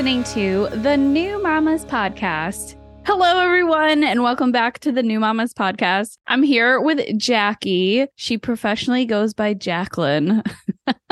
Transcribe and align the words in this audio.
listening 0.00 0.24
to 0.24 0.66
the 0.78 0.96
New 0.96 1.42
Mamas 1.42 1.84
Podcast. 1.84 2.74
Hello, 3.04 3.38
everyone, 3.38 4.02
and 4.02 4.22
welcome 4.22 4.50
back 4.50 4.78
to 4.78 4.90
the 4.90 5.02
New 5.02 5.20
Mamas 5.20 5.52
Podcast. 5.52 6.16
I'm 6.26 6.42
here 6.42 6.80
with 6.80 7.18
Jackie. 7.18 8.06
She 8.16 8.38
professionally 8.38 9.04
goes 9.04 9.34
by 9.34 9.52
Jaclyn. 9.52 10.42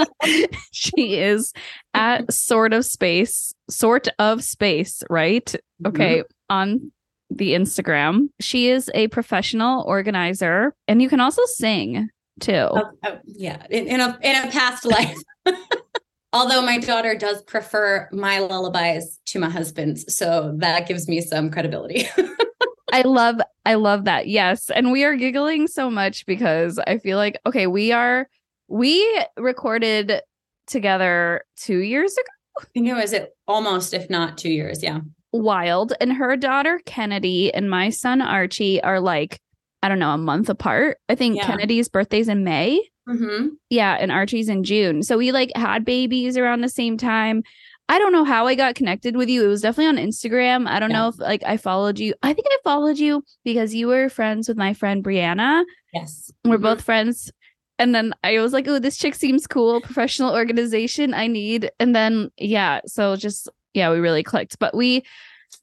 she 0.72 1.16
is 1.16 1.52
at 1.92 2.32
Sort 2.32 2.72
of 2.72 2.86
Space, 2.86 3.52
Sort 3.68 4.08
of 4.18 4.42
Space, 4.42 5.02
right? 5.10 5.44
Mm-hmm. 5.44 5.86
Okay, 5.88 6.22
on 6.48 6.90
the 7.28 7.52
Instagram. 7.52 8.30
She 8.40 8.70
is 8.70 8.90
a 8.94 9.08
professional 9.08 9.82
organizer, 9.82 10.74
and 10.86 11.02
you 11.02 11.10
can 11.10 11.20
also 11.20 11.44
sing 11.44 12.08
too. 12.40 12.68
Oh, 12.70 12.90
oh, 13.04 13.18
yeah, 13.26 13.66
in, 13.68 13.86
in 13.86 14.00
a 14.00 14.18
in 14.22 14.48
a 14.48 14.50
past 14.50 14.86
life. 14.86 15.18
Although 16.32 16.62
my 16.62 16.78
daughter 16.78 17.14
does 17.14 17.42
prefer 17.42 18.08
my 18.12 18.38
lullabies 18.40 19.18
to 19.26 19.38
my 19.38 19.48
husband's, 19.48 20.14
so 20.14 20.54
that 20.58 20.86
gives 20.86 21.08
me 21.08 21.20
some 21.20 21.50
credibility. 21.50 22.06
I 22.92 23.02
love 23.02 23.36
I 23.66 23.74
love 23.74 24.04
that. 24.04 24.28
Yes. 24.28 24.70
And 24.70 24.92
we 24.92 25.04
are 25.04 25.14
giggling 25.16 25.66
so 25.68 25.90
much 25.90 26.24
because 26.26 26.78
I 26.86 26.98
feel 26.98 27.16
like 27.18 27.38
okay, 27.46 27.66
we 27.66 27.92
are 27.92 28.28
we 28.68 29.24
recorded 29.38 30.20
together 30.66 31.44
2 31.60 31.78
years 31.78 32.12
ago. 32.12 32.28
I 32.60 32.64
think 32.74 32.88
it 32.88 32.94
was 32.94 33.12
it 33.12 33.30
almost 33.46 33.94
if 33.94 34.10
not 34.10 34.36
2 34.38 34.50
years, 34.50 34.82
yeah. 34.82 35.00
Wild 35.32 35.92
and 36.00 36.12
her 36.12 36.36
daughter 36.36 36.80
Kennedy 36.86 37.52
and 37.52 37.70
my 37.70 37.90
son 37.90 38.20
Archie 38.20 38.82
are 38.82 39.00
like 39.00 39.40
I 39.82 39.88
don't 39.88 39.98
know, 40.00 40.10
a 40.10 40.18
month 40.18 40.48
apart. 40.48 40.98
I 41.08 41.14
think 41.14 41.36
Yeah. 41.36 41.46
Kennedy's 41.46 41.88
birthday's 41.88 42.28
in 42.28 42.42
May. 42.42 42.82
Mm-hmm. 43.08 43.48
Yeah, 43.70 43.96
and 43.98 44.12
Archie's 44.12 44.48
in 44.48 44.64
June. 44.64 45.02
So 45.02 45.16
we 45.16 45.32
like 45.32 45.50
had 45.56 45.84
babies 45.84 46.36
around 46.36 46.60
the 46.60 46.68
same 46.68 46.96
time. 46.98 47.42
I 47.88 47.98
don't 47.98 48.12
know 48.12 48.24
how 48.24 48.46
I 48.46 48.54
got 48.54 48.74
connected 48.74 49.16
with 49.16 49.30
you. 49.30 49.44
It 49.44 49.48
was 49.48 49.62
definitely 49.62 49.86
on 49.98 50.06
Instagram. 50.08 50.68
I 50.68 50.78
don't 50.78 50.90
Yeah. 50.90 50.98
know 50.98 51.08
if 51.08 51.18
like 51.18 51.42
I 51.44 51.56
followed 51.56 51.98
you. 51.98 52.12
I 52.22 52.34
think 52.34 52.46
I 52.50 52.56
followed 52.62 52.98
you 52.98 53.22
because 53.44 53.74
you 53.74 53.86
were 53.86 54.10
friends 54.10 54.46
with 54.46 54.58
my 54.58 54.74
friend 54.74 55.02
Brianna. 55.02 55.64
Yes. 55.94 56.30
We're 56.44 56.58
Mhm. 56.58 56.62
both 56.62 56.82
friends. 56.82 57.32
And 57.78 57.94
then 57.94 58.12
I 58.24 58.38
was 58.40 58.52
like, 58.52 58.68
oh, 58.68 58.78
this 58.78 58.98
chick 58.98 59.14
seems 59.14 59.46
cool. 59.46 59.80
Professional 59.80 60.34
organization 60.34 61.14
I 61.14 61.28
need. 61.28 61.70
And 61.80 61.94
then, 61.96 62.30
yeah. 62.36 62.80
So 62.86 63.16
just, 63.16 63.48
yeah, 63.72 63.90
we 63.90 64.00
really 64.00 64.22
clicked. 64.24 64.58
But 64.58 64.76
we 64.76 65.02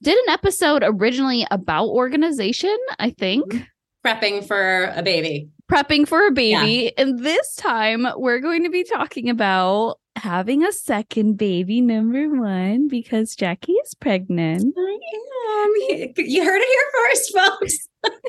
did 0.02 0.18
an 0.18 0.30
episode 0.34 0.82
originally 0.84 1.46
about 1.52 1.90
organization, 1.90 2.76
I 2.98 3.12
think 3.12 3.68
prepping 4.06 4.46
for 4.48 4.92
a 4.96 5.02
baby. 5.02 5.50
prepping 5.72 6.08
for 6.08 6.28
a 6.28 6.32
baby. 6.32 6.96
And 6.98 7.20
this 7.20 7.56
time 7.56 8.06
we're 8.18 8.40
going 8.40 8.64
to 8.64 8.70
be 8.70 8.84
talking 8.84 9.30
about 9.30 9.98
having 10.16 10.64
a 10.64 10.72
second 10.72 11.38
baby, 11.38 11.82
number 11.82 12.30
one, 12.30 12.88
because 12.88 13.36
Jackie 13.36 13.72
is 13.74 13.94
pregnant. 13.96 14.74
I 14.78 15.00
am. 15.92 16.14
You 16.18 16.44
heard 16.46 16.62
it 16.62 16.68
here 16.68 17.06
first, 17.08 17.34
folks. 17.38 17.88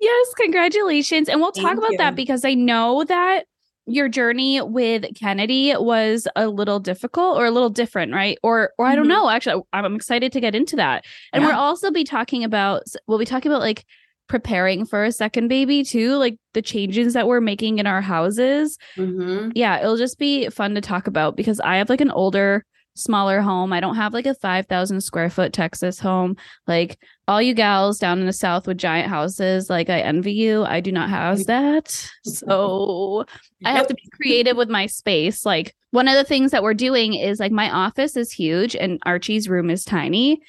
Yes, 0.00 0.34
congratulations. 0.36 1.30
And 1.30 1.40
we'll 1.40 1.52
talk 1.52 1.64
Thank 1.64 1.78
about 1.78 1.92
you. 1.92 1.98
that 1.98 2.14
because 2.14 2.44
I 2.44 2.52
know 2.52 3.04
that 3.04 3.44
your 3.86 4.06
journey 4.10 4.60
with 4.60 5.06
Kennedy 5.18 5.72
was 5.78 6.28
a 6.36 6.48
little 6.48 6.78
difficult 6.78 7.38
or 7.38 7.46
a 7.46 7.50
little 7.50 7.70
different, 7.70 8.12
right? 8.12 8.36
Or 8.42 8.72
or 8.76 8.84
I 8.84 8.96
don't 8.96 9.06
Mhm. 9.06 9.08
know. 9.08 9.30
Actually, 9.30 9.62
I'm 9.72 9.94
excited 9.94 10.30
to 10.32 10.40
get 10.40 10.54
into 10.54 10.76
that. 10.76 11.06
And 11.32 11.42
Yeah. 11.42 11.50
we'll 11.50 11.58
also 11.58 11.90
be 11.90 12.04
talking 12.04 12.44
about 12.44 12.82
we'll 13.06 13.18
be 13.18 13.24
talking 13.24 13.50
about 13.50 13.62
like 13.62 13.86
preparing 14.28 14.86
for 14.86 15.04
a 15.04 15.12
second 15.12 15.48
baby 15.48 15.84
too, 15.84 16.16
like 16.16 16.36
the 16.54 16.62
changes 16.62 17.14
that 17.14 17.26
we're 17.26 17.40
making 17.40 17.78
in 17.78 17.86
our 17.86 18.00
houses. 18.00 18.78
Mm-hmm. 18.96 19.50
yeah, 19.54 19.80
it'll 19.80 19.96
just 19.96 20.18
be 20.18 20.48
fun 20.48 20.74
to 20.74 20.80
talk 20.80 21.06
about 21.06 21.36
because 21.36 21.60
I 21.60 21.76
have 21.76 21.90
like 21.90 22.00
an 22.00 22.10
older, 22.10 22.64
smaller 22.94 23.40
home. 23.40 23.72
I 23.72 23.80
don't 23.80 23.96
have 23.96 24.14
like 24.14 24.26
a 24.26 24.34
5,000 24.34 25.00
square 25.00 25.28
foot 25.28 25.52
Texas 25.52 25.98
home. 25.98 26.36
Like 26.66 26.98
all 27.26 27.42
you 27.42 27.54
gals 27.54 27.98
down 27.98 28.20
in 28.20 28.26
the 28.26 28.32
South 28.32 28.66
with 28.66 28.78
giant 28.78 29.08
houses, 29.08 29.68
like 29.68 29.90
I 29.90 30.00
envy 30.00 30.32
you. 30.32 30.64
I 30.64 30.80
do 30.80 30.92
not 30.92 31.10
have 31.10 31.44
that. 31.46 32.10
So 32.24 33.24
I 33.64 33.72
have 33.72 33.86
to 33.88 33.94
be 33.94 34.08
creative 34.12 34.56
with 34.56 34.68
my 34.68 34.86
space. 34.86 35.44
Like 35.44 35.74
one 35.90 36.08
of 36.08 36.14
the 36.14 36.24
things 36.24 36.50
that 36.50 36.62
we're 36.62 36.74
doing 36.74 37.14
is 37.14 37.40
like 37.40 37.52
my 37.52 37.70
office 37.70 38.16
is 38.16 38.32
huge 38.32 38.74
and 38.74 38.98
Archie's 39.04 39.48
room 39.48 39.70
is 39.70 39.84
tiny. 39.84 40.40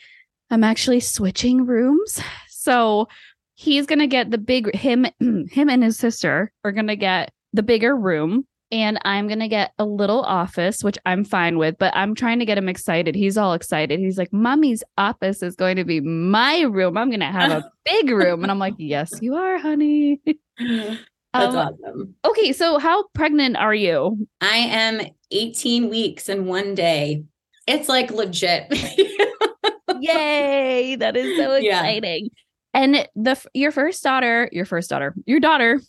I'm 0.50 0.64
actually 0.64 1.00
switching 1.00 1.66
rooms. 1.66 2.22
So 2.50 3.08
he's 3.56 3.86
going 3.86 4.00
to 4.00 4.08
get 4.08 4.32
the 4.32 4.38
big 4.38 4.74
him 4.76 5.06
him 5.20 5.70
and 5.70 5.84
his 5.84 5.98
sister 5.98 6.52
are 6.64 6.72
going 6.72 6.88
to 6.88 6.96
get 6.96 7.32
the 7.54 7.64
bigger 7.64 7.96
room 7.96 8.46
and 8.72 9.00
I'm 9.06 9.28
going 9.28 9.40
to 9.40 9.48
get 9.48 9.72
a 9.80 9.86
little 9.86 10.22
office 10.24 10.78
which 10.82 10.98
I'm 11.06 11.24
fine 11.24 11.58
with, 11.58 11.78
but 11.78 11.96
I'm 11.96 12.16
trying 12.16 12.40
to 12.40 12.46
get 12.46 12.58
him 12.58 12.68
excited. 12.68 13.16
He's 13.16 13.38
all 13.38 13.54
excited. 13.54 14.00
He's 14.00 14.18
like, 14.18 14.34
"Mommy's 14.34 14.84
office 14.98 15.42
is 15.44 15.56
going 15.56 15.76
to 15.78 15.86
be 15.86 16.02
my 16.02 16.62
room. 16.62 16.98
I'm 16.98 17.10
going 17.10 17.20
to 17.22 17.28
have 17.28 17.52
a 17.52 17.72
big 17.86 18.10
room." 18.10 18.42
And 18.44 18.52
I'm 18.52 18.60
like, 18.60 18.74
"Yes, 18.78 19.10
you 19.22 19.36
are, 19.36 19.58
honey." 19.60 20.20
That's 20.60 21.54
Um, 21.54 21.56
awesome. 21.58 22.16
Okay, 22.26 22.54
so 22.54 22.80
how 22.80 23.04
pregnant 23.14 23.56
are 23.58 23.76
you? 23.76 24.28
I 24.42 24.56
am 24.58 25.02
18 25.32 25.90
weeks 25.90 26.28
and 26.28 26.48
one 26.48 26.74
day. 26.76 27.24
It's 27.68 27.88
like 27.90 28.10
legit. 28.12 28.68
Yay, 30.00 30.96
that 30.96 31.16
is 31.16 31.38
so 31.38 31.56
Yeah. 31.56 31.82
Exciting. 32.76 32.96
And 33.16 33.26
the 33.26 33.42
your 33.54 33.72
first 33.72 34.04
daughter, 34.04 34.50
your 34.52 34.66
first 34.66 34.90
daughter, 34.90 35.14
your 35.26 35.40
daughter, 35.40 35.82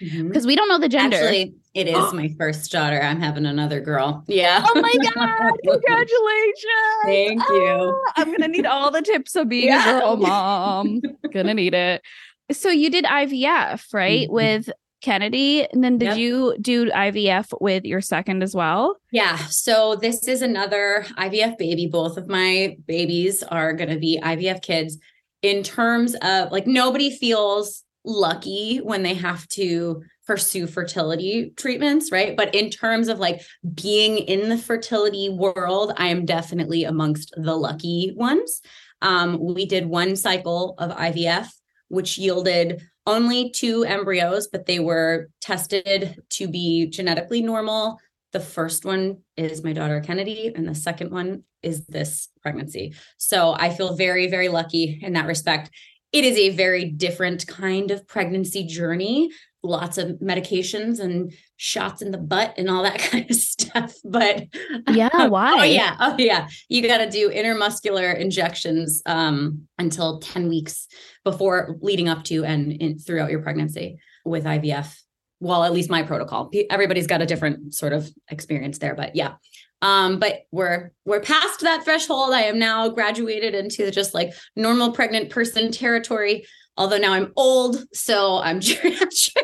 because 0.00 0.46
we 0.46 0.56
don't 0.56 0.68
know 0.68 0.78
the 0.78 0.88
gender. 0.88 1.16
Actually, 1.16 1.54
it 1.74 1.86
is 1.88 2.12
my 2.12 2.34
first 2.38 2.70
daughter. 2.70 3.00
I'm 3.00 3.20
having 3.20 3.46
another 3.46 3.80
girl. 3.80 4.24
Yeah. 4.26 4.62
oh 4.64 4.80
my 4.80 4.94
god, 5.14 5.52
congratulations. 5.64 7.04
Thank 7.04 7.40
you. 7.48 8.02
Ah, 8.06 8.12
I'm 8.16 8.30
gonna 8.32 8.48
need 8.48 8.66
all 8.66 8.90
the 8.90 9.02
tips 9.02 9.36
of 9.36 9.48
being 9.48 9.68
Yeah. 9.68 9.96
a 9.98 10.00
girl 10.00 10.16
mom. 10.16 11.00
gonna 11.32 11.54
need 11.54 11.74
it. 11.74 12.02
So 12.50 12.68
you 12.70 12.90
did 12.90 13.04
IVF, 13.04 13.92
right? 13.94 14.28
Mhm. 14.28 14.32
With 14.32 14.70
Kennedy. 15.00 15.66
And 15.72 15.82
then 15.82 15.98
did 15.98 16.10
Yep. 16.10 16.16
you 16.18 16.56
do 16.60 16.88
IVF 16.90 17.52
with 17.60 17.84
your 17.84 18.00
second 18.00 18.42
as 18.42 18.54
well? 18.54 18.96
Yeah. 19.10 19.36
So 19.48 19.96
this 19.96 20.28
is 20.28 20.42
another 20.42 21.04
IVF 21.18 21.58
baby. 21.58 21.86
Both 21.88 22.16
of 22.16 22.28
my 22.28 22.76
babies 22.86 23.42
are 23.42 23.72
going 23.72 23.90
to 23.90 23.98
be 23.98 24.20
IVF 24.22 24.62
kids. 24.62 24.98
In 25.42 25.62
terms 25.62 26.14
of 26.22 26.50
like, 26.52 26.66
nobody 26.66 27.10
feels 27.10 27.84
lucky 28.04 28.78
when 28.78 29.02
they 29.02 29.14
have 29.14 29.46
to 29.48 30.02
pursue 30.26 30.66
fertility 30.66 31.52
treatments, 31.56 32.12
right? 32.12 32.36
But 32.36 32.54
in 32.54 32.70
terms 32.70 33.08
of 33.08 33.18
like 33.18 33.42
being 33.74 34.18
in 34.18 34.48
the 34.48 34.58
fertility 34.58 35.28
world, 35.28 35.92
I 35.96 36.08
am 36.08 36.24
definitely 36.24 36.84
amongst 36.84 37.32
the 37.36 37.54
lucky 37.54 38.12
ones. 38.16 38.60
Um, 39.00 39.38
we 39.40 39.66
did 39.66 39.86
one 39.86 40.14
cycle 40.16 40.74
of 40.78 40.92
IVF, 40.92 41.48
which 41.88 42.18
yielded 42.18 42.82
only 43.04 43.50
two 43.50 43.84
embryos, 43.84 44.46
but 44.46 44.66
they 44.66 44.78
were 44.78 45.28
tested 45.40 46.22
to 46.30 46.46
be 46.46 46.86
genetically 46.86 47.42
normal. 47.42 47.98
The 48.32 48.40
first 48.40 48.84
one 48.84 49.18
is 49.36 49.62
my 49.62 49.72
daughter 49.72 50.00
Kennedy, 50.00 50.52
and 50.54 50.66
the 50.66 50.74
second 50.74 51.10
one 51.10 51.44
is 51.62 51.86
this 51.86 52.28
pregnancy. 52.42 52.94
So 53.18 53.54
I 53.58 53.70
feel 53.70 53.96
very, 53.96 54.28
very 54.28 54.48
lucky 54.48 55.00
in 55.02 55.12
that 55.12 55.26
respect. 55.26 55.70
It 56.12 56.24
is 56.24 56.36
a 56.36 56.50
very 56.50 56.84
different 56.86 57.46
kind 57.46 57.90
of 57.90 58.06
pregnancy 58.06 58.64
journey, 58.64 59.30
lots 59.62 59.96
of 59.96 60.18
medications 60.20 60.98
and 60.98 61.32
shots 61.56 62.02
in 62.02 62.10
the 62.10 62.18
butt 62.18 62.54
and 62.58 62.68
all 62.68 62.82
that 62.82 62.98
kind 63.10 63.30
of 63.30 63.36
stuff. 63.36 63.94
But 64.04 64.44
Yeah, 64.90 65.26
why? 65.26 65.60
Oh 65.60 65.62
yeah, 65.62 65.96
oh 66.00 66.16
yeah. 66.18 66.48
You 66.68 66.86
got 66.86 66.98
to 66.98 67.10
do 67.10 67.30
intramuscular 67.30 68.18
injections 68.18 69.02
um, 69.06 69.68
until 69.78 70.20
ten 70.20 70.48
weeks 70.48 70.88
before 71.24 71.76
leading 71.80 72.08
up 72.08 72.24
to 72.24 72.44
and 72.44 72.72
in, 72.72 72.98
throughout 72.98 73.30
your 73.30 73.42
pregnancy 73.42 73.98
with 74.24 74.44
IVF. 74.44 75.01
Well, 75.42 75.64
at 75.64 75.72
least 75.72 75.90
my 75.90 76.04
protocol. 76.04 76.52
Everybody's 76.70 77.08
got 77.08 77.20
a 77.20 77.26
different 77.26 77.74
sort 77.74 77.92
of 77.92 78.08
experience 78.28 78.78
there, 78.78 78.94
but 78.94 79.16
yeah. 79.16 79.34
Um, 79.82 80.20
but 80.20 80.42
we're 80.52 80.92
we're 81.04 81.18
past 81.20 81.60
that 81.62 81.82
threshold. 81.82 82.32
I 82.32 82.42
am 82.42 82.60
now 82.60 82.88
graduated 82.88 83.52
into 83.52 83.90
just 83.90 84.14
like 84.14 84.32
normal 84.54 84.92
pregnant 84.92 85.30
person 85.30 85.72
territory. 85.72 86.46
Although 86.76 86.98
now 86.98 87.12
I'm 87.12 87.32
old, 87.34 87.84
so 87.92 88.38
I'm 88.38 88.60
geriatric. 88.66 89.42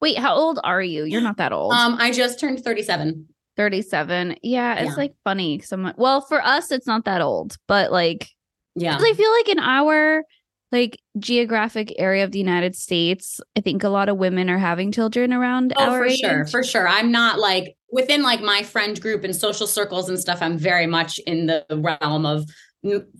Wait, 0.00 0.16
how 0.16 0.34
old 0.34 0.58
are 0.64 0.80
you? 0.82 1.04
You're 1.04 1.20
not 1.20 1.36
that 1.36 1.52
old. 1.52 1.74
Um, 1.74 1.96
I 2.00 2.10
just 2.10 2.40
turned 2.40 2.64
37. 2.64 3.28
37. 3.58 4.36
Yeah, 4.42 4.76
it's 4.76 4.90
Yeah. 4.92 4.96
like 4.96 5.12
funny. 5.22 5.58
Someone 5.60 5.92
well, 5.98 6.22
for 6.22 6.42
us, 6.42 6.70
it's 6.72 6.86
not 6.86 7.04
that 7.04 7.20
old, 7.20 7.56
but 7.68 7.92
like 7.92 8.30
yeah, 8.74 8.96
I 8.98 9.12
feel 9.12 9.30
like 9.32 9.50
in 9.50 9.58
our 9.58 10.24
like 10.72 10.98
geographic 11.18 11.92
area 11.98 12.24
of 12.24 12.32
the 12.32 12.38
United 12.38 12.74
States, 12.74 13.40
I 13.56 13.60
think 13.60 13.84
a 13.84 13.88
lot 13.90 14.08
of 14.08 14.16
women 14.16 14.48
are 14.50 14.58
having 14.58 14.90
children 14.90 15.32
around 15.32 15.72
Oh, 15.76 15.90
for 15.90 16.06
age. 16.06 16.18
sure, 16.20 16.46
for 16.46 16.64
sure. 16.64 16.88
I'm 16.88 17.12
not 17.12 17.38
like 17.38 17.76
within 17.90 18.22
like 18.22 18.40
my 18.40 18.62
friend 18.62 19.00
group 19.00 19.22
and 19.22 19.36
social 19.36 19.66
circles 19.66 20.08
and 20.08 20.18
stuff. 20.18 20.40
I'm 20.40 20.58
very 20.58 20.86
much 20.86 21.18
in 21.20 21.46
the 21.46 21.64
realm 21.70 22.24
of 22.26 22.46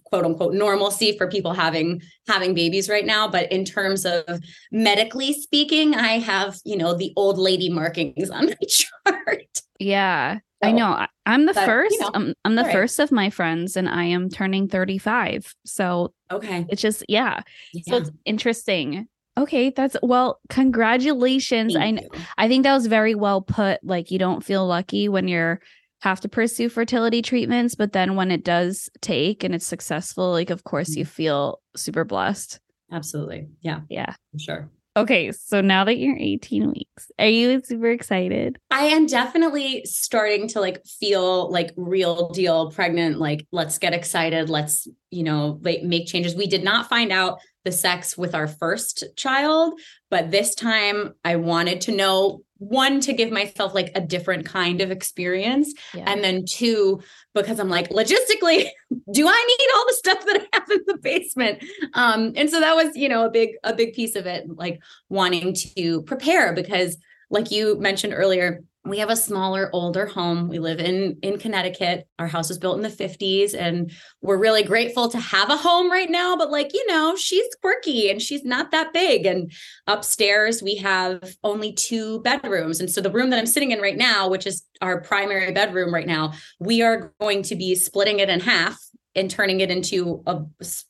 quote 0.04 0.24
unquote 0.24 0.54
normalcy 0.54 1.16
for 1.16 1.28
people 1.28 1.52
having 1.52 2.00
having 2.26 2.54
babies 2.54 2.88
right 2.88 3.06
now. 3.06 3.28
But 3.28 3.52
in 3.52 3.64
terms 3.64 4.04
of 4.04 4.24
medically 4.72 5.32
speaking, 5.34 5.94
I 5.94 6.18
have 6.18 6.58
you 6.64 6.76
know 6.76 6.94
the 6.94 7.12
old 7.16 7.38
lady 7.38 7.68
markings 7.68 8.30
on 8.30 8.46
my 8.46 8.56
chart. 8.68 9.60
Yeah. 9.78 10.38
I 10.62 10.72
know. 10.72 10.86
I- 10.86 11.08
I'm 11.26 11.46
the 11.46 11.54
but, 11.54 11.60
you 11.60 11.66
first. 11.66 12.00
know, 12.00 12.10
I'm, 12.14 12.34
I'm 12.44 12.54
the 12.56 12.62
right. 12.64 12.72
first 12.72 12.98
of 12.98 13.12
my 13.12 13.30
friends, 13.30 13.76
and 13.76 13.88
I 13.88 14.04
am 14.04 14.28
turning 14.28 14.68
35. 14.68 15.54
So 15.64 16.12
Okay. 16.32 16.66
it's 16.68 16.82
just, 16.82 17.04
yeah. 17.08 17.42
So 17.82 17.96
it's 17.96 18.10
interesting. 18.24 19.06
Okay, 19.38 19.70
that's 19.70 19.96
well. 20.02 20.40
Congratulations. 20.50 21.74
I 21.76 21.80
Thank 21.80 21.98
kn- 22.00 22.08
you. 22.12 22.20
I 22.36 22.48
think 22.48 22.64
that 22.64 22.74
was 22.74 22.86
very 22.86 23.14
well 23.14 23.40
put. 23.40 23.82
Like 23.82 24.10
you 24.10 24.18
don't 24.18 24.44
feel 24.44 24.66
lucky 24.66 25.08
when 25.08 25.26
you're 25.28 25.60
have 26.02 26.20
to 26.20 26.28
pursue 26.28 26.68
fertility 26.68 27.22
treatments, 27.22 27.74
but 27.76 27.92
then 27.92 28.16
when 28.16 28.30
it 28.32 28.44
does 28.44 28.90
take 29.00 29.44
and 29.44 29.54
it's 29.54 29.66
successful, 29.66 30.30
like 30.32 30.50
of 30.50 30.64
course 30.64 30.90
Mm-hmm. 30.90 30.98
you 30.98 31.04
feel 31.06 31.60
super 31.76 32.04
blessed. 32.04 32.58
Absolutely. 32.90 33.48
Yeah, 33.62 33.80
Yeah. 33.88 34.14
for 34.32 34.38
sure. 34.38 34.70
Okay, 34.94 35.32
so 35.32 35.62
now 35.62 35.84
that 35.84 35.96
you're 35.96 36.18
18 36.18 36.70
weeks, 36.70 37.10
are 37.18 37.26
you 37.26 37.62
super 37.64 37.90
excited? 37.90 38.58
I 38.70 38.84
am 38.86 39.06
definitely 39.06 39.86
starting 39.86 40.48
to 40.48 40.60
like 40.60 40.84
feel 40.84 41.50
like 41.50 41.72
real 41.76 42.28
deal 42.30 42.70
pregnant. 42.70 43.18
Like, 43.18 43.46
let's 43.52 43.78
get 43.78 43.94
excited. 43.94 44.50
Let's, 44.50 44.86
you 45.10 45.22
know, 45.22 45.58
like 45.62 45.82
make 45.82 46.06
changes. 46.08 46.36
We 46.36 46.46
did 46.46 46.62
not 46.62 46.90
find 46.90 47.10
out 47.10 47.40
the 47.64 47.72
sex 47.72 48.18
with 48.18 48.34
our 48.34 48.46
first 48.46 49.04
child, 49.16 49.80
but 50.10 50.30
this 50.30 50.54
time 50.54 51.14
I 51.24 51.36
wanted 51.36 51.82
to 51.82 51.96
know 51.96 52.42
one, 52.62 53.00
to 53.00 53.12
give 53.12 53.30
myself 53.30 53.74
like 53.74 53.90
a 53.94 54.00
different 54.00 54.46
kind 54.46 54.80
of 54.80 54.90
experience. 54.90 55.74
Yeah. 55.94 56.04
And 56.06 56.22
then 56.22 56.44
two, 56.48 57.02
because 57.34 57.58
I'm 57.58 57.68
like, 57.68 57.90
logistically, 57.90 58.68
do 59.12 59.28
I 59.28 59.56
need 59.58 59.68
all 59.74 59.86
the 59.86 59.94
stuff 59.94 60.24
that 60.26 60.40
I 60.40 60.56
have 60.56 60.70
in 60.70 60.80
the 60.86 60.98
basement? 60.98 61.64
Um, 61.94 62.32
and 62.36 62.48
so 62.48 62.60
that 62.60 62.76
was, 62.76 62.96
you 62.96 63.08
know, 63.08 63.26
a 63.26 63.30
big, 63.30 63.50
a 63.64 63.74
big 63.74 63.94
piece 63.94 64.16
of 64.16 64.26
it, 64.26 64.44
like 64.48 64.80
wanting 65.08 65.54
to 65.76 66.02
prepare 66.02 66.52
because 66.52 66.96
like 67.30 67.50
you 67.50 67.78
mentioned 67.80 68.12
earlier, 68.14 68.62
we 68.84 68.98
have 68.98 69.10
a 69.10 69.16
smaller, 69.16 69.70
older 69.72 70.06
home. 70.06 70.48
We 70.48 70.58
live 70.58 70.80
in 70.80 71.18
in 71.22 71.38
Connecticut. 71.38 72.08
Our 72.18 72.26
house 72.26 72.48
was 72.48 72.58
built 72.58 72.76
in 72.76 72.82
the 72.82 72.88
50s, 72.88 73.54
and 73.54 73.92
we're 74.22 74.38
really 74.38 74.64
grateful 74.64 75.08
to 75.08 75.18
have 75.18 75.50
a 75.50 75.56
home 75.56 75.90
right 75.90 76.10
now. 76.10 76.36
But 76.36 76.50
like, 76.50 76.74
you 76.74 76.84
know, 76.88 77.14
she's 77.16 77.46
quirky 77.60 78.10
and 78.10 78.20
she's 78.20 78.44
not 78.44 78.72
that 78.72 78.92
big. 78.92 79.24
And 79.24 79.52
upstairs 79.86 80.62
we 80.62 80.76
have 80.76 81.36
only 81.44 81.72
two 81.72 82.20
bedrooms. 82.22 82.80
And 82.80 82.90
so 82.90 83.00
the 83.00 83.10
room 83.10 83.30
that 83.30 83.38
I'm 83.38 83.46
sitting 83.46 83.70
in 83.70 83.80
right 83.80 83.96
now, 83.96 84.28
which 84.28 84.46
is 84.46 84.64
our 84.80 85.00
primary 85.00 85.52
bedroom 85.52 85.94
right 85.94 86.06
now, 86.06 86.32
we 86.58 86.82
are 86.82 87.12
going 87.20 87.42
to 87.44 87.54
be 87.54 87.76
splitting 87.76 88.18
it 88.18 88.28
in 88.28 88.40
half 88.40 88.76
and 89.14 89.30
turning 89.30 89.60
it 89.60 89.70
into 89.70 90.22
a 90.26 90.40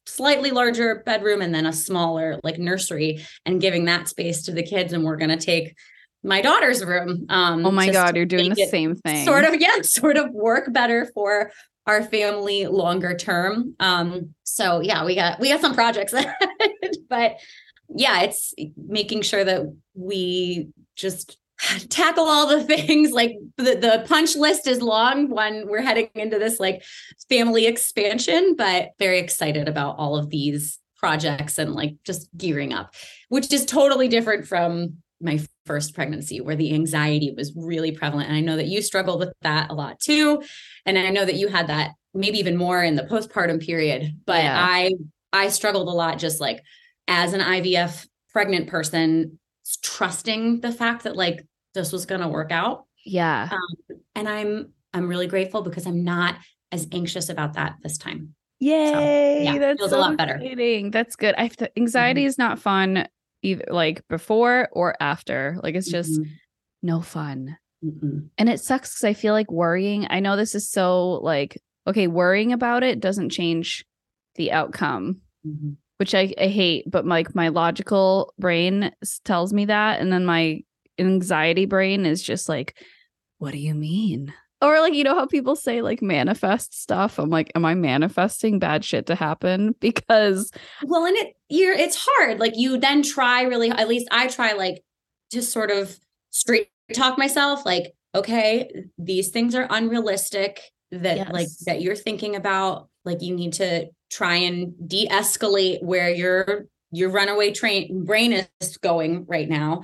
slightly 0.07 0.51
larger 0.51 1.03
bedroom 1.05 1.43
and 1.43 1.55
then 1.55 1.67
a 1.67 1.73
smaller 1.73 2.39
like 2.43 2.59
nursery 2.59 3.25
and 3.45 3.61
giving 3.61 3.85
that 3.85 4.09
space 4.09 4.43
to 4.45 4.53
the 4.53 4.63
kids. 4.63 4.93
And 4.93 5.05
we're 5.05 5.17
going 5.17 5.37
to 5.37 5.45
take 5.45 5.75
my 6.23 6.41
daughter's 6.41 6.85
room. 6.85 7.27
Um, 7.29 7.67
oh 7.67 7.71
my 7.71 7.91
God, 7.91 8.17
you're 8.17 8.27
doing 8.27 8.51
the 8.51 8.67
same 8.67 8.95
thing. 8.97 9.25
Sort 9.25 9.45
of, 9.45 9.61
yeah, 9.61 9.77
sort 9.83 10.17
of 10.17 10.31
work 10.31 10.73
better 10.73 11.11
for 11.15 11.51
our 11.87 12.03
family 12.03 12.67
longer 12.67 13.17
term. 13.17 13.75
Um, 13.81 14.35
so 14.45 14.81
yeah, 14.81 15.05
we 15.05 15.15
got 15.15 15.41
we 15.41 15.49
got 15.49 15.61
some 15.61 15.75
projects, 15.75 16.15
but 17.09 17.39
yeah, 17.95 18.23
it's 18.23 18.55
making 18.77 19.23
sure 19.23 19.45
that 19.45 19.63
we 19.95 20.69
just 20.95 21.39
tackle 21.89 22.25
all 22.25 22.47
the 22.47 22.63
things 22.77 23.11
like 23.11 23.37
the, 23.57 23.75
the 23.77 24.05
punch 24.09 24.37
list 24.37 24.67
is 24.67 24.83
long 24.83 25.29
when 25.29 25.69
we're 25.69 25.83
heading 25.83 26.09
into 26.15 26.39
this 26.39 26.61
like 26.61 26.83
family 27.29 27.67
expansion 27.67 28.55
but 28.57 28.91
very 28.99 29.19
excited 29.19 29.69
about 29.69 29.97
all 29.99 30.17
of 30.17 30.31
these 30.31 30.79
projects 30.97 31.59
and 31.59 31.73
like 31.75 31.97
just 32.05 32.29
gearing 32.37 32.73
up 32.73 32.95
which 33.29 33.53
is 33.53 33.65
totally 33.67 34.09
different 34.09 34.47
from 34.47 35.02
my 35.23 35.41
first 35.67 35.95
pregnancy 35.95 36.41
where 36.41 36.57
the 36.57 36.75
anxiety 36.75 37.33
was 37.37 37.53
really 37.57 37.93
prevalent 37.93 38.29
and 38.29 38.37
i 38.37 38.41
know 38.41 38.57
that 38.57 38.67
you 38.67 38.83
struggled 38.83 39.21
with 39.21 39.33
that 39.43 39.71
a 39.71 39.75
lot 39.75 39.99
too 40.01 40.43
and 40.87 40.99
i 40.99 41.11
know 41.11 41.25
that 41.25 41.37
you 41.37 41.49
had 41.49 41.69
that 41.69 41.93
maybe 42.15 42.39
even 42.39 42.57
more 42.57 42.83
in 42.83 42.95
the 42.97 43.03
postpartum 43.05 43.65
period 43.65 44.13
but 44.27 44.43
Yeah. 44.43 44.57
i 44.61 44.93
i 45.33 45.49
struggled 45.49 45.89
a 45.89 45.93
lot 45.93 46.19
just 46.19 46.41
like 46.41 46.63
as 47.09 47.33
an 47.33 47.41
ivf 47.41 48.07
pregnant 48.31 48.67
person 48.69 49.39
trusting 49.83 50.61
the 50.61 50.73
fact 50.73 51.05
that 51.05 51.17
like 51.17 51.47
this 51.75 51.93
was 51.93 52.07
going 52.07 52.21
to 52.21 52.29
work 52.29 52.51
out 52.53 52.85
yeah. 53.05 53.49
Um, 53.51 53.99
and 54.15 54.29
i'm 54.29 54.73
i'm 54.95 55.09
really 55.09 55.27
grateful 55.27 55.63
because 55.63 55.87
i'm 55.87 56.05
not 56.05 56.37
as 56.71 56.87
anxious 56.93 57.29
about 57.29 57.55
that 57.55 57.77
this 57.83 57.99
time 57.99 58.35
Yay. 58.61 59.43
yeah, 59.43 59.59
that's 59.59 59.81
feels 59.81 59.91
a 59.91 59.99
lot 59.99 60.17
better. 60.17 60.37
exciting. 60.37 60.93
That's 60.93 61.17
good. 61.17 61.35
I 61.37 61.49
th- 61.49 61.71
mm-hmm. 61.71 61.83
anxiety 61.83 62.25
is 62.25 62.39
not 62.39 62.61
fun 62.61 63.09
either 63.43 63.65
like 63.69 64.07
before 64.09 64.69
or 64.73 64.95
after. 65.01 65.59
Like 65.63 65.75
it's 65.75 65.91
just 65.91 66.21
Mhm. 66.21 66.27
no 66.83 67.01
fun. 67.01 67.57
Mm-mm. 67.85 68.29
And 68.39 68.49
it 68.49 68.61
sucks 68.61 68.91
because 68.95 69.05
I 69.05 69.13
feel 69.15 69.33
like 69.35 69.51
worrying. 69.51 70.07
I 70.09 70.21
know 70.21 70.37
this 70.37 70.55
is 70.55 70.71
so 70.71 71.15
like, 71.23 71.61
okay, 71.87 72.07
worrying 72.07 72.53
about 72.53 72.83
it 72.85 73.01
doesn't 73.01 73.31
change 73.31 73.85
the 74.37 74.53
outcome, 74.53 75.21
Mhm. 75.47 75.77
which 75.99 76.15
I, 76.15 76.33
I 76.39 76.47
hate, 76.47 76.85
but 76.91 77.05
like 77.07 77.35
my 77.35 77.49
logical 77.49 78.33
brain 78.39 78.93
tells 79.25 79.53
me 79.53 79.65
that. 79.67 80.01
And 80.01 80.13
then 80.13 80.25
my 80.25 80.61
anxiety 80.99 81.67
brain 81.67 82.07
is 82.07 82.23
just 82.23 82.49
like, 82.49 82.77
what 83.39 83.51
do 83.53 83.59
you 83.59 83.75
mean? 83.75 84.33
Or 84.63 84.81
like, 84.81 84.95
you 84.95 85.05
know 85.05 85.15
how 85.15 85.27
people 85.27 85.57
say 85.57 85.83
like 85.83 86.01
manifest 86.01 86.81
stuff? 86.81 87.19
I'm 87.19 87.31
like, 87.31 87.51
am 87.55 87.65
I 87.65 87.75
manifesting 87.75 88.59
bad 88.59 88.85
shit 88.85 89.07
to 89.07 89.15
happen? 89.15 89.75
Because 89.83 90.53
well 90.85 91.05
and 91.05 91.17
it 91.17 91.35
you're 91.49 91.75
it's 91.75 92.07
hard 92.09 92.39
like 92.39 92.57
you 92.57 92.79
then 92.79 93.03
try 93.03 93.43
really 93.43 93.71
at 93.71 93.89
least 93.89 94.07
i 94.11 94.27
try 94.27 94.53
like 94.53 94.83
to 95.31 95.43
sort 95.43 95.71
of 95.71 95.99
straight 96.31 96.71
talk 96.95 97.19
myself 97.19 97.67
like 97.67 97.95
okay 98.15 98.71
these 98.97 99.31
things 99.31 99.55
are 99.55 99.67
unrealistic 99.71 100.61
that 100.91 101.33
like 101.33 101.49
that 101.67 101.83
you're 101.83 101.97
thinking 101.97 102.37
about 102.37 102.89
like 103.05 103.23
you 103.23 103.35
need 103.35 103.53
to 103.53 103.87
try 104.11 104.37
and 104.37 104.75
de-escalate 104.89 105.83
where 105.83 106.11
your 106.11 106.67
your 106.91 107.11
runaway 107.11 107.51
train 107.51 108.05
brain 108.05 108.47
is 108.61 108.77
going 108.79 109.25
right 109.27 109.49
now 109.49 109.83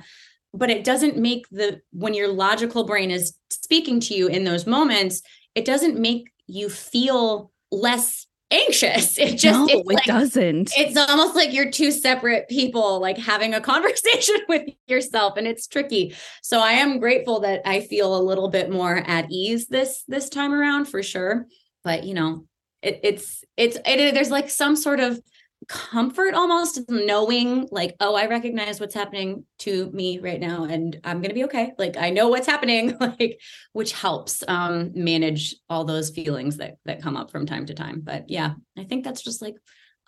but 0.53 0.69
it 0.69 0.83
doesn't 0.83 1.17
make 1.17 1.47
the 1.49 1.81
when 1.91 2.13
your 2.13 2.27
logical 2.27 2.83
brain 2.83 3.11
is 3.11 3.33
speaking 3.69 3.99
to 3.99 4.15
you 4.15 4.27
in 4.27 4.43
those 4.45 4.65
moments 4.65 5.21
it 5.53 5.63
doesn't 5.63 5.99
make 5.99 6.31
you 6.47 6.69
feel 6.69 7.51
less 7.71 8.25
anxious. 8.51 9.17
It 9.19 9.35
just 9.35 9.59
no, 9.59 9.67
it 9.67 9.85
like 9.85 10.05
doesn't. 10.05 10.71
it's 10.75 10.97
almost 10.97 11.35
like 11.35 11.53
you're 11.53 11.69
two 11.69 11.91
separate 11.91 12.49
people 12.49 12.99
like 12.99 13.17
having 13.17 13.53
a 13.53 13.61
conversation 13.73 14.37
with 14.47 14.67
yourself 14.87 15.37
and 15.37 15.45
it's 15.45 15.67
tricky. 15.67 16.15
So 16.41 16.59
i 16.59 16.71
am 16.71 16.99
grateful 16.99 17.41
that 17.41 17.61
i 17.65 17.81
feel 17.81 18.15
a 18.15 18.27
little 18.29 18.49
bit 18.49 18.71
more 18.71 18.97
at 18.97 19.29
ease 19.29 19.67
this 19.67 20.03
this 20.07 20.29
time 20.29 20.51
around 20.53 20.85
for 20.85 21.03
sure. 21.03 21.45
But 21.83 22.05
you 22.05 22.15
know 22.15 22.45
it, 22.81 22.99
it's 23.03 23.43
it's 23.55 23.77
it, 23.85 24.13
there's 24.15 24.31
like 24.31 24.49
some 24.49 24.75
sort 24.75 24.99
of 24.99 25.21
comfort 25.69 26.33
almost 26.33 26.81
knowing 26.89 27.67
like 27.71 27.95
oh 27.99 28.15
i 28.15 28.25
recognize 28.25 28.79
what's 28.79 28.95
happening 28.95 29.45
to 29.59 29.91
me 29.91 30.17
right 30.17 30.39
now 30.39 30.63
and 30.63 30.99
i'm 31.03 31.21
gonna 31.21 31.33
be 31.33 31.43
okay. 31.43 31.73
Like 31.77 31.95
i 31.95 32.09
know 32.09 32.27
what's 32.27 32.47
happening 32.47 32.97
like 32.99 33.39
which 33.73 33.93
helps 33.93 34.43
um 34.47 34.91
manage 34.95 35.55
all 35.69 35.85
those 35.85 36.09
feelings 36.09 36.57
that 36.57 36.77
that 36.85 37.03
come 37.03 37.15
up 37.15 37.29
from 37.29 37.45
time 37.45 37.67
to 37.67 37.75
time. 37.75 38.01
But 38.03 38.29
yeah 38.29 38.53
i 38.77 38.83
think 38.83 39.03
that's 39.03 39.21
just 39.21 39.43
like 39.43 39.55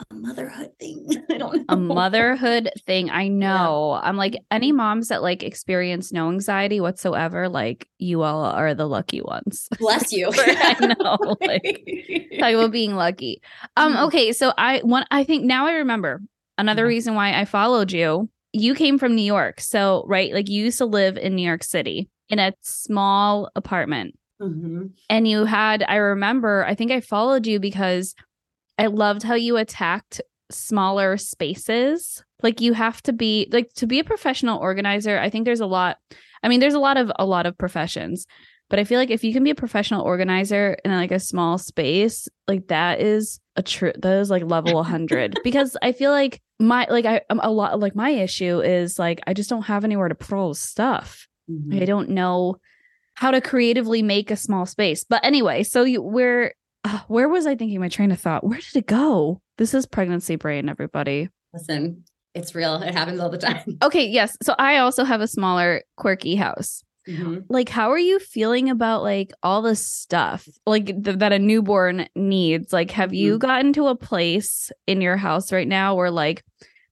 a 0.10 0.14
motherhood 0.16 0.72
thing 0.80 1.08
i 1.30 1.38
don't 1.38 1.56
know 1.58 1.64
a 1.70 1.76
motherhood 1.78 2.70
thing. 2.86 3.10
I 3.10 3.28
know. 3.44 4.00
I'm 4.04 4.18
like 4.18 4.36
any 4.52 4.72
moms 4.72 5.08
that 5.10 5.22
like 5.22 5.44
experience 5.44 6.12
no 6.12 6.30
anxiety 6.30 6.80
whatsoever, 6.82 7.48
like 7.50 7.88
you 8.00 8.24
all 8.24 8.44
are 8.46 8.74
the 8.74 8.88
lucky 8.88 9.22
ones. 9.22 9.70
bless 9.80 10.12
you 10.12 10.30
I 10.36 10.96
know. 11.00 11.36
Like 11.42 11.86
talk 12.40 12.54
about 12.54 12.72
being 12.72 12.96
lucky. 12.96 13.42
Um, 13.78 13.94
Mhm. 13.96 14.06
okay, 14.08 14.34
so 14.34 14.54
I 14.58 14.80
one 14.80 15.06
I 15.12 15.24
think 15.24 15.46
now 15.46 15.68
I 15.68 15.74
remember 15.74 16.22
another 16.58 16.84
Yeah. 16.84 16.88
reason 16.90 17.16
why 17.16 17.40
I 17.40 17.46
followed 17.46 17.92
you. 17.92 18.30
You 18.54 18.76
came 18.76 19.00
from 19.00 19.16
New 19.16 19.22
York. 19.24 19.62
So, 19.62 20.04
right, 20.08 20.34
like 20.34 20.50
you 20.50 20.64
used 20.66 20.80
to 20.80 20.86
live 20.86 21.18
in 21.18 21.36
New 21.36 21.48
York 21.48 21.64
City 21.64 22.10
in 22.30 22.40
a 22.40 22.54
small 22.62 23.50
apartment. 23.56 24.18
Mhm. 24.42 24.90
and 25.10 25.28
you 25.28 25.46
had 25.46 25.84
i 25.88 25.96
remember 25.98 26.66
i 26.66 26.74
think 26.74 26.90
i 26.92 27.00
followed 27.00 27.46
you 27.46 27.60
because 27.60 28.16
i 28.82 28.88
loved 28.88 29.24
how 29.24 29.36
you 29.36 29.58
attacked 29.58 30.22
smaller 30.50 31.18
spaces 31.18 32.24
like 32.44 32.60
you 32.60 32.74
have 32.74 33.02
to 33.02 33.14
be 33.14 33.48
like 33.52 33.72
to 33.74 33.88
be 33.88 34.00
a 34.00 34.04
professional 34.04 34.60
organizer 34.60 35.18
i 35.20 35.30
think 35.30 35.46
there's 35.46 35.62
a 35.62 35.66
lot 35.66 35.98
i 36.44 36.50
mean 36.50 36.60
there's 36.60 36.74
a 36.74 36.80
lot 36.80 36.98
of 36.98 37.12
a 37.18 37.26
lot 37.26 37.46
of 37.46 37.58
professions 37.58 38.26
but 38.70 38.80
i 38.80 38.84
feel 38.84 39.00
like 39.00 39.10
if 39.12 39.24
you 39.24 39.32
can 39.32 39.44
be 39.44 39.52
a 39.52 39.56
professional 39.56 40.02
organizer 40.04 40.78
in 40.84 40.92
like 40.92 41.12
a 41.12 41.20
small 41.20 41.58
space 41.58 42.28
like 42.48 42.68
that 42.68 43.00
is 43.00 43.40
a 43.56 43.64
true 43.64 43.94
that 43.98 44.18
is 44.18 44.30
like 44.30 44.44
level 44.44 44.76
100 44.76 45.40
because 45.44 45.78
i 45.82 45.92
feel 45.94 46.12
like 46.12 46.42
my 46.60 46.86
like 46.90 47.06
i 47.06 47.22
I'm 47.30 47.40
a 47.40 47.50
lot 47.50 47.80
like 47.80 47.96
my 47.96 48.10
issue 48.10 48.60
is 48.60 49.00
like 49.00 49.22
i 49.26 49.34
just 49.34 49.50
don't 49.50 49.64
have 49.64 49.86
anywhere 49.86 50.10
to 50.10 50.16
put 50.16 50.36
all 50.36 50.50
the 50.50 50.56
stuff 50.56 51.28
Mhm. 51.50 51.82
I 51.82 51.86
don't 51.86 52.10
know 52.10 52.58
how 53.16 53.32
to 53.32 53.42
creatively 53.42 54.02
make 54.02 54.32
a 54.32 54.36
small 54.36 54.66
space. 54.66 55.04
But 55.04 55.24
anyway, 55.26 55.64
so 55.64 55.84
you 55.84 56.02
where 56.02 56.54
uh, 56.84 57.00
where 57.08 57.30
was 57.30 57.46
I 57.48 57.56
thinking 57.56 57.80
my 57.80 57.90
train 57.90 58.12
of 58.12 58.20
thought? 58.20 58.44
Where 58.44 58.60
did 58.60 58.76
it 58.76 58.88
go? 58.88 59.42
This 59.58 59.74
is 59.74 59.86
pregnancy 59.86 60.36
brain, 60.36 60.70
everybody. 60.70 61.30
listen 61.54 62.04
it's 62.34 62.56
real 62.56 62.82
it 62.82 62.94
happens 62.94 63.20
all 63.20 63.30
the 63.30 63.38
time 63.38 63.78
Okay, 63.84 64.08
yes. 64.08 64.38
So 64.42 64.56
I 64.58 64.78
also 64.78 65.04
have 65.04 65.20
a 65.20 65.28
smaller, 65.28 65.84
quirky 65.98 66.36
house. 66.36 66.82
Mhm. 67.08 67.44
Like, 67.50 67.68
how 67.68 67.92
are 67.92 68.00
you 68.00 68.20
feeling 68.20 68.70
about 68.70 69.04
like 69.04 69.32
all 69.44 69.62
the 69.62 69.76
stuff 69.76 70.48
like 70.66 70.86
th- 70.86 71.18
that 71.18 71.34
a 71.34 71.40
newborn 71.40 72.08
needs? 72.16 72.72
Like, 72.72 72.92
have 72.92 73.14
you 73.14 73.36
Mhm. 73.36 73.40
gotten 73.40 73.74
to 73.74 73.88
a 73.88 73.96
place 73.96 74.72
in 74.88 75.02
your 75.02 75.18
house 75.18 75.52
right 75.52 75.68
now 75.68 75.96
where 75.96 76.12
like 76.12 76.44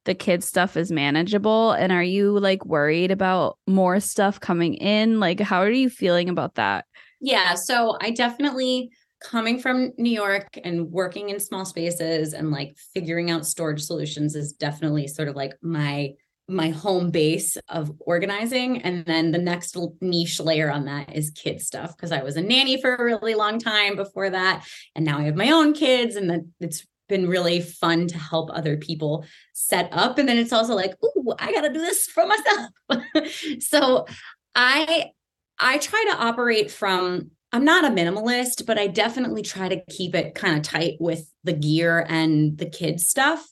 the 0.06 0.14
kids' 0.16 0.46
stuff 0.48 0.76
is 0.76 0.92
manageable? 0.92 1.72
And 1.72 1.92
are 1.94 2.04
you 2.04 2.38
like 2.40 2.66
worried 2.66 3.12
about 3.12 3.58
more 3.68 4.00
stuff 4.02 4.40
coming 4.42 4.74
in? 4.74 5.20
Like, 5.22 5.40
how 5.40 5.60
are 5.62 5.72
you 5.72 5.90
feeling 5.90 6.28
about 6.28 6.56
that? 6.56 6.86
Yeah, 7.22 7.54
so 7.56 7.98
I 8.02 8.12
definitely 8.12 8.92
coming 9.22 9.60
from 9.60 9.92
New 9.98 10.12
York 10.12 10.58
and 10.64 10.92
working 10.92 11.30
in 11.30 11.40
small 11.40 11.66
spaces 11.66 12.34
and 12.34 12.52
like 12.52 12.78
figuring 12.94 13.30
out 13.30 13.46
storage 13.46 13.82
solutions 13.82 14.36
is 14.36 14.54
definitely 14.54 15.08
sort 15.08 15.28
of 15.28 15.36
like 15.36 15.54
my 15.62 16.14
my 16.50 16.70
home 16.70 17.12
base 17.12 17.58
of 17.68 17.92
organizing. 18.00 18.82
And 18.82 19.06
then 19.06 19.32
the 19.32 19.38
next 19.38 19.78
niche 20.02 20.40
layer 20.40 20.72
on 20.72 20.86
that 20.86 21.16
is 21.16 21.30
kid 21.30 21.62
stuff 21.62 21.96
because 21.96 22.12
I 22.12 22.24
was 22.24 22.38
a 22.38 22.42
nanny 22.42 22.82
for 22.82 22.96
a 22.96 23.04
really 23.04 23.36
long 23.36 23.60
time 23.60 23.96
before 23.96 24.32
that. 24.32 24.66
And 24.96 25.06
now 25.06 25.20
I 25.20 25.24
have 25.24 25.36
my 25.36 25.52
own 25.52 25.74
kids 25.74 26.16
and 26.16 26.30
that 26.32 26.42
it's 26.60 26.88
been 27.08 27.28
really 27.28 27.62
fun 27.62 28.08
to 28.08 28.18
help 28.18 28.50
other 28.52 28.78
people 28.78 29.26
set 29.54 29.90
up. 29.92 30.18
And 30.18 30.28
then 30.28 30.38
it's 30.38 30.54
also 30.54 30.74
like 30.76 30.96
ooh 31.04 31.34
I 31.38 31.52
got 31.54 31.62
to 31.62 31.74
do 31.74 31.80
this 31.80 32.08
for 32.08 32.26
myself. 32.26 33.32
so 33.60 34.08
I 34.56 35.12
I 35.60 35.78
try 35.78 36.06
to 36.12 36.18
operate 36.18 36.72
from 36.72 37.32
I'm 37.52 37.66
not 37.66 37.86
a 37.86 37.90
minimalist, 37.90 38.66
but 38.66 38.78
I 38.78 38.88
definitely 38.88 39.42
try 39.42 39.70
to 39.70 39.84
keep 39.90 40.14
it 40.14 40.36
kind 40.36 40.56
of 40.56 40.64
tight 40.64 40.98
with 41.00 41.32
the 41.44 41.54
gear 41.54 42.06
and 42.08 42.58
the 42.58 42.70
kids 42.70 43.08
stuff. 43.08 43.48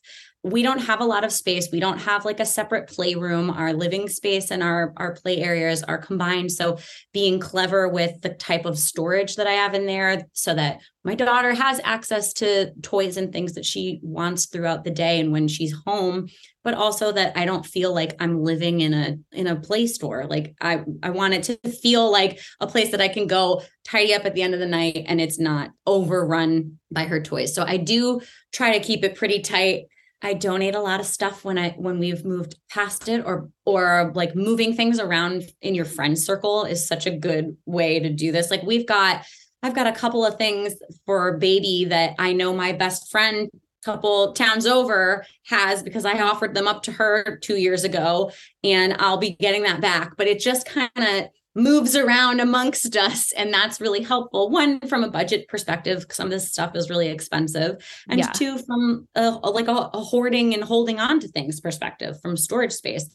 We 0.51 0.63
don't 0.63 0.80
have 0.80 1.01
a 1.01 1.06
lot 1.06 1.24
of 1.24 1.32
space. 1.32 1.70
We 1.72 1.80
don't 1.80 2.00
have 2.00 2.25
like 2.25 2.39
a 2.39 2.46
separate 2.46 2.88
playroom. 2.88 3.50
Our 3.50 3.74
living 3.74 4.08
space 4.10 4.51
and 4.51 4.63
our 4.63 4.94
our 4.98 5.13
play 5.13 5.42
areas 5.42 5.84
are 5.84 5.98
combined. 5.98 6.51
So 6.51 6.77
being 7.13 7.39
clever 7.39 7.88
with 7.88 8.22
the 8.22 8.30
type 8.30 8.66
of 8.66 8.77
storage 8.77 9.36
that 9.36 9.48
I 9.48 9.54
have 9.54 9.74
in 9.74 9.86
there 9.86 10.25
so 10.34 10.54
that 10.54 10.82
my 11.04 11.16
daughter 11.16 11.54
has 11.54 11.80
access 11.84 12.34
to 12.34 12.72
toys 12.82 13.18
and 13.18 13.32
things 13.32 13.54
that 13.54 13.66
she 13.66 14.00
wants 14.01 14.48
throughout 14.48 14.84
the 14.84 14.92
day 14.92 15.20
and 15.20 15.32
when 15.32 15.48
she's 15.48 15.74
home 15.86 16.27
but 16.68 16.74
also 16.74 17.13
that 17.13 17.32
I 17.38 17.46
don't 17.46 17.66
feel 17.66 17.94
like 17.94 18.18
I'm 18.20 18.44
living 18.44 18.82
in 18.82 18.94
a 18.94 19.18
in 19.32 19.48
a 19.48 19.56
play 19.56 19.88
store. 19.88 20.25
Like 20.25 20.54
I 20.60 20.84
I 21.01 21.12
want 21.12 21.34
it 21.34 21.44
to 21.44 21.72
feel 21.72 22.12
like 22.12 22.42
a 22.60 22.68
place 22.68 22.92
that 22.92 23.00
I 23.00 23.08
can 23.08 23.25
go 23.25 23.63
tidy 23.86 24.13
up 24.13 24.25
at 24.25 24.36
the 24.36 24.42
end 24.42 24.54
of 24.54 24.60
the 24.60 24.66
night 24.66 25.06
and 25.08 25.22
it's 25.22 25.39
not 25.39 25.70
overrun 25.86 26.77
by 26.92 27.06
her 27.06 27.22
toys. 27.22 27.56
So 27.56 27.63
I 27.66 27.77
do 27.77 28.20
try 28.51 28.77
to 28.77 28.84
keep 28.84 29.06
it 29.06 29.16
pretty 29.16 29.39
tight. 29.39 29.86
I 30.22 30.34
donate 30.34 30.76
a 30.76 30.82
lot 30.82 31.00
of 31.00 31.06
stuff 31.06 31.46
when 31.46 31.58
I 31.58 31.72
when 31.72 32.00
we've 32.00 32.26
moved 32.26 32.56
past 32.70 33.08
it 33.08 33.24
or 33.26 33.50
or 33.66 34.12
like 34.16 34.36
moving 34.36 34.76
things 34.76 35.00
around 35.00 35.44
in 35.62 35.76
your 35.76 35.86
friend 35.86 36.18
circle 36.18 36.66
is 36.66 36.88
such 36.88 37.06
a 37.06 37.12
good 37.12 37.56
way 37.66 38.00
to 38.00 38.10
do 38.10 38.32
this. 38.32 38.50
Like 38.50 38.64
we've 38.64 38.88
got 38.88 39.26
I've 39.62 39.76
got 39.76 39.88
a 39.88 39.92
couple 39.92 40.26
of 40.26 40.38
things 40.38 40.74
for 41.06 41.38
baby 41.38 41.86
that 41.86 42.16
I 42.20 42.34
know 42.34 42.54
my 42.54 42.72
best 42.72 43.12
friend 43.12 43.50
couple 43.84 44.34
towns 44.34 44.66
over 44.66 45.26
has 45.46 45.82
because 45.82 46.04
I 46.04 46.20
offered 46.20 46.54
them 46.54 46.68
up 46.68 46.84
to 46.84 46.92
her 46.92 47.38
2 47.42 47.56
years 47.56 47.86
ago 47.86 48.32
and 48.62 48.94
I'll 49.00 49.18
be 49.18 49.38
getting 49.40 49.64
that 49.64 49.80
back 49.80 50.18
but 50.18 50.28
it 50.28 50.40
just 50.40 50.68
kind 50.68 50.90
of 50.98 51.30
moves 51.58 51.96
around 51.96 52.40
amongst 52.40 52.96
us 52.96 53.32
and 53.32 53.52
that's 53.52 53.82
really 53.82 54.04
helpful. 54.04 54.50
One 54.50 54.80
from 54.82 55.04
a 55.04 55.10
budget 55.10 55.48
perspective 55.48 56.06
some 56.12 56.28
of 56.28 56.32
this 56.32 56.50
stuff 56.50 56.76
is 56.76 56.90
really 56.90 57.10
expensive. 57.10 57.84
And 58.10 58.20
Yeah. 58.20 58.28
two 58.28 58.60
from 58.60 59.08
a, 59.16 59.32
like 59.32 59.68
a, 59.68 59.90
a 59.94 60.00
hoarding 60.00 60.54
and 60.54 60.64
holding 60.64 61.00
on 61.00 61.20
to 61.20 61.28
things 61.28 61.60
perspective 61.60 62.22
from 62.22 62.38
storage 62.38 62.74
space. 62.74 63.10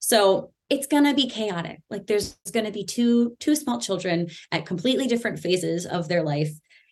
So 0.00 0.50
it's 0.68 0.88
going 0.88 1.04
to 1.04 1.14
be 1.14 1.28
chaotic. 1.28 1.80
Like 1.88 2.06
there's 2.06 2.36
going 2.52 2.66
to 2.66 2.72
be 2.72 2.84
two 2.84 3.36
two 3.38 3.54
small 3.54 3.80
children 3.80 4.28
at 4.50 4.66
completely 4.66 5.06
different 5.06 5.38
phases 5.38 5.86
of 5.86 6.08
their 6.08 6.22
life 6.22 6.50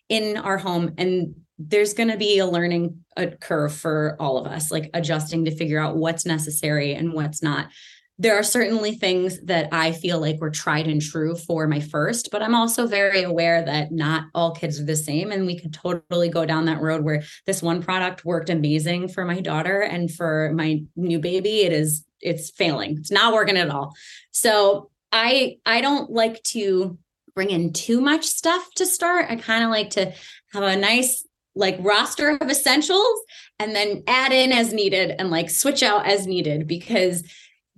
in 0.09 0.37
our 0.37 0.57
home 0.57 0.93
and 0.97 1.35
there's 1.59 1.93
going 1.93 2.09
to 2.09 2.17
be 2.17 2.39
a 2.39 2.45
learning 2.45 3.03
curve 3.39 3.73
for 3.73 4.17
all 4.19 4.37
of 4.37 4.47
us 4.47 4.71
like 4.71 4.89
adjusting 4.93 5.45
to 5.45 5.55
figure 5.55 5.79
out 5.79 5.95
what's 5.95 6.25
necessary 6.25 6.93
and 6.93 7.13
what's 7.13 7.41
not 7.43 7.67
there 8.19 8.37
are 8.37 8.43
certainly 8.43 8.93
things 8.93 9.39
that 9.41 9.69
I 9.71 9.91
feel 9.91 10.19
like 10.19 10.39
were 10.39 10.51
tried 10.51 10.87
and 10.87 11.01
true 11.01 11.35
for 11.35 11.67
my 11.67 11.79
first, 11.79 12.29
but 12.31 12.43
I'm 12.43 12.53
also 12.53 12.85
very 12.85 13.23
aware 13.23 13.63
that 13.63 13.91
not 13.91 14.25
all 14.35 14.53
kids 14.53 14.79
are 14.79 14.85
the 14.85 14.95
same. 14.95 15.31
And 15.31 15.47
we 15.47 15.59
could 15.59 15.73
totally 15.73 16.29
go 16.29 16.45
down 16.45 16.65
that 16.65 16.81
road 16.81 17.03
where 17.03 17.23
this 17.47 17.63
one 17.63 17.81
product 17.81 18.23
worked 18.23 18.51
amazing 18.51 19.07
for 19.07 19.25
my 19.25 19.39
daughter 19.39 19.81
and 19.81 20.11
for 20.11 20.51
my 20.53 20.83
new 20.95 21.19
baby, 21.19 21.61
it 21.61 21.73
is, 21.73 22.05
it's 22.21 22.51
failing. 22.51 22.97
It's 22.99 23.11
not 23.11 23.33
working 23.33 23.57
at 23.57 23.69
all. 23.69 23.93
So 24.31 24.91
I, 25.11 25.57
I 25.65 25.81
don't 25.81 26.11
like 26.11 26.41
to 26.43 26.99
bring 27.33 27.49
in 27.49 27.73
too 27.73 27.99
much 27.99 28.25
stuff 28.25 28.69
to 28.75 28.85
start. 28.85 29.25
I 29.29 29.37
kind 29.37 29.63
of 29.63 29.71
like 29.71 29.89
to 29.91 30.13
have 30.53 30.63
a 30.63 30.75
nice 30.75 31.25
like 31.55 31.77
roster 31.79 32.29
of 32.29 32.49
essentials 32.49 33.19
and 33.59 33.75
then 33.75 34.03
add 34.07 34.31
in 34.31 34.51
as 34.51 34.73
needed 34.73 35.15
and 35.17 35.29
like 35.29 35.49
switch 35.49 35.83
out 35.83 36.05
as 36.05 36.25
needed 36.25 36.67
because 36.67 37.23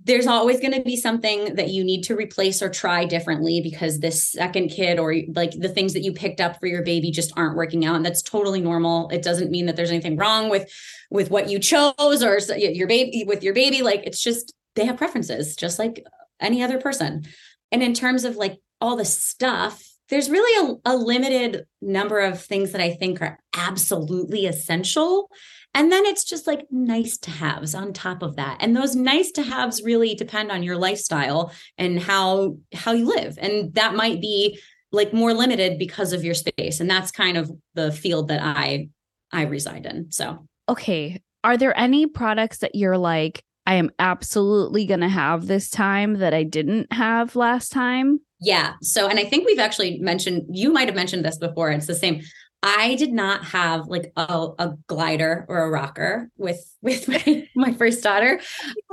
there's 0.06 0.28
always 0.28 0.60
going 0.60 0.72
to 0.72 0.82
be 0.82 0.96
something 0.96 1.56
that 1.56 1.70
you 1.70 1.82
need 1.82 2.02
to 2.02 2.14
replace 2.14 2.62
or 2.62 2.70
try 2.70 3.04
differently 3.04 3.60
because 3.60 3.98
this 3.98 4.30
second 4.30 4.68
kid 4.68 5.00
or 5.00 5.12
like 5.34 5.50
the 5.50 5.68
things 5.68 5.92
that 5.94 6.02
you 6.02 6.12
picked 6.12 6.40
up 6.40 6.60
for 6.60 6.66
your 6.66 6.82
baby 6.82 7.10
just 7.10 7.32
aren't 7.36 7.56
working 7.56 7.84
out 7.84 7.96
and 7.96 8.06
that's 8.06 8.22
totally 8.22 8.60
normal. 8.60 9.08
It 9.08 9.22
doesn't 9.22 9.50
mean 9.50 9.66
that 9.66 9.74
there's 9.74 9.90
anything 9.90 10.16
wrong 10.16 10.48
with 10.48 10.72
with 11.10 11.30
what 11.30 11.50
you 11.50 11.58
chose 11.58 12.22
or 12.22 12.38
your 12.56 12.86
baby 12.86 13.24
with 13.26 13.42
your 13.42 13.52
baby 13.52 13.82
like 13.82 14.02
it's 14.06 14.22
just 14.22 14.54
they 14.76 14.84
have 14.84 14.96
preferences 14.96 15.56
just 15.56 15.78
like 15.78 16.04
any 16.40 16.62
other 16.62 16.78
person. 16.78 17.24
And 17.72 17.82
in 17.82 17.92
terms 17.92 18.24
of 18.24 18.36
like 18.36 18.58
all 18.80 18.96
the 18.96 19.04
stuff 19.04 19.82
there's 20.08 20.30
really 20.30 20.78
a, 20.84 20.92
a 20.92 20.96
limited 20.96 21.66
number 21.80 22.20
of 22.20 22.40
things 22.40 22.72
that 22.72 22.80
i 22.80 22.92
think 22.92 23.20
are 23.20 23.38
absolutely 23.54 24.46
essential 24.46 25.28
and 25.76 25.92
then 25.92 26.06
it's 26.06 26.24
just 26.24 26.46
like 26.46 26.66
nice 26.70 27.18
to 27.18 27.30
haves 27.30 27.74
on 27.74 27.92
top 27.92 28.22
of 28.22 28.36
that. 28.36 28.56
And 28.60 28.74
those 28.74 28.96
nice 28.96 29.30
to 29.32 29.42
haves 29.42 29.82
really 29.82 30.14
depend 30.14 30.50
on 30.50 30.62
your 30.62 30.78
lifestyle 30.78 31.52
and 31.76 32.00
how 32.00 32.56
how 32.72 32.92
you 32.92 33.04
live. 33.04 33.38
And 33.38 33.74
that 33.74 33.94
might 33.94 34.22
be 34.22 34.58
like 34.90 35.12
more 35.12 35.34
limited 35.34 35.78
because 35.78 36.14
of 36.14 36.24
your 36.24 36.32
space. 36.32 36.80
And 36.80 36.88
that's 36.88 37.10
kind 37.10 37.36
of 37.36 37.52
the 37.74 37.92
field 37.92 38.28
that 38.28 38.42
I 38.42 38.88
I 39.30 39.42
reside 39.42 39.84
in. 39.84 40.10
So 40.12 40.46
Okay. 40.66 41.20
Are 41.44 41.58
there 41.58 41.78
any 41.78 42.06
products 42.06 42.58
that 42.58 42.74
you're 42.74 42.98
like, 42.98 43.42
I 43.66 43.74
am 43.74 43.90
absolutely 43.98 44.86
going 44.86 45.00
to 45.00 45.08
have 45.10 45.46
this 45.46 45.68
time 45.68 46.14
that 46.14 46.32
I 46.32 46.42
didn't 46.42 46.90
have 46.92 47.36
last 47.36 47.70
time? 47.70 48.20
yeah. 48.40 48.74
So 48.82 49.08
and 49.08 49.18
I 49.18 49.24
think 49.24 49.46
we've 49.46 49.58
actually 49.58 49.98
mentioned 49.98 50.44
you 50.50 50.72
might 50.72 50.88
have 50.88 50.96
mentioned 50.96 51.24
this 51.24 51.38
before. 51.38 51.70
It's 51.70 51.86
the 51.86 51.94
same. 51.94 52.22
I 52.62 52.94
did 52.96 53.12
not 53.12 53.44
have 53.44 53.86
like 53.86 54.12
a, 54.16 54.48
a 54.58 54.76
glider 54.86 55.44
or 55.48 55.64
a 55.64 55.70
rocker 55.70 56.30
with 56.36 56.58
with 56.82 57.06
my, 57.26 57.48
my 57.54 57.72
first 57.72 58.02
daughter. 58.02 58.40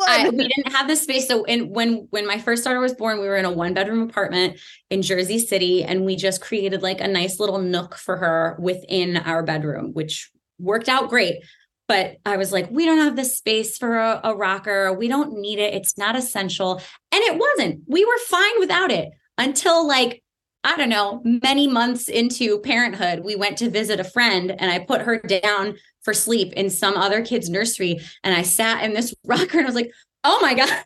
I, 0.05 0.29
we 0.29 0.48
didn't 0.48 0.72
have 0.74 0.88
the 0.88 0.96
space. 0.96 1.27
So, 1.27 1.43
in, 1.46 1.70
when 1.70 2.08
when 2.10 2.27
my 2.27 2.38
first 2.39 2.63
daughter 2.63 2.79
was 2.79 2.93
born, 2.93 3.20
we 3.20 3.27
were 3.27 3.38
in 3.38 3.46
a 3.46 3.51
one 3.51 3.74
bedroom 3.74 4.01
apartment 4.01 4.60
in 4.89 5.01
Jersey 5.01 5.39
City, 5.39 5.84
and 5.84 6.05
we 6.05 6.15
just 6.15 6.41
created 6.41 6.82
like 6.82 7.01
a 7.01 7.08
nice 7.08 7.39
little 7.39 7.60
nook 7.60 7.96
for 7.96 8.17
her 8.17 8.58
within 8.60 9.17
our 9.17 9.43
bedroom, 9.43 9.93
which 9.93 10.29
worked 10.60 10.89
out 10.89 11.10
great. 11.10 11.43
But 11.88 12.17
I 12.25 12.38
was 12.38 12.51
like, 12.51 12.70
we 12.72 12.86
don't 12.86 13.00
have 13.00 13.15
the 13.15 13.25
space 13.25 13.77
for 13.77 13.98
a, 13.98 14.22
a 14.24 14.36
rocker. 14.36 14.93
We 14.93 15.10
don't 15.10 15.39
need 15.39 15.60
it. 15.60 15.74
It's 15.74 15.98
not 15.98 16.15
essential, 16.15 16.82
and 17.12 17.24
it 17.24 17.39
wasn't. 17.39 17.84
We 17.88 18.05
were 18.05 18.17
fine 18.27 18.60
without 18.60 18.91
it 18.91 19.10
until 19.38 19.88
like 19.88 20.23
I 20.63 20.77
don't 20.77 20.89
know, 20.89 21.22
many 21.43 21.67
months 21.67 22.08
into 22.08 22.60
parenthood, 22.60 23.24
we 23.25 23.36
went 23.36 23.58
to 23.58 23.70
visit 23.70 24.00
a 24.00 24.03
friend 24.05 24.51
and 24.51 24.72
I 24.72 24.79
put 24.79 25.01
her 25.01 25.17
down 25.20 25.75
for 26.03 26.13
sleep 26.13 26.53
in 26.53 26.70
some 26.70 26.96
other 26.96 27.24
kid's 27.24 27.50
nursery. 27.50 28.00
And 28.24 28.34
I 28.34 28.43
sat 28.43 28.84
in 28.84 28.93
this 28.93 29.13
rocker 29.25 29.58
and 29.58 29.67
I 29.67 29.70
was 29.70 29.75
like, 29.75 29.91
oh 30.24 30.39
my 30.41 30.53
God, 30.53 30.84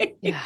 Yeah. 0.22 0.42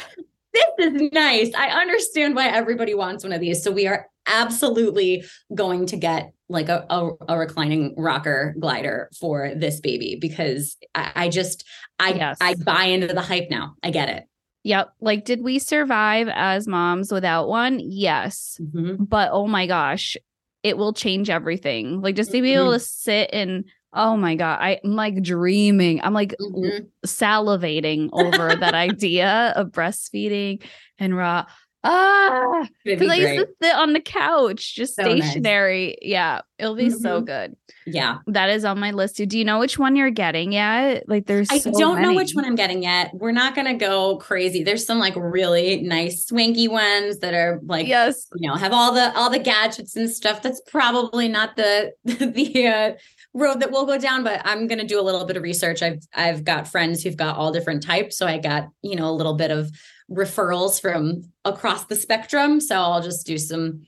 this 0.53 0.65
is 0.79 1.09
nice. 1.13 1.51
I 1.55 1.69
understand 1.69 2.35
why 2.35 2.47
everybody 2.47 2.93
wants 2.93 3.23
one 3.23 3.33
of 3.33 3.39
these. 3.39 3.63
So 3.63 3.71
we 3.71 3.87
are 3.87 4.07
absolutely 4.27 5.23
going 5.53 5.85
to 5.87 5.97
get 5.97 6.31
like 6.49 6.69
a, 6.69 6.85
a, 6.89 7.09
a 7.29 7.37
reclining 7.37 7.93
rocker 7.97 8.55
glider 8.59 9.09
for 9.19 9.53
this 9.55 9.79
baby 9.79 10.17
because 10.19 10.77
I, 10.95 11.11
I 11.15 11.29
just, 11.29 11.65
I, 11.99 12.13
Yes. 12.13 12.37
I 12.41 12.55
buy 12.55 12.85
into 12.85 13.07
the 13.07 13.21
hype 13.21 13.49
now. 13.49 13.75
I 13.83 13.91
get 13.91 14.09
it. 14.09 14.25
Yep. 14.63 14.93
Like, 15.01 15.25
did 15.25 15.43
we 15.43 15.59
survive 15.59 16.29
as 16.33 16.67
moms 16.67 17.11
without 17.11 17.47
one? 17.49 17.79
Yes. 17.81 18.59
Mhm. 18.61 19.07
But 19.09 19.29
oh 19.31 19.47
my 19.47 19.67
gosh, 19.67 20.15
it 20.63 20.77
will 20.77 20.93
change 20.93 21.29
everything. 21.29 22.01
Like, 22.01 22.15
just 22.15 22.31
to 22.31 22.41
be 22.41 22.53
able 22.53 22.71
to 22.71 22.79
sit 22.79 23.29
and, 23.33 23.65
oh 23.91 24.15
my 24.15 24.35
God, 24.35 24.59
I, 24.61 24.79
I'm 24.83 24.95
like 24.95 25.21
dreaming. 25.21 25.99
I'm 26.01 26.13
like 26.13 26.33
Mhm. 26.39 26.87
salivating 27.05 28.09
over 28.13 28.55
that 28.55 28.73
idea 28.73 29.53
of 29.55 29.67
breastfeeding 29.71 30.63
and 30.97 31.15
raw. 31.15 31.45
Ah, 31.85 32.67
be 32.85 32.95
because 32.95 33.09
I 33.09 33.15
used 33.15 33.35
to 33.35 33.47
sit 33.61 33.75
on 33.75 33.93
the 33.93 33.99
couch, 33.99 34.73
just 34.75 34.95
So 34.95 35.03
nice. 35.03 35.31
stationary. 35.31 35.97
Yeah, 36.01 36.41
it'll 36.57 36.75
be 36.75 36.89
so 36.89 37.21
Mhm. 37.21 37.25
good. 37.25 37.55
Yeah. 37.85 38.19
That 38.27 38.49
is 38.49 38.63
on 38.63 38.79
my 38.79 38.91
list. 38.91 39.17
too. 39.17 39.25
Do 39.25 39.37
you 39.37 39.43
know 39.43 39.59
which 39.59 39.77
one 39.77 39.97
you're 39.97 40.09
getting 40.09 40.53
yet? 40.53 41.03
Like, 41.09 41.25
there's 41.25 41.51
I 41.51 41.57
so 41.57 41.71
don't 41.71 42.01
know 42.01 42.13
which 42.13 42.31
one 42.33 42.45
I'm 42.45 42.55
getting 42.55 42.83
yet. 42.83 43.11
We're 43.13 43.33
not 43.33 43.53
going 43.55 43.67
to 43.67 43.73
go 43.73 44.15
crazy. 44.17 44.63
There's 44.63 44.85
some 44.85 44.97
like 44.99 45.15
really 45.17 45.81
nice 45.81 46.25
swanky 46.25 46.69
ones 46.69 47.19
that 47.19 47.33
are 47.33 47.59
like 47.65 47.87
yes, 47.87 48.27
you 48.35 48.47
know 48.47 48.55
have 48.55 48.71
all 48.71 48.93
the 48.93 49.13
all 49.17 49.29
the 49.29 49.39
gadgets 49.39 49.95
and 49.97 50.09
stuff 50.09 50.41
that's 50.41 50.61
probably 50.67 51.27
not 51.27 51.57
the 51.57 51.91
the 52.05 52.67
uh, 52.67 52.91
road 53.33 53.59
that 53.59 53.71
we'll 53.71 53.85
go 53.85 53.97
down 53.97 54.23
but 54.23 54.41
i'm 54.45 54.67
going 54.67 54.77
to 54.79 54.85
do 54.85 54.99
a 54.99 55.01
little 55.01 55.25
bit 55.25 55.35
of 55.35 55.41
research 55.41 55.81
i've 55.81 55.99
i've 56.13 56.43
got 56.43 56.67
friends 56.67 57.01
who've 57.01 57.17
got 57.17 57.35
all 57.35 57.51
different 57.51 57.81
types 57.81 58.15
so 58.15 58.27
i 58.27 58.37
got 58.37 58.67
you 58.83 58.95
know 58.95 59.09
a 59.09 59.11
little 59.11 59.33
bit 59.33 59.49
of 59.49 59.71
referrals 60.09 60.79
from 60.81 61.23
across 61.45 61.85
the 61.85 61.95
spectrum. 61.95 62.59
So 62.59 62.75
i'll 62.75 63.01
just 63.01 63.25
do 63.25 63.37
some 63.37 63.87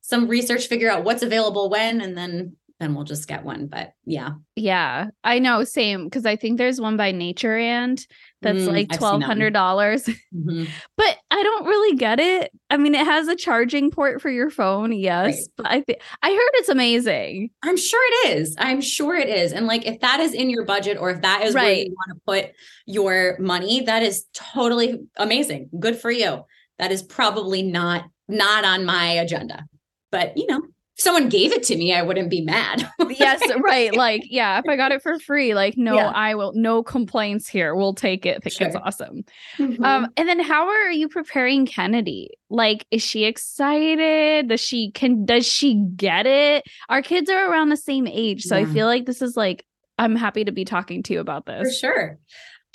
some 0.00 0.28
research 0.28 0.68
figure 0.68 0.90
out 0.90 1.04
what's 1.04 1.22
available 1.22 1.68
when 1.68 2.00
and 2.00 2.16
then 2.16 2.56
then 2.80 2.94
we'll 2.94 3.04
just 3.04 3.26
get 3.26 3.42
one 3.44 3.66
but 3.66 3.92
yeah 4.04 4.30
yeah, 4.58 5.08
I 5.22 5.38
know. 5.38 5.64
Same 5.64 6.04
because 6.04 6.24
I 6.24 6.36
think 6.36 6.56
there's 6.56 6.80
one 6.80 6.96
by 6.96 7.12
Nature 7.12 7.56
and 7.58 8.04
that's 8.42 8.60
Mm, 8.60 8.68
like 8.72 8.86
I've 8.90 8.94
seen 8.94 8.98
twelve 8.98 9.20
that 9.20 9.28
one. 9.28 9.36
hundred 9.36 9.52
dollars. 9.52 10.04
Mhm. 10.34 10.68
but 10.96 11.16
I 11.30 11.42
don't 11.42 11.66
really 11.66 11.96
get 11.96 12.20
it. 12.20 12.50
I 12.70 12.76
mean, 12.78 12.94
it 12.94 13.04
has 13.04 13.28
a 13.28 13.36
charging 13.36 13.90
port 13.90 14.22
for 14.22 14.30
your 14.30 14.48
phone, 14.50 14.92
yes, 14.92 15.26
Right. 15.34 15.42
but 15.56 15.66
I 15.68 15.80
think 15.82 16.00
I 16.22 16.30
heard 16.30 16.50
it's 16.54 16.68
amazing. 16.70 17.50
i'm 17.62 17.76
sure 17.76 18.00
it 18.24 18.36
is 18.38 18.54
i'm 18.58 18.80
sure 18.80 19.14
it 19.16 19.28
is 19.28 19.52
and 19.52 19.66
like 19.66 19.86
if 19.86 20.00
that 20.00 20.20
is 20.20 20.32
in 20.32 20.48
your 20.50 20.64
budget 20.64 20.96
or 20.98 21.10
if 21.10 21.20
that 21.22 21.42
is 21.42 21.54
where 21.54 21.72
you 21.72 21.94
want 21.94 22.18
to 22.18 22.20
put 22.26 22.54
your 22.86 23.36
money 23.38 23.82
that 23.82 24.02
is 24.02 24.24
totally 24.34 24.98
amazing 25.18 25.68
good 25.78 25.96
for 25.98 26.10
you 26.10 26.44
that 26.78 26.92
is 26.92 27.02
probably 27.02 27.62
not 27.62 28.04
not 28.28 28.64
on 28.64 28.84
my 28.84 29.06
agenda 29.12 29.64
but 30.10 30.36
you 30.36 30.46
know 30.46 30.62
if 30.96 31.02
someone 31.02 31.28
gave 31.28 31.52
it 31.52 31.62
to 31.64 31.76
me 31.76 31.94
i 31.94 32.02
wouldn't 32.02 32.30
be 32.30 32.40
mad 32.42 32.90
yes, 33.10 33.40
right. 33.62 33.94
Like, 33.94 34.22
yeah, 34.28 34.58
if 34.58 34.64
I 34.68 34.76
got 34.76 34.92
it 34.92 35.00
for 35.02 35.18
free, 35.18 35.54
like, 35.54 35.76
no, 35.76 35.94
Yeah. 35.94 36.08
I 36.14 36.34
will. 36.34 36.52
No 36.54 36.82
complaints 36.82 37.48
here. 37.48 37.74
We'll 37.74 37.94
take 37.94 38.26
it. 38.26 38.42
It's 38.44 38.56
Sure. 38.56 38.70
awesome. 38.82 39.24
Mhm. 39.58 39.82
Um, 39.84 40.08
and 40.16 40.28
then 40.28 40.40
how 40.40 40.68
are 40.68 40.90
you 40.90 41.08
preparing 41.08 41.66
Kennedy? 41.66 42.30
Like, 42.50 42.84
is 42.90 43.02
she 43.02 43.24
excited? 43.24 44.48
Does 44.48 44.60
she 44.60 44.90
can 44.90 45.24
does 45.24 45.46
she 45.46 45.74
get 45.96 46.26
it? 46.26 46.64
Our 46.88 47.00
kids 47.02 47.30
are 47.30 47.50
around 47.50 47.68
the 47.70 47.76
same 47.76 48.06
age, 48.06 48.42
so 48.44 48.56
I 48.56 48.64
feel 48.64 48.86
like 48.86 49.06
this 49.06 49.22
is 49.22 49.36
like 49.36 49.64
I'm 49.98 50.16
happy 50.16 50.44
to 50.44 50.52
be 50.52 50.64
talking 50.64 51.02
to 51.04 51.12
you 51.14 51.20
about 51.20 51.46
this. 51.46 51.62
for 51.68 51.72
sure 51.86 52.18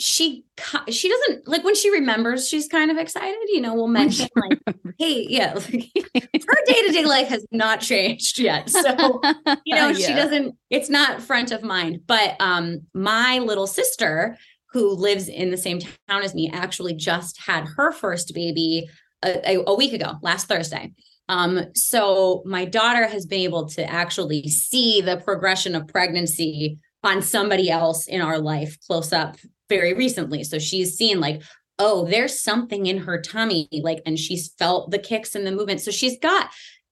she 0.02 0.44
she 0.90 1.10
doesn't 1.10 1.48
like 1.48 1.64
when 1.64 1.76
she 1.76 1.92
remembers 1.92 2.48
she's 2.48 2.68
kind 2.68 2.90
of 2.90 2.98
excited 2.98 3.38
you 3.50 3.62
know 3.62 3.76
we'll 3.76 3.88
mention 3.88 4.28
like 4.36 4.60
hey 4.98 5.28
yeah 5.30 5.54
like, 5.74 5.92
her 5.94 6.58
day-to-day 6.66 7.06
life 7.06 7.28
has 7.28 7.46
not 7.52 7.80
changed 7.80 8.40
yet 8.40 8.68
so 8.68 9.22
you 9.66 9.76
know 9.76 9.94
she 9.94 10.14
doesn't 10.14 10.56
it's 10.72 10.90
not 10.90 11.22
front 11.22 11.52
of 11.52 11.62
mind 11.62 12.00
but 12.08 12.36
um 12.40 12.82
my 12.96 13.38
little 13.38 13.68
sister 13.68 14.36
who 14.72 14.96
lives 14.96 15.28
in 15.28 15.52
the 15.52 15.58
same 15.58 15.80
town 15.80 16.24
as 16.24 16.34
me 16.34 16.50
actually 16.52 16.96
just 16.96 17.40
had 17.40 17.66
her 17.78 17.92
first 17.92 18.34
baby 18.34 18.90
a, 19.24 19.52
a, 19.52 19.64
a 19.68 19.76
week 19.76 19.94
ago 19.94 20.14
last 20.24 20.48
thursday 20.48 20.92
um 21.30 21.60
so 21.76 22.42
my 22.44 22.66
daughter 22.66 23.06
has 23.06 23.28
been 23.28 23.42
able 23.42 23.68
to 23.68 23.88
actually 23.88 24.48
see 24.48 25.00
the 25.00 25.18
progression 25.18 25.76
of 25.76 25.88
pregnancy 25.88 26.80
on 27.04 27.22
somebody 27.22 27.70
else 27.70 28.08
in 28.08 28.22
our 28.22 28.40
life 28.40 28.78
close 28.88 29.14
up 29.14 29.38
very 29.72 29.94
recently 29.94 30.44
so 30.44 30.60
she's 30.60 30.96
seen 30.96 31.20
like 31.20 31.42
oh 31.80 32.06
there's 32.06 32.40
something 32.40 32.86
in 32.86 32.98
her 32.98 33.20
tummy 33.20 33.68
like 33.82 34.02
and 34.06 34.20
she's 34.20 34.50
felt 34.60 34.92
the 34.92 35.00
kicks 35.00 35.34
and 35.36 35.48
the 35.48 35.52
movement 35.52 35.82
so 35.82 35.92
she's 35.92 36.20
got 36.20 36.52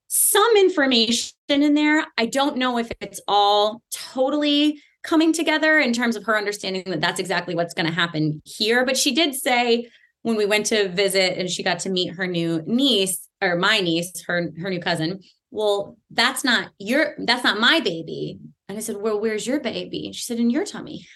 some 0.10 0.58
information 0.58 1.34
in 1.50 1.76
there. 1.76 2.06
I 2.18 2.26
don't 2.26 2.58
know 2.58 2.78
if 2.78 2.92
it's 3.00 3.22
all 3.28 3.82
totally 3.92 4.82
coming 5.04 5.32
together 5.32 5.80
in 5.80 5.94
terms 5.94 6.16
of 6.16 6.26
her 6.26 6.38
understanding 6.38 6.84
that 6.88 7.00
that's 7.00 7.20
exactly 7.20 7.56
what's 7.56 7.76
going 7.76 7.86
to 7.86 7.94
happen 7.94 8.42
here. 8.44 8.86
But 8.86 8.98
she 8.98 9.14
did 9.14 9.36
say 9.36 9.88
when 10.24 10.36
we 10.36 10.46
went 10.46 10.66
to 10.68 10.90
visit 10.90 11.38
and 11.38 11.50
she 11.50 11.64
got 11.64 11.80
to 11.80 11.90
meet 11.90 12.16
her 12.16 12.28
new 12.28 12.62
niece 12.66 13.28
or 13.42 13.56
my 13.56 13.80
niece, 13.80 14.24
her 14.26 14.52
her 14.60 14.70
new 14.70 14.82
cousin. 14.82 15.22
Well, 15.52 15.98
that's 16.10 16.44
not 16.44 16.72
your 16.80 17.16
that's 17.20 17.44
not 17.44 17.60
my 17.60 17.80
baby. 17.80 18.40
And 18.68 18.78
I 18.78 18.82
said, 18.82 18.98
Well, 18.98 19.20
where's 19.20 19.48
your 19.48 19.60
baby? 19.60 20.12
She 20.12 20.24
said, 20.24 20.40
In 20.40 20.50
your 20.50 20.66
tummy. 20.66 21.08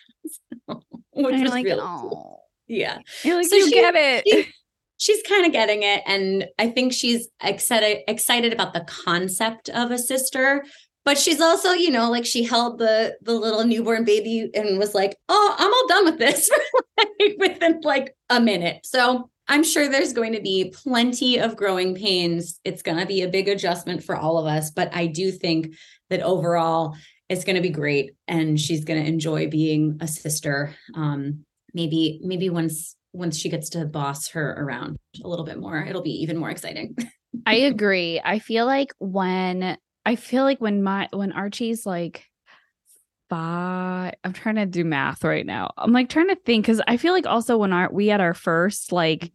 Which 1.15 1.41
was 1.41 1.51
like, 1.51 1.65
really 1.65 1.79
cool. 1.81 2.43
Yeah 2.67 2.99
you're 3.23 3.37
like, 3.37 3.47
So 3.47 3.55
you 3.55 3.67
she- 3.67 3.71
get 3.75 3.95
it. 3.95 4.23
she- 4.27 4.51
she's 4.97 5.21
kind 5.23 5.45
of 5.45 5.51
getting 5.51 5.83
it 5.83 6.01
and 6.05 6.45
i 6.59 6.69
think 6.69 6.93
she's 6.93 7.27
excited 7.43 7.97
excited 8.07 8.53
about 8.53 8.73
the 8.73 8.81
concept 8.81 9.67
of 9.69 9.91
a 9.91 9.97
sister 9.97 10.63
but 11.03 11.17
she's 11.17 11.41
also 11.41 11.71
you 11.71 11.89
know 11.91 12.09
like 12.09 12.25
she 12.25 12.43
held 12.43 12.77
the 12.77 13.17
the 13.23 13.33
little 13.33 13.65
newborn 13.65 14.05
baby 14.05 14.49
and 14.53 14.77
was 14.79 14.93
like 14.95 15.17
oh 15.27 15.55
i'm 15.57 15.73
all 15.73 15.87
done 15.89 16.05
with 16.05 16.19
this 16.19 16.49
like, 16.97 17.09
within 17.39 17.81
like 17.81 18.15
a 18.29 18.39
minute 18.39 18.79
so 18.85 19.29
i'm 19.49 19.63
sure 19.63 19.89
there's 19.89 20.13
going 20.13 20.31
to 20.31 20.41
be 20.41 20.73
plenty 20.83 21.37
of 21.39 21.57
growing 21.57 21.95
pains 21.95 22.59
it's 22.63 22.83
going 22.83 22.99
to 22.99 23.05
be 23.05 23.23
a 23.23 23.27
big 23.27 23.49
adjustment 23.49 24.01
for 24.03 24.15
all 24.15 24.37
of 24.37 24.45
us 24.45 24.71
but 24.71 24.89
i 24.95 25.05
do 25.07 25.31
think 25.31 25.73
that 26.09 26.21
overall 26.21 26.95
it's 27.33 27.43
going 27.43 27.55
to 27.55 27.61
be 27.61 27.69
great 27.69 28.11
and 28.27 28.59
she's 28.59 28.85
going 28.85 29.01
to 29.01 29.07
enjoy 29.07 29.47
being 29.47 29.97
a 30.01 30.07
sister 30.07 30.73
um 30.95 31.43
maybe 31.73 32.19
maybe 32.23 32.49
once 32.49 32.95
once 33.11 33.37
she 33.37 33.49
gets 33.49 33.69
to 33.69 33.85
boss 33.85 34.29
her 34.29 34.53
around 34.53 34.97
a 35.23 35.27
little 35.27 35.45
bit 35.45 35.59
more 35.59 35.83
it'll 35.83 36.01
be 36.01 36.21
even 36.21 36.37
more 36.37 36.49
exciting 36.49 36.95
I 37.45 37.55
agree. 37.55 38.21
I 38.23 38.39
feel 38.39 38.65
like 38.65 38.93
when 38.99 39.77
I 40.05 40.15
feel 40.15 40.43
like 40.43 40.61
when 40.61 40.83
my 40.83 41.09
when 41.11 41.31
Archie's 41.31 41.85
like 41.85 42.25
five, 43.29 44.13
I'm 44.23 44.33
trying 44.33 44.55
to 44.55 44.65
do 44.65 44.83
math 44.83 45.23
right 45.23 45.45
now. 45.45 45.71
I'm 45.77 45.91
like 45.91 46.09
trying 46.09 46.29
to 46.29 46.35
think 46.35 46.65
because 46.65 46.81
I 46.87 46.97
feel 46.97 47.13
like 47.13 47.25
also 47.25 47.57
when 47.57 47.73
our 47.73 47.91
we 47.91 48.07
had 48.07 48.21
our 48.21 48.33
first 48.33 48.91
like 48.91 49.31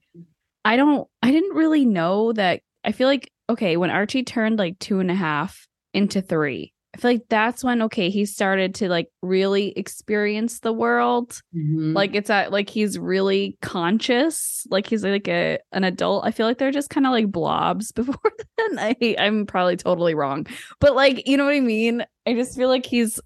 I 0.64 0.76
don't 0.76 1.08
I 1.22 1.30
didn't 1.30 1.56
really 1.56 1.84
know 1.84 2.32
that 2.32 2.60
I 2.84 2.92
feel 2.92 3.08
like 3.08 3.32
okay 3.50 3.76
when 3.76 3.90
Archie 3.90 4.22
turned 4.22 4.58
like 4.58 4.78
two 4.78 5.00
and 5.00 5.10
a 5.10 5.14
half 5.14 5.66
into 5.92 6.22
three. 6.22 6.72
I 6.98 7.00
feel 7.00 7.10
like 7.12 7.28
that's 7.28 7.62
when 7.62 7.80
okay 7.82 8.10
he 8.10 8.24
started 8.26 8.74
to 8.76 8.88
like 8.88 9.08
really 9.22 9.70
experience 9.76 10.58
the 10.60 10.72
world. 10.72 11.40
Mhm. 11.56 11.94
like 11.94 12.16
it's 12.16 12.28
at 12.28 12.50
like 12.50 12.68
he's 12.68 12.98
really 12.98 13.56
conscious. 13.62 14.66
Like 14.68 14.88
he's 14.88 15.04
like 15.04 15.28
a 15.28 15.58
an 15.70 15.84
adult. 15.84 16.26
I 16.26 16.32
feel 16.32 16.46
like 16.46 16.58
they're 16.58 16.72
just 16.72 16.90
kind 16.90 17.06
of 17.06 17.12
like 17.12 17.30
blobs 17.30 17.92
before 17.92 18.18
then. 18.56 18.78
I 18.78 19.14
i'm 19.18 19.46
probably 19.46 19.76
totally 19.76 20.14
wrong. 20.14 20.46
But 20.80 20.96
like 20.96 21.28
you 21.28 21.36
know 21.36 21.44
what 21.44 21.54
i 21.54 21.60
mean? 21.60 22.04
I 22.26 22.34
just 22.34 22.56
feel 22.56 22.68
like 22.68 22.84
he's 22.84 23.20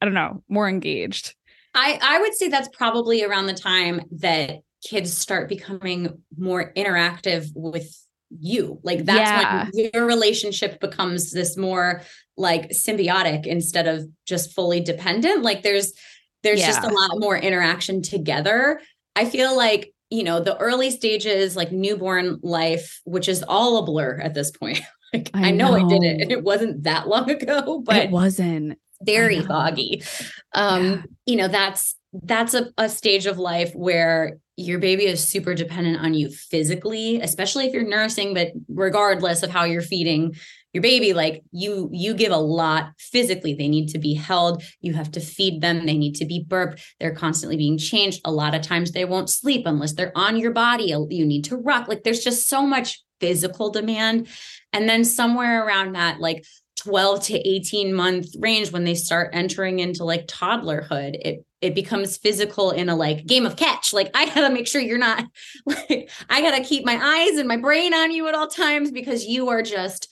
i 0.00 0.04
don't 0.04 0.14
know 0.14 0.42
more 0.48 0.68
engaged. 0.68 1.34
I, 1.74 1.98
I 2.02 2.20
would 2.20 2.34
say 2.34 2.48
that's 2.48 2.68
probably 2.76 3.22
around 3.24 3.46
the 3.46 3.54
time 3.54 4.02
that 4.18 4.60
kids 4.84 5.16
start 5.16 5.48
becoming 5.48 6.18
more 6.36 6.72
interactive 6.76 7.50
with 7.54 7.96
you. 8.38 8.78
Like 8.82 9.04
that's 9.04 9.18
Yeah. 9.18 9.68
when 9.72 9.90
your 9.94 10.06
relationship 10.06 10.80
becomes 10.80 11.30
this 11.32 11.56
more 11.56 12.02
like 12.36 12.70
symbiotic 12.70 13.46
instead 13.46 13.86
of 13.86 14.06
just 14.26 14.52
fully 14.54 14.80
dependent. 14.80 15.42
Like 15.42 15.62
there's 15.62 15.92
there's 16.42 16.60
just 16.60 16.82
a 16.82 16.88
lot 16.88 17.20
more 17.20 17.36
interaction 17.36 18.02
together. 18.02 18.80
I 19.14 19.26
feel 19.26 19.56
like, 19.56 19.94
you 20.10 20.24
know, 20.24 20.40
the 20.40 20.56
early 20.58 20.90
stages, 20.90 21.54
like 21.56 21.70
newborn 21.70 22.40
life, 22.42 23.00
which 23.04 23.28
is 23.28 23.44
all 23.46 23.76
a 23.76 23.82
blur 23.84 24.18
at 24.20 24.34
this 24.34 24.50
point. 24.50 24.80
Like 25.14 25.28
I 25.34 25.48
I, 25.48 25.50
know, 25.50 25.74
I 25.74 25.86
did 25.86 26.02
it 26.02 26.22
and 26.22 26.32
it 26.32 26.42
wasn't 26.42 26.84
that 26.84 27.06
long 27.06 27.28
ago, 27.38 27.82
but 27.84 27.96
it 27.96 28.10
wasn't 28.10 28.78
very 29.02 29.40
know. 29.40 29.44
foggy. 29.46 30.02
Um, 30.54 30.84
Yeah. 30.84 31.02
you 31.26 31.36
know, 31.36 31.48
that's 31.48 31.96
that's 32.14 32.54
a, 32.54 32.72
a 32.78 32.88
stage 32.88 33.26
of 33.26 33.38
life 33.38 33.74
where 33.74 34.38
your 34.56 34.78
baby 34.78 35.06
is 35.06 35.26
super 35.26 35.54
dependent 35.54 35.98
on 35.98 36.14
you 36.14 36.30
physically, 36.30 37.20
especially 37.20 37.66
if 37.66 37.72
you're 37.72 37.88
nursing, 37.88 38.34
but 38.34 38.52
regardless 38.68 39.42
of 39.42 39.50
how 39.50 39.64
you're 39.64 39.82
feeding 39.82 40.34
your 40.72 40.82
baby, 40.82 41.12
like 41.12 41.42
you 41.52 41.90
you 41.92 42.14
give 42.14 42.32
a 42.32 42.36
lot 42.36 42.92
physically. 42.98 43.54
They 43.54 43.68
need 43.68 43.88
to 43.90 43.98
be 43.98 44.14
held, 44.14 44.62
you 44.80 44.94
have 44.94 45.10
to 45.12 45.20
feed 45.20 45.60
them, 45.60 45.84
they 45.84 45.96
need 45.96 46.14
to 46.16 46.24
be 46.24 46.44
burped, 46.46 46.82
they're 46.98 47.14
constantly 47.14 47.56
being 47.56 47.76
changed. 47.76 48.20
A 48.24 48.32
lot 48.32 48.54
of 48.54 48.62
times 48.62 48.92
they 48.92 49.04
won't 49.04 49.28
sleep 49.28 49.66
unless 49.66 49.92
they're 49.92 50.16
on 50.16 50.36
your 50.36 50.52
body. 50.52 50.84
You 50.84 51.26
need 51.26 51.44
to 51.44 51.56
rock. 51.56 51.88
Like 51.88 52.04
there's 52.04 52.24
just 52.24 52.48
so 52.48 52.66
much 52.66 53.02
physical 53.20 53.70
demand. 53.70 54.28
And 54.72 54.88
then 54.88 55.04
somewhere 55.04 55.66
around 55.66 55.92
that, 55.92 56.20
like 56.20 56.44
12 56.76 57.24
to 57.24 57.48
18 57.48 57.92
month 57.92 58.28
range 58.38 58.72
when 58.72 58.84
they 58.84 58.94
start 58.94 59.30
entering 59.32 59.78
into 59.78 60.04
like 60.04 60.26
toddlerhood 60.26 61.14
it 61.14 61.44
it 61.62 61.74
becomes 61.74 62.16
physical 62.16 62.70
in 62.70 62.88
a 62.88 62.96
like 62.96 63.24
game 63.26 63.46
of 63.46 63.56
catch 63.56 63.92
like 63.92 64.10
i 64.14 64.26
gotta 64.26 64.52
make 64.52 64.66
sure 64.66 64.80
you're 64.80 64.98
not 64.98 65.24
like 65.66 66.10
i 66.28 66.42
gotta 66.42 66.62
keep 66.62 66.84
my 66.84 66.98
eyes 67.00 67.38
and 67.38 67.48
my 67.48 67.56
brain 67.56 67.94
on 67.94 68.10
you 68.10 68.26
at 68.28 68.34
all 68.34 68.48
times 68.48 68.90
because 68.90 69.24
you 69.24 69.48
are 69.48 69.62
just 69.62 70.08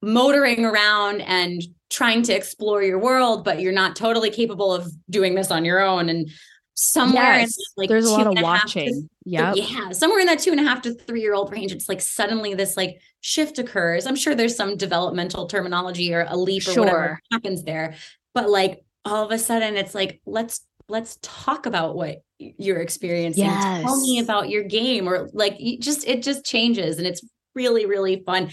motoring 0.00 0.64
around 0.64 1.20
and 1.22 1.62
trying 1.90 2.22
to 2.22 2.32
explore 2.32 2.82
your 2.82 2.98
world 2.98 3.44
but 3.44 3.60
you're 3.60 3.72
not 3.72 3.96
totally 3.96 4.30
capable 4.30 4.72
of 4.72 4.90
doing 5.10 5.34
this 5.34 5.50
on 5.50 5.64
your 5.64 5.80
own 5.80 6.08
and 6.08 6.30
somewhere 6.74 7.38
Yes, 7.38 7.56
in 7.56 7.64
like 7.76 7.88
there's 7.88 8.06
a 8.06 8.10
lot 8.10 8.26
of 8.26 8.36
and 8.36 8.38
half 8.38 8.62
to 8.72 8.78
watching. 8.80 9.08
Yeah. 9.24 9.54
yeah, 9.54 9.92
somewhere 9.92 10.20
in 10.20 10.26
that 10.26 10.40
two 10.40 10.50
and 10.50 10.60
a 10.60 10.64
half 10.64 10.82
to 10.82 10.94
three 10.94 11.22
year 11.22 11.34
old 11.34 11.50
range, 11.50 11.72
it's 11.72 11.88
like 11.88 12.00
suddenly 12.00 12.54
this 12.54 12.76
like 12.76 13.00
shift 13.20 13.58
occurs. 13.58 14.06
I'm 14.06 14.16
sure 14.16 14.34
there's 14.34 14.56
some 14.56 14.76
developmental 14.76 15.46
terminology 15.46 16.12
or 16.12 16.26
a 16.28 16.36
leap 16.36 16.66
or 16.68 16.80
whatever 16.80 17.20
happens 17.30 17.62
there, 17.62 17.94
but 18.34 18.50
like 18.50 18.84
all 19.04 19.24
of 19.24 19.30
a 19.30 19.38
sudden, 19.38 19.76
it's 19.76 19.94
like 19.94 20.20
let's 20.26 20.66
let's 20.88 21.18
talk 21.22 21.66
about 21.66 21.96
what 21.96 22.22
you're 22.38 22.80
experiencing. 22.80 23.44
Tell 23.44 24.00
me 24.00 24.18
about 24.18 24.48
your 24.48 24.64
game, 24.64 25.08
or 25.08 25.28
like 25.32 25.56
you 25.58 25.78
just 25.78 26.06
it 26.06 26.22
just 26.22 26.44
changes, 26.44 26.98
and 26.98 27.06
it's 27.06 27.22
really 27.54 27.86
really 27.86 28.22
fun. 28.24 28.50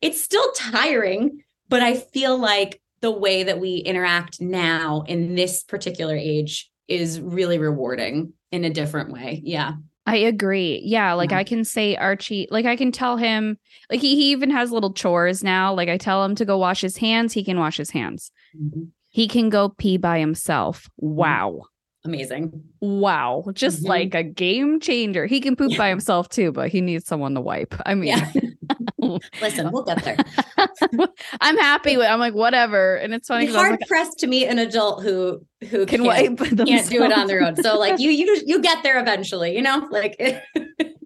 It's 0.00 0.20
still 0.20 0.50
tiring, 0.52 1.42
but 1.68 1.82
I 1.82 1.94
feel 1.94 2.38
like 2.38 2.80
the 3.00 3.10
way 3.10 3.42
that 3.42 3.58
we 3.58 3.76
interact 3.76 4.40
now 4.40 5.04
in 5.06 5.34
this 5.34 5.64
particular 5.64 6.16
age 6.16 6.70
is 6.88 7.20
really 7.20 7.58
rewarding 7.58 8.32
in 8.50 8.64
a 8.64 8.70
different 8.70 9.12
way. 9.12 9.40
Yeah. 9.44 9.72
I 10.06 10.16
agree. 10.16 10.80
Yeah, 10.84 11.12
like 11.14 11.30
Yeah. 11.30 11.38
I 11.38 11.44
can 11.44 11.64
say 11.64 11.96
Archie, 11.96 12.48
like 12.50 12.66
I 12.66 12.76
can 12.76 12.90
tell 12.90 13.16
him, 13.16 13.58
like 13.90 14.00
he, 14.00 14.16
he 14.16 14.32
even 14.32 14.50
has 14.50 14.72
little 14.72 14.92
chores 14.92 15.44
now. 15.44 15.74
Like 15.74 15.88
I 15.88 15.96
tell 15.96 16.24
him 16.24 16.34
to 16.36 16.44
go 16.44 16.58
wash 16.58 16.80
his 16.80 16.96
hands, 16.96 17.32
he 17.32 17.44
can 17.44 17.58
wash 17.58 17.76
his 17.76 17.90
hands. 17.90 18.30
Mm-hmm. 18.56 18.84
He 19.10 19.28
can 19.28 19.48
go 19.48 19.68
pee 19.68 19.98
by 19.98 20.18
himself. 20.18 20.88
Mm-hmm. 21.00 21.14
Wow. 21.14 21.62
Amazing. 22.04 22.64
Wow. 22.80 23.44
Just 23.52 23.84
Mhm. 23.84 23.88
like 23.88 24.14
a 24.14 24.24
game 24.24 24.80
changer. 24.80 25.26
He 25.26 25.40
can 25.40 25.54
poop 25.54 25.76
by 25.76 25.88
himself 25.88 26.28
too, 26.28 26.50
but 26.50 26.68
he 26.68 26.80
needs 26.80 27.06
someone 27.06 27.34
to 27.34 27.40
wipe. 27.40 27.74
I 27.86 27.94
mean, 27.94 28.08
Yeah. 28.08 28.30
Listen, 29.40 29.70
we'll 29.72 29.82
get 29.84 30.02
there. 30.04 30.16
I'm 31.40 31.56
happy 31.58 31.96
with 31.96 32.06
I'm 32.06 32.18
like, 32.20 32.34
whatever. 32.34 32.96
And 32.96 33.12
it's 33.14 33.28
funny 33.28 33.46
It's 33.46 33.54
hard 33.54 33.72
like, 33.72 33.88
pressed 33.88 34.18
to 34.20 34.26
meet 34.26 34.46
an 34.46 34.58
adult 34.58 35.02
who 35.02 35.44
who 35.70 35.86
can 35.86 36.02
can't, 36.04 36.38
wipe 36.38 36.38
can't 36.66 36.88
do 36.88 37.02
it 37.04 37.12
on 37.12 37.26
their 37.26 37.42
own. 37.42 37.56
So 37.62 37.78
like 37.78 38.00
you 38.00 38.10
you 38.10 38.42
you 38.46 38.60
get 38.60 38.82
there 38.82 38.98
eventually, 39.00 39.54
you 39.56 39.62
know? 39.62 39.86
Like 39.90 40.16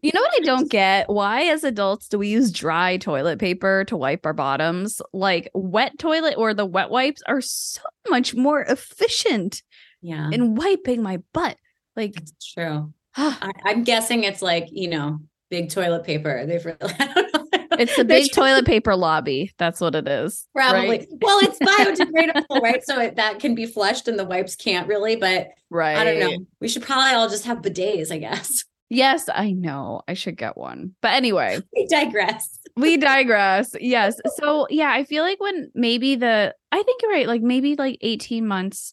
You 0.03 0.13
know 0.15 0.21
what 0.21 0.35
I 0.41 0.45
don't 0.45 0.71
get? 0.71 1.09
Why, 1.09 1.45
as 1.45 1.65
adults, 1.65 2.07
do 2.09 2.19
we 2.19 2.29
use 2.29 2.53
dry 2.53 2.97
toilet 2.97 3.39
paper 3.41 3.85
to 3.89 3.97
wipe 3.97 4.25
our 4.25 4.33
bottoms? 4.35 5.01
Like 5.13 5.51
wet 5.53 5.99
toilet 5.99 6.35
or 6.39 6.55
the 6.55 6.67
wet 6.67 6.91
wipes 6.91 7.23
are 7.27 7.41
so 7.41 7.81
much 8.09 8.35
more 8.35 8.61
efficient 8.63 9.63
yeah, 10.01 10.29
and 10.33 10.57
wiping 10.57 11.03
my 11.03 11.19
butt. 11.33 11.57
Like, 11.97 12.17
it's 12.17 12.53
true. 12.55 12.93
Ah. 13.17 13.39
I, 13.41 13.51
I'm 13.65 13.85
guessing 13.85 14.25
it's 14.25 14.43
like, 14.43 14.69
you 14.71 14.89
know, 14.89 15.21
big 15.51 15.71
toilet 15.71 16.05
paper. 16.05 16.45
They've 16.47 16.65
really 16.65 16.79
I 16.99 17.07
don't 17.15 17.33
know. 17.35 17.67
it's 17.79 17.97
the 17.97 18.05
big 18.17 18.31
toilet 18.33 18.67
paper 18.67 18.95
lobby. 18.95 19.53
That's 19.59 19.81
what 19.81 19.95
it 19.95 20.07
is. 20.07 20.47
Probably. 20.55 20.89
Right. 20.89 21.09
Well, 21.23 21.39
it's 21.43 21.59
biodegradable, 21.61 22.61
right? 22.61 22.85
So 22.85 23.01
it, 23.01 23.17
that 23.17 23.41
can 23.41 23.55
be 23.55 23.65
flushed 23.65 24.09
and 24.09 24.19
the 24.19 24.25
wipes 24.27 24.55
can't 24.57 24.87
really, 24.87 25.17
but 25.17 25.49
Right. 25.71 25.97
I 25.97 26.05
don't 26.05 26.21
know. 26.21 26.47
We 26.61 26.69
should 26.69 26.83
probably 26.83 27.15
all 27.15 27.29
just 27.29 27.45
have 27.47 27.59
bidets, 27.59 28.13
I 28.13 28.19
guess. 28.19 28.65
Yes, 28.89 29.29
I 29.35 29.51
know. 29.53 30.03
I 30.07 30.15
should 30.15 30.37
get 30.37 30.57
one. 30.57 30.95
But 31.01 31.15
anyway, 31.15 31.59
We 31.75 31.87
digress. 31.89 32.59
we 32.77 32.97
digress. 32.99 33.75
Yes. 33.81 34.21
So 34.37 34.67
yeah, 34.71 34.91
I 34.93 35.03
feel 35.05 35.25
like 35.25 35.41
when 35.41 35.73
maybe 35.75 36.15
the 36.15 36.55
I 36.71 36.83
think 36.83 37.03
you're 37.03 37.11
right, 37.11 37.27
like 37.27 37.43
maybe 37.43 37.75
like 37.75 37.99
18 38.03 38.47
months, 38.47 38.93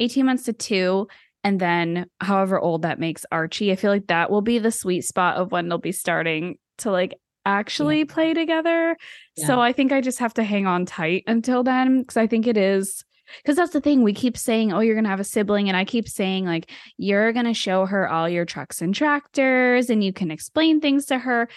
18 0.00 0.26
months 0.26 0.44
to 0.44 0.52
two, 0.52 1.08
and 1.44 1.60
then 1.60 2.06
however 2.20 2.58
old 2.58 2.82
that 2.82 2.98
makes 2.98 3.24
Archie, 3.30 3.72
I 3.72 3.76
feel 3.76 3.90
like 3.90 4.08
that 4.08 4.30
will 4.30 4.42
be 4.42 4.58
the 4.58 4.70
sweet 4.70 5.02
spot 5.02 5.36
of 5.36 5.52
when 5.52 5.68
they'll 5.68 5.78
be 5.78 5.92
starting 5.92 6.58
to 6.78 6.90
like 6.90 7.14
actually 7.46 8.04
play 8.04 8.34
together. 8.34 8.96
So 9.36 9.60
I 9.60 9.72
think 9.72 9.92
I 9.92 10.00
just 10.00 10.18
have 10.18 10.34
to 10.34 10.44
hang 10.44 10.66
on 10.66 10.84
tight 10.84 11.24
until 11.26 11.62
then 11.62 12.00
because 12.00 12.18
I 12.18 12.26
think 12.26 12.46
it 12.46 12.58
is 12.58 13.02
because 13.38 13.56
that's 13.56 13.72
the 13.72 13.80
thing 13.80 14.02
we 14.02 14.12
keep 14.12 14.36
saying, 14.36 14.72
oh, 14.72 14.80
you're 14.80 14.94
gonna 14.94 15.08
have 15.08 15.20
a 15.20 15.24
sibling, 15.24 15.68
and 15.68 15.76
I 15.76 15.84
keep 15.84 16.08
saying 16.08 16.44
like 16.44 16.70
you're 16.96 17.32
gonna 17.32 17.54
show 17.54 17.86
her 17.86 18.08
all 18.08 18.28
your 18.28 18.44
trucks 18.44 18.82
and 18.82 18.94
tractors, 18.94 19.88
and 19.88 20.02
you 20.04 20.12
can 20.12 20.30
explain 20.30 20.80
things 20.80 21.06
to 21.06 21.18
her. 21.18 21.48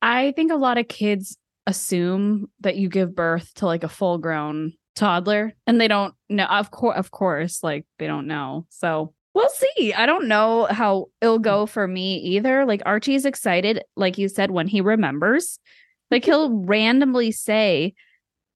I 0.00 0.32
think 0.36 0.52
a 0.52 0.56
lot 0.56 0.78
of 0.78 0.88
kids 0.88 1.36
assume 1.66 2.48
that 2.60 2.76
you 2.76 2.88
give 2.88 3.14
birth 3.14 3.52
to 3.54 3.66
like 3.66 3.82
a 3.82 3.88
full 3.88 4.18
grown 4.18 4.74
toddler 4.96 5.54
and 5.66 5.80
they 5.80 5.88
don't 5.88 6.14
know 6.28 6.46
of 6.46 6.70
course 6.70 6.98
of 6.98 7.10
course 7.10 7.62
like 7.62 7.86
they 7.98 8.06
don't 8.06 8.26
know. 8.26 8.66
So 8.70 9.12
we'll 9.34 9.50
see. 9.50 9.92
I 9.92 10.06
don't 10.06 10.26
know 10.26 10.66
how 10.70 11.06
it'll 11.20 11.38
go 11.38 11.66
for 11.66 11.86
me 11.86 12.16
either. 12.18 12.64
Like 12.64 12.82
archie's 12.86 13.24
excited 13.24 13.84
like 13.96 14.18
you 14.18 14.28
said 14.28 14.50
when 14.50 14.66
he 14.66 14.80
remembers. 14.80 15.58
Like 16.10 16.24
he'll 16.24 16.52
randomly 16.52 17.32
say 17.32 17.94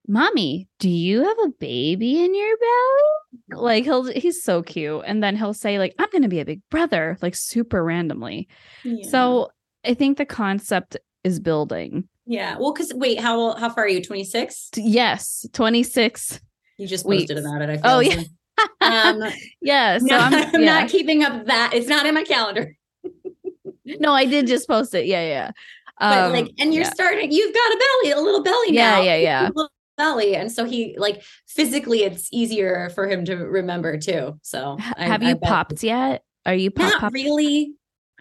mommy 0.09 0.66
do 0.81 0.88
you 0.88 1.22
have 1.22 1.37
a 1.44 1.53
baby 1.61 2.24
in 2.24 2.35
your 2.35 2.57
belly? 2.57 3.62
Like 3.62 3.85
he'll 3.85 4.05
he's 4.05 4.42
so 4.42 4.62
cute. 4.62 5.03
And 5.07 5.22
then 5.22 5.37
he'll 5.37 5.55
say 5.55 5.79
like 5.79 5.94
i'm 5.98 6.09
gonna 6.11 6.29
be 6.29 6.40
a 6.40 6.44
big 6.44 6.62
brother 6.70 7.18
like 7.22 7.37
super 7.37 7.85
randomly. 7.85 8.48
Yeah. 8.83 9.09
so 9.09 9.50
I 9.85 9.94
think 9.94 10.18
the 10.18 10.26
concept 10.26 10.96
is 11.24 11.40
building. 11.40 12.09
Yeah. 12.26 12.56
Well, 12.59 12.72
because 12.72 12.92
wait, 12.94 13.20
how 13.20 13.54
how 13.56 13.68
far 13.70 13.85
are 13.85 13.88
you? 13.88 14.02
26? 14.02 14.70
Yes, 14.76 15.46
26. 15.52 16.40
You 16.78 16.87
just 16.87 17.04
Weeks. 17.06 17.22
posted 17.24 17.38
about 17.44 17.62
it. 17.62 17.70
I 17.70 17.76
feel 17.76 17.83
Oh, 17.85 18.00
yeah. 18.00 18.22
Um, 18.80 19.22
Yeah, 19.62 19.98
so 19.98 20.06
no, 20.06 20.18
I'm, 20.18 20.35
I'm, 20.54 20.64
not 20.64 20.88
keeping 20.88 21.22
up 21.24 21.46
that. 21.46 21.72
It's 21.74 21.88
not 21.88 22.06
in 22.06 22.14
my 22.14 22.24
calendar. 22.24 22.74
No, 23.85 24.12
I 24.12 24.24
did 24.24 24.46
just 24.46 24.68
post 24.68 24.94
it. 24.94 25.06
Yeah, 25.06 25.26
yeah. 25.26 25.50
But 25.98 26.18
Um, 26.18 26.33
like, 26.33 26.48
and 26.59 26.72
you're 26.72 26.85
yeah. 26.85 26.92
starting. 26.92 27.30
You've 27.33 27.52
got 27.54 27.72
a 27.72 27.78
belly, 27.78 28.12
a 28.12 28.20
little 28.20 28.42
belly 28.42 28.72
Yeah, 28.72 28.92
now. 28.96 29.00
yeah, 29.02 29.16
yeah. 29.16 29.42
A 29.46 29.52
little 29.54 29.70
belly, 29.98 30.37
and 30.37 30.50
so 30.50 30.64
he 30.64 30.94
like 30.98 31.22
physically, 31.46 32.04
it's 32.04 32.28
easier 32.33 32.90
for 32.94 33.06
him 33.09 33.24
to 33.26 33.37
remember 33.37 33.98
too. 33.98 34.38
So 34.42 34.76
I- 34.96 35.04
have 35.06 35.22
you 35.22 35.37
popped 35.37 35.83
yet? 35.83 36.22
Are 36.46 36.54
you 36.54 36.70
pop 36.70 36.88
Not 36.92 37.00
pop? 37.00 37.12
really. 37.12 37.72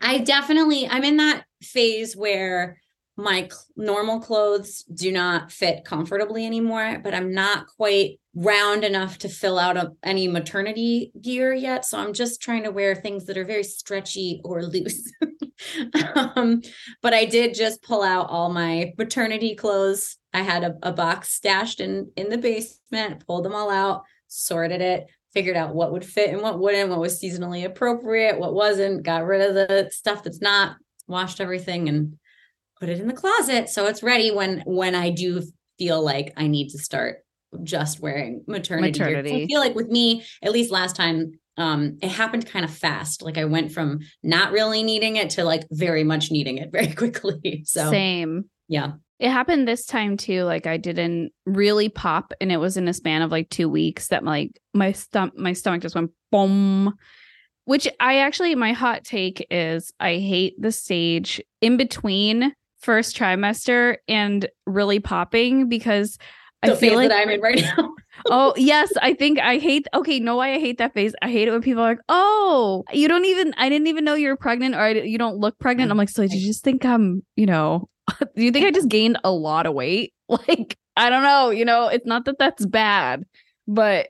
I 0.01 0.17
definitely. 0.17 0.87
I'm 0.89 1.03
in 1.05 1.17
that 1.17 1.45
phase 1.61 2.15
where 2.17 2.77
my 3.19 3.49
normal 3.75 4.19
clothes 4.19 4.83
do 4.83 5.11
not 5.11 5.51
fit 5.51 5.83
comfortably 5.83 6.45
anymore, 6.45 6.99
but 7.03 7.13
I'm 7.13 7.33
not 7.33 7.67
quite 7.67 8.19
round 8.33 8.83
enough 8.83 9.17
to 9.19 9.29
fill 9.29 9.59
out 9.59 9.77
a, 9.77 9.91
any 10.03 10.27
maternity 10.27 11.11
gear 11.21 11.53
yet. 11.53 11.83
So 11.85 11.99
I'm 11.99 12.13
just 12.13 12.41
trying 12.41 12.63
to 12.63 12.71
wear 12.71 12.95
things 12.95 13.25
that 13.25 13.37
are 13.37 13.45
very 13.45 13.63
stretchy 13.63 14.41
or 14.45 14.63
loose. 14.63 15.11
um, 16.15 16.61
but 17.01 17.13
I 17.13 17.25
did 17.25 17.55
just 17.55 17.83
pull 17.83 18.03
out 18.03 18.29
all 18.29 18.49
my 18.49 18.93
maternity 18.97 19.55
clothes. 19.55 20.17
I 20.33 20.41
had 20.41 20.63
a, 20.63 20.75
a 20.83 20.93
box 20.93 21.33
stashed 21.33 21.81
in 21.81 22.11
in 22.15 22.29
the 22.29 22.37
basement, 22.37 23.25
pulled 23.27 23.43
them 23.43 23.55
all 23.55 23.69
out, 23.69 24.03
sorted 24.27 24.81
it, 24.81 25.07
figured 25.33 25.57
out 25.57 25.75
what 25.75 25.91
would 25.91 26.05
fit 26.05 26.29
and 26.29 26.41
what 26.41 26.59
wouldn't, 26.59 26.89
what 26.89 26.99
was 26.99 27.21
seasonally 27.21 27.65
appropriate, 27.65 28.39
what 28.39 28.53
wasn't, 28.53 29.03
got 29.03 29.25
rid 29.25 29.41
of 29.41 29.55
the 29.55 29.89
stuff 29.91 30.23
that's 30.23 30.41
not, 30.41 30.77
washed 31.07 31.41
everything 31.41 31.89
and 31.89 32.18
put 32.79 32.89
it 32.89 32.99
in 32.99 33.07
the 33.07 33.13
closet 33.13 33.69
so 33.69 33.87
it's 33.87 34.01
ready 34.01 34.31
when 34.31 34.63
when 34.65 34.95
I 34.95 35.09
do 35.09 35.43
feel 35.77 36.03
like 36.03 36.33
I 36.37 36.47
need 36.47 36.69
to 36.69 36.77
start 36.77 37.23
just 37.63 37.99
wearing 37.99 38.43
maternity. 38.47 38.99
gear. 38.99 39.07
Maternity. 39.07 39.43
I 39.43 39.47
feel 39.47 39.59
like 39.59 39.75
with 39.75 39.87
me, 39.87 40.23
at 40.43 40.51
least 40.51 40.71
last 40.71 40.95
time, 40.95 41.39
um, 41.57 41.97
it 42.01 42.09
happened 42.09 42.45
kind 42.45 42.63
of 42.63 42.71
fast. 42.71 43.21
Like 43.21 43.37
I 43.37 43.45
went 43.45 43.71
from 43.71 43.99
not 44.23 44.51
really 44.51 44.83
needing 44.83 45.15
it 45.15 45.31
to 45.31 45.43
like 45.43 45.63
very 45.71 46.03
much 46.03 46.31
needing 46.31 46.57
it 46.57 46.71
very 46.71 46.93
quickly. 46.93 47.63
So 47.65 47.89
Same. 47.89 48.49
yeah. 48.67 48.93
It 49.19 49.31
happened 49.31 49.67
this 49.67 49.85
time 49.85 50.15
too. 50.15 50.43
Like 50.43 50.65
I 50.65 50.77
didn't 50.77 51.33
really 51.45 51.89
pop, 51.89 52.33
and 52.39 52.53
it 52.53 52.57
was 52.57 52.77
in 52.77 52.87
a 52.87 52.93
span 52.93 53.21
of 53.21 53.31
like 53.31 53.49
two 53.49 53.67
weeks 53.67 54.07
that 54.07 54.23
like 54.23 54.51
my 54.73 54.93
stomach 54.93 55.37
my 55.37 55.51
stomach 55.51 55.81
just 55.81 55.95
went 55.95 56.11
boom. 56.31 56.93
Which 57.65 57.87
I 57.99 58.19
actually 58.19 58.55
my 58.55 58.71
hot 58.71 59.03
take 59.03 59.45
is 59.51 59.91
I 59.99 60.19
hate 60.19 60.59
the 60.59 60.71
stage 60.71 61.41
in 61.59 61.75
between 61.75 62.53
first 62.79 63.15
trimester 63.17 63.97
and 64.07 64.47
really 64.65 64.99
popping 64.99 65.67
because 65.69 66.17
The 66.63 66.73
I 66.73 66.75
feel 66.75 66.95
like 66.95 67.09
that 67.09 67.21
I'm 67.21 67.29
in 67.29 67.41
right 67.41 67.61
now. 67.77 67.93
oh 68.29 68.53
yes 68.57 68.91
i 69.01 69.13
think 69.13 69.39
i 69.39 69.57
hate 69.59 69.87
okay 69.93 70.19
no 70.19 70.35
why 70.35 70.53
i 70.53 70.59
hate 70.59 70.77
that 70.77 70.93
phase 70.93 71.13
i 71.21 71.29
hate 71.31 71.47
it 71.47 71.51
when 71.51 71.61
people 71.61 71.81
are 71.81 71.91
like 71.91 72.01
oh 72.09 72.83
you 72.91 73.07
don't 73.07 73.23
even 73.23 73.53
i 73.57 73.69
didn't 73.69 73.87
even 73.87 74.03
know 74.03 74.13
you 74.13 74.27
were 74.27 74.35
pregnant 74.35 74.75
or 74.75 74.79
I, 74.81 74.89
you 74.91 75.17
don't 75.17 75.37
look 75.37 75.57
pregnant 75.57 75.89
i'm 75.89 75.97
like 75.97 76.09
so 76.09 76.23
did 76.23 76.33
you 76.33 76.45
just 76.45 76.61
think 76.61 76.83
i'm 76.83 77.23
you 77.37 77.45
know 77.45 77.87
do 78.35 78.43
you 78.43 78.51
think 78.51 78.65
i 78.65 78.71
just 78.71 78.89
gained 78.89 79.17
a 79.23 79.31
lot 79.31 79.67
of 79.67 79.73
weight 79.73 80.13
like 80.27 80.77
i 80.97 81.09
don't 81.09 81.23
know 81.23 81.49
you 81.49 81.63
know 81.63 81.87
it's 81.87 82.05
not 82.05 82.25
that 82.25 82.37
that's 82.37 82.65
bad 82.65 83.23
but 83.69 84.09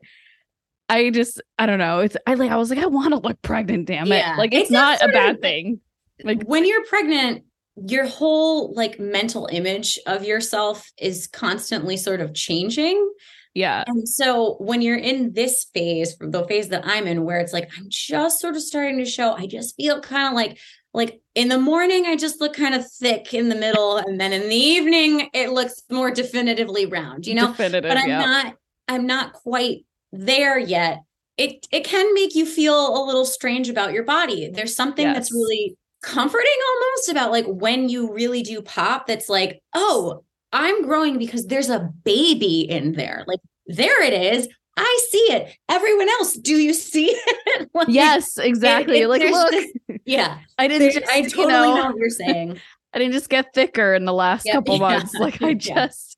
i 0.90 1.12
just 1.12 1.40
i 1.60 1.68
don't 1.68 1.78
know 1.80 2.00
it's 2.00 2.18
i 2.26 2.34
like 2.34 2.50
i 2.50 2.56
was 2.56 2.72
like 2.72 2.80
i 2.80 2.88
want 2.88 3.12
to 3.14 3.20
look 3.20 3.40
pregnant 3.44 3.86
damn 3.86 4.08
it 4.12 4.16
Yeah. 4.18 4.38
like 4.40 4.54
it's, 4.56 4.64
It's 4.64 4.72
not 4.72 4.96
a 4.96 5.00
sort 5.02 5.10
of- 5.12 5.14
bad 5.14 5.42
thing 5.42 5.82
like 6.24 6.42
when 6.44 6.66
you're 6.66 6.84
pregnant 6.86 7.44
your 7.88 8.06
whole 8.06 8.74
like 8.74 9.00
mental 9.00 9.48
image 9.52 10.00
of 10.08 10.24
yourself 10.24 10.92
is 10.98 11.28
constantly 11.28 11.98
sort 11.98 12.22
of 12.22 12.34
changing 12.34 13.12
yeah 13.54 13.84
and 13.88 14.08
so 14.08 14.56
when 14.60 14.82
you're 14.82 14.98
in 14.98 15.34
this 15.34 15.66
phase 15.74 16.16
the 16.20 16.46
phase 16.46 16.70
that 16.70 16.86
i'm 16.86 17.08
in 17.08 17.24
where 17.24 17.40
it's 17.40 17.54
like 17.54 17.70
i'm 17.78 17.86
just 17.90 18.40
sort 18.40 18.56
of 18.56 18.62
starting 18.62 18.98
to 18.98 19.06
show 19.06 19.34
i 19.34 19.46
just 19.46 19.76
feel 19.76 20.00
kind 20.02 20.28
of 20.28 20.34
like 20.34 20.58
like 20.94 21.22
in 21.36 21.48
the 21.48 21.60
morning 21.60 22.06
i 22.06 22.16
just 22.16 22.42
look 22.42 22.56
kind 22.56 22.76
of 22.76 22.90
thick 22.92 23.34
in 23.34 23.50
the 23.50 23.56
middle 23.56 23.98
and 24.08 24.20
then 24.20 24.34
in 24.34 24.50
the 24.50 24.56
evening 24.56 25.30
it 25.34 25.52
looks 25.52 25.82
more 25.90 26.12
definitively 26.12 26.86
round 26.86 27.26
you 27.26 27.36
know 27.36 27.48
definitive 27.48 27.90
but 27.90 27.98
i'm 27.98 28.10
yeah. 28.10 28.20
not 28.20 28.56
i'm 28.88 29.06
not 29.06 29.34
quite 29.34 29.86
there 30.12 30.58
yet 30.58 31.00
it 31.40 31.66
it 31.72 31.86
can 31.86 32.14
make 32.14 32.36
you 32.36 32.46
feel 32.46 33.02
a 33.02 33.02
little 33.06 33.26
strange 33.26 33.70
about 33.70 33.94
your 33.94 34.04
body. 34.04 34.50
There's 34.50 34.76
something 34.76 35.06
yes. 35.06 35.16
that's 35.16 35.32
really 35.32 35.78
comforting 36.02 36.58
almost 36.70 37.10
about 37.10 37.32
like 37.32 37.46
when 37.46 37.90
you 37.90 38.14
really 38.14 38.42
do 38.42 38.62
pop 38.62 39.08
that's 39.08 39.30
like, 39.30 39.62
"Oh, 39.74 40.24
I'm 40.52 40.86
growing 40.86 41.18
because 41.18 41.48
there's 41.48 41.70
a 41.70 41.90
baby 42.04 42.62
in 42.62 42.94
there." 42.94 43.24
Like 43.28 43.40
there 43.68 44.02
it 44.04 44.14
is. 44.14 44.48
I 44.78 45.00
see 45.10 45.34
it. 45.34 45.56
Everyone 45.68 46.08
else, 46.10 46.34
do 46.36 46.56
you 46.56 46.74
see 46.74 47.10
it? 47.26 47.70
like, 47.74 47.90
yes, 47.90 48.38
exactly. 48.38 49.00
It, 49.00 49.04
it, 49.04 49.08
like, 49.10 49.24
look. 49.24 49.52
Just, 49.52 49.78
yeah. 50.06 50.38
I 50.58 50.68
didn't 50.70 50.94
just, 50.94 51.08
I 51.10 51.22
totally 51.24 51.44
you 51.44 51.48
know, 51.50 51.76
know, 51.76 51.86
what 51.88 51.98
you're 51.98 52.10
saying. 52.10 52.60
I 52.94 52.98
didn't 52.98 53.14
just 53.14 53.30
get 53.30 53.54
thicker 53.54 53.94
in 53.94 54.06
the 54.06 54.14
last 54.14 54.46
yeah, 54.46 54.54
couple 54.54 54.76
yeah. 54.76 54.80
months. 54.80 55.14
Like 55.14 55.42
I 55.42 55.54
just 55.56 56.18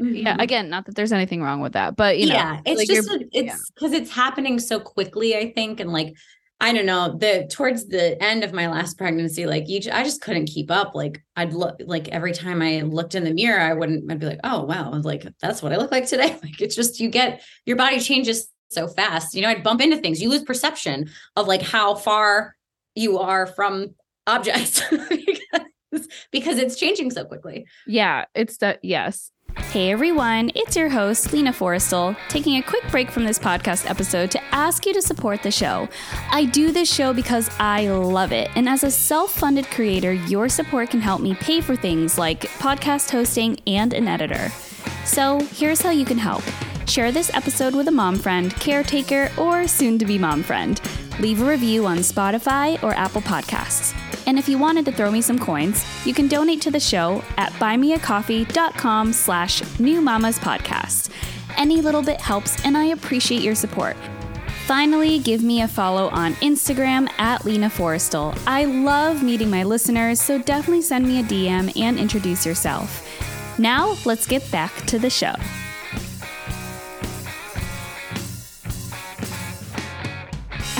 mm-hmm. 0.00 0.14
yeah, 0.14 0.36
again, 0.38 0.68
not 0.68 0.86
that 0.86 0.96
there's 0.96 1.12
anything 1.12 1.42
wrong 1.42 1.60
with 1.60 1.74
that, 1.74 1.94
but 1.94 2.18
you 2.18 2.26
know, 2.26 2.34
yeah, 2.34 2.60
it's 2.64 2.78
like 2.78 2.88
just 2.88 3.08
a, 3.08 3.24
it's 3.32 3.70
because 3.70 3.92
it's 3.92 4.10
happening 4.10 4.58
so 4.58 4.80
quickly, 4.80 5.36
I 5.36 5.52
think. 5.52 5.78
And 5.78 5.92
like 5.92 6.14
I 6.62 6.74
don't 6.74 6.86
know, 6.86 7.16
the 7.16 7.48
towards 7.50 7.86
the 7.86 8.22
end 8.22 8.44
of 8.44 8.52
my 8.52 8.68
last 8.68 8.98
pregnancy, 8.98 9.46
like 9.46 9.68
you, 9.68 9.80
I 9.90 10.04
just 10.04 10.20
couldn't 10.20 10.46
keep 10.46 10.70
up. 10.70 10.94
Like 10.94 11.22
I'd 11.34 11.54
look, 11.54 11.80
like 11.86 12.08
every 12.08 12.32
time 12.32 12.60
I 12.60 12.82
looked 12.82 13.14
in 13.14 13.24
the 13.24 13.32
mirror, 13.32 13.60
I 13.60 13.72
wouldn't, 13.72 14.10
I'd 14.12 14.20
be 14.20 14.26
like, 14.26 14.40
oh 14.44 14.64
wow, 14.64 14.90
like 14.90 15.26
that's 15.40 15.62
what 15.62 15.72
I 15.72 15.76
look 15.76 15.90
like 15.90 16.06
today. 16.06 16.38
Like 16.42 16.60
it's 16.60 16.76
just 16.76 17.00
you 17.00 17.08
get 17.08 17.42
your 17.64 17.76
body 17.76 17.98
changes 17.98 18.48
so 18.70 18.88
fast. 18.88 19.34
You 19.34 19.42
know, 19.42 19.48
I'd 19.48 19.62
bump 19.62 19.80
into 19.80 19.96
things. 19.96 20.20
You 20.22 20.28
lose 20.28 20.42
perception 20.42 21.10
of 21.36 21.46
like 21.46 21.62
how 21.62 21.94
far 21.94 22.56
you 22.94 23.18
are 23.18 23.46
from 23.46 23.94
objects 24.26 24.82
because, 24.90 26.08
because 26.30 26.58
it's 26.58 26.76
changing 26.76 27.10
so 27.10 27.24
quickly. 27.24 27.66
Yeah, 27.86 28.26
it's 28.34 28.58
that. 28.58 28.80
Yes, 28.82 29.30
Hey 29.56 29.90
everyone, 29.90 30.50
it's 30.54 30.76
your 30.76 30.88
host, 30.88 31.32
Lina 31.32 31.52
Forrestal, 31.52 32.16
taking 32.28 32.56
a 32.56 32.62
quick 32.62 32.88
break 32.90 33.10
from 33.10 33.24
this 33.24 33.38
podcast 33.38 33.88
episode 33.88 34.30
to 34.30 34.42
ask 34.54 34.86
you 34.86 34.92
to 34.94 35.02
support 35.02 35.42
the 35.42 35.50
show. 35.50 35.88
I 36.30 36.44
do 36.44 36.72
this 36.72 36.92
show 36.92 37.12
because 37.12 37.50
I 37.58 37.88
love 37.88 38.32
it, 38.32 38.50
and 38.54 38.68
as 38.68 38.84
a 38.84 38.90
self 38.90 39.32
funded 39.32 39.66
creator, 39.66 40.12
your 40.12 40.48
support 40.48 40.90
can 40.90 41.00
help 41.00 41.20
me 41.20 41.34
pay 41.34 41.60
for 41.60 41.74
things 41.74 42.18
like 42.18 42.42
podcast 42.58 43.10
hosting 43.10 43.58
and 43.66 43.92
an 43.92 44.08
editor. 44.08 44.50
So 45.04 45.40
here's 45.40 45.80
how 45.80 45.90
you 45.90 46.04
can 46.04 46.18
help 46.18 46.42
share 46.86 47.12
this 47.12 47.32
episode 47.34 47.74
with 47.74 47.88
a 47.88 47.92
mom 47.92 48.16
friend, 48.16 48.54
caretaker, 48.56 49.30
or 49.38 49.66
soon 49.66 49.98
to 49.98 50.04
be 50.04 50.18
mom 50.18 50.42
friend. 50.42 50.80
Leave 51.18 51.42
a 51.42 51.44
review 51.44 51.86
on 51.86 51.98
Spotify 51.98 52.82
or 52.82 52.92
Apple 52.92 53.22
Podcasts. 53.22 53.94
And 54.30 54.38
if 54.38 54.48
you 54.48 54.58
wanted 54.58 54.84
to 54.84 54.92
throw 54.92 55.10
me 55.10 55.22
some 55.22 55.40
coins, 55.40 55.84
you 56.06 56.14
can 56.14 56.28
donate 56.28 56.62
to 56.62 56.70
the 56.70 56.78
show 56.78 57.24
at 57.36 57.52
buymeacoffee.com 57.54 59.12
slash 59.12 59.80
new 59.80 60.00
mamas 60.00 60.38
podcast. 60.38 61.10
Any 61.56 61.80
little 61.80 62.00
bit 62.00 62.20
helps, 62.20 62.64
and 62.64 62.78
I 62.78 62.84
appreciate 62.84 63.42
your 63.42 63.56
support. 63.56 63.96
Finally, 64.66 65.18
give 65.18 65.42
me 65.42 65.62
a 65.62 65.66
follow 65.66 66.10
on 66.10 66.34
Instagram 66.34 67.10
at 67.18 67.44
Lina 67.44 67.68
Forrestal. 67.68 68.40
I 68.46 68.66
love 68.66 69.20
meeting 69.20 69.50
my 69.50 69.64
listeners, 69.64 70.22
so 70.22 70.38
definitely 70.38 70.82
send 70.82 71.08
me 71.08 71.18
a 71.18 71.24
DM 71.24 71.76
and 71.76 71.98
introduce 71.98 72.46
yourself. 72.46 73.04
Now, 73.58 73.96
let's 74.04 74.28
get 74.28 74.48
back 74.52 74.86
to 74.86 75.00
the 75.00 75.10
show. 75.10 75.34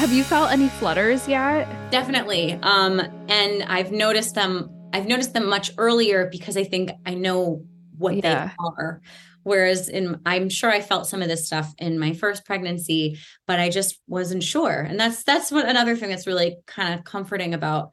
Have 0.00 0.14
you 0.14 0.24
felt 0.24 0.50
any 0.50 0.70
flutters 0.70 1.28
yet? 1.28 1.68
Definitely. 1.90 2.54
Um, 2.62 3.00
and 3.28 3.62
I've 3.64 3.92
noticed 3.92 4.34
them. 4.34 4.70
I've 4.94 5.06
noticed 5.06 5.34
them 5.34 5.46
much 5.46 5.72
earlier 5.76 6.26
because 6.32 6.56
I 6.56 6.64
think 6.64 6.90
I 7.04 7.12
know 7.12 7.66
what 7.98 8.14
yeah. 8.16 8.46
they 8.46 8.52
are. 8.60 9.02
Whereas 9.42 9.90
in, 9.90 10.18
I'm 10.24 10.48
sure 10.48 10.70
I 10.70 10.80
felt 10.80 11.06
some 11.06 11.20
of 11.20 11.28
this 11.28 11.44
stuff 11.44 11.74
in 11.76 11.98
my 11.98 12.14
first 12.14 12.46
pregnancy, 12.46 13.18
but 13.46 13.60
I 13.60 13.68
just 13.68 14.00
wasn't 14.06 14.42
sure. 14.42 14.80
And 14.80 14.98
that's 14.98 15.22
that's 15.22 15.52
what 15.52 15.68
another 15.68 15.94
thing 15.94 16.08
that's 16.08 16.26
really 16.26 16.56
kind 16.66 16.98
of 16.98 17.04
comforting 17.04 17.52
about 17.52 17.90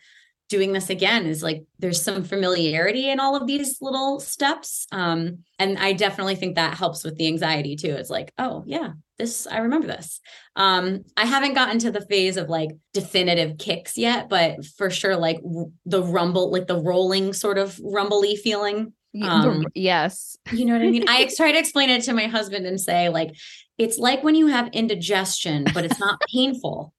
doing 0.49 0.71
this 0.71 0.89
again 0.89 1.25
is 1.25 1.43
like 1.43 1.63
there's 1.79 2.01
some 2.01 2.23
familiarity 2.23 3.09
in 3.09 3.19
all 3.19 3.35
of 3.35 3.47
these 3.47 3.77
little 3.81 4.19
steps 4.19 4.87
um 4.91 5.39
and 5.59 5.77
i 5.77 5.91
definitely 5.93 6.35
think 6.35 6.55
that 6.55 6.77
helps 6.77 7.03
with 7.03 7.17
the 7.17 7.27
anxiety 7.27 7.75
too. 7.75 7.89
It's 7.89 8.09
like 8.09 8.33
oh 8.37 8.63
yeah 8.65 8.91
this 9.17 9.47
i 9.47 9.59
remember 9.59 9.87
this. 9.87 10.19
Um 10.55 11.03
i 11.17 11.25
haven't 11.25 11.53
gotten 11.53 11.79
to 11.79 11.91
the 11.91 12.05
phase 12.05 12.37
of 12.37 12.49
like 12.49 12.69
definitive 12.93 13.57
kicks 13.57 13.97
yet 13.97 14.29
but 14.29 14.65
for 14.77 14.89
sure 14.89 15.15
like 15.15 15.39
r- 15.43 15.65
the 15.85 16.03
rumble 16.03 16.51
like 16.51 16.67
the 16.67 16.79
rolling 16.79 17.33
sort 17.33 17.57
of 17.57 17.79
rumbly 17.83 18.35
feeling 18.35 18.93
um, 19.23 19.65
yes. 19.73 20.37
you 20.51 20.65
know 20.65 20.73
what 20.73 20.83
i 20.83 20.91
mean? 20.91 21.05
I 21.09 21.27
try 21.35 21.51
to 21.51 21.57
explain 21.57 21.89
it 21.89 22.03
to 22.03 22.13
my 22.13 22.27
husband 22.27 22.67
and 22.67 22.79
say 22.79 23.09
like 23.09 23.31
it's 23.77 23.97
like 23.97 24.23
when 24.23 24.35
you 24.35 24.47
have 24.47 24.67
indigestion 24.69 25.65
but 25.73 25.85
it's 25.85 25.99
not 25.99 26.19
painful. 26.31 26.93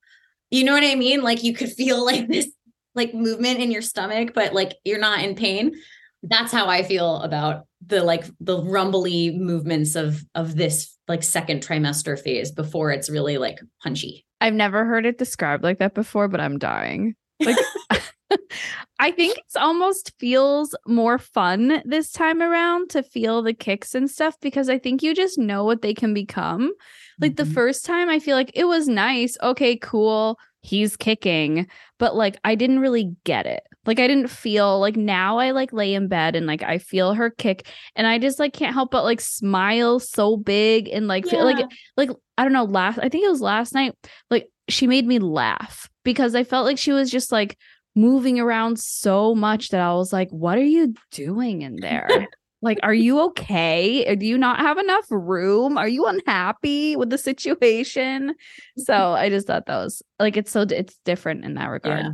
You 0.51 0.65
know 0.65 0.73
what 0.73 0.85
i 0.85 0.95
mean? 0.95 1.23
Like 1.23 1.45
you 1.45 1.55
could 1.55 1.71
feel 1.71 2.05
like 2.05 2.27
this 2.27 2.51
like 2.99 3.15
movement 3.15 3.61
in 3.61 3.71
your 3.71 3.83
stomach, 3.83 4.33
but 4.35 4.53
like 4.53 4.77
you're 4.85 4.99
not 4.99 5.21
in 5.21 5.35
pain. 5.35 5.73
That's 6.23 6.53
how 6.53 6.67
I 6.67 6.83
feel 6.83 7.23
about 7.23 7.67
the 7.87 8.03
like 8.03 8.25
the 8.41 8.63
rumbly 8.63 9.39
movements 9.39 9.95
of 9.95 10.23
of 10.35 10.57
this 10.57 10.95
like 11.07 11.23
second 11.23 11.67
trimester 11.67 12.21
phase 12.21 12.51
before 12.51 12.91
it's 12.91 13.09
really 13.09 13.39
like 13.39 13.61
punchy. 13.83 14.27
I've 14.41 14.55
never 14.55 14.85
heard 14.85 15.07
it 15.07 15.17
described 15.17 15.63
like 15.65 15.79
that 15.79 15.95
before, 15.95 16.29
but 16.29 16.41
I'm 16.41 16.59
dying. 16.59 17.15
Like 17.41 17.57
I 18.99 19.11
think 19.11 19.39
it's 19.39 19.57
almost 19.57 20.13
feels 20.19 20.75
more 20.87 21.19
fun 21.19 21.83
this 21.85 22.11
time 22.11 22.43
around 22.43 22.91
to 22.91 23.03
feel 23.03 23.43
the 23.43 23.55
kicks 23.55 23.95
and 23.95 24.11
stuff 24.11 24.37
because 24.41 24.69
I 24.69 24.79
think 24.79 25.03
you 25.03 25.15
just 25.15 25.39
know 25.39 25.65
what 25.65 25.83
they 25.83 25.95
can 25.95 26.15
become. 26.15 26.73
Like 27.21 27.33
mm-hmm. 27.33 27.49
the 27.49 27.55
first 27.55 27.85
time 27.85 28.09
I 28.09 28.19
feel 28.19 28.37
like 28.37 28.51
it 28.55 28.65
was 28.65 28.89
nice. 28.89 29.37
Okay, 29.43 29.77
cool 29.77 30.39
he's 30.61 30.97
kicking 30.97 31.66
but 31.99 32.16
like 32.16 32.38
i 32.44 32.55
didn't 32.55 32.81
really 32.81 33.14
get 33.25 33.47
it 33.47 33.62
like 33.87 34.01
i 34.01 34.07
didn't 34.07 34.29
feel 34.29 34.81
like 34.81 34.97
now 34.97 35.38
i 35.38 35.51
like 35.51 35.73
lay 35.73 35.94
in 35.94 36.09
bed 36.09 36.35
and 36.35 36.47
like 36.47 36.62
i 36.62 36.79
feel 36.79 37.14
her 37.14 37.31
kick 37.31 37.68
and 37.94 38.07
i 38.07 38.18
just 38.18 38.38
like 38.38 38.53
can't 38.53 38.75
help 38.75 38.90
but 38.90 39.05
like 39.05 39.21
smile 39.21 39.99
so 40.01 40.37
big 40.37 40.88
and 40.88 41.07
like 41.07 41.25
yeah. 41.27 41.31
feel 41.31 41.44
like 41.44 41.64
like 41.97 42.11
i 42.37 42.42
don't 42.42 42.53
know 42.53 42.64
last 42.64 42.99
i 42.99 43.09
think 43.09 43.25
it 43.25 43.31
was 43.31 43.40
last 43.40 43.73
night 43.73 43.94
like 44.31 44.49
she 44.68 44.87
made 44.87 45.07
me 45.07 45.18
laugh 45.18 45.88
because 46.05 46.35
i 46.35 46.42
felt 46.44 46.66
like 46.66 46.79
she 46.79 46.92
was 46.92 47.11
just 47.11 47.31
like 47.31 47.57
moving 47.94 48.38
around 48.38 48.79
so 48.79 49.35
much 49.35 49.71
that 49.71 49.81
i 49.81 49.92
was 49.94 50.12
like 50.12 50.31
what 50.31 50.59
are 50.59 50.62
you 50.62 50.94
doing 51.12 51.62
in 51.62 51.77
there 51.77 52.29
like, 52.61 52.79
are 52.83 52.94
you 52.94 53.21
okay? 53.21 54.07
Uh, 54.07 54.14
do 54.14 54.27
you 54.27 54.38
not 54.38 54.59
have 54.59 54.79
enough 54.79 55.07
room? 55.11 55.79
Are 55.79 55.88
you 55.88 56.07
unhappy 56.07 56.97
with 56.97 57.11
the 57.11 57.18
situation? 57.18 58.35
So 58.79 58.94
I 58.94 59.29
just 59.29 59.47
thought 59.47 59.66
that 59.66 59.77
was 59.77 60.03
like 60.21 60.37
it's 60.37 60.53
so 60.53 60.62
it's 60.62 60.99
different 61.05 61.44
in 61.44 61.55
that 61.55 61.66
regard. 61.66 62.05
Yeah. 62.05 62.11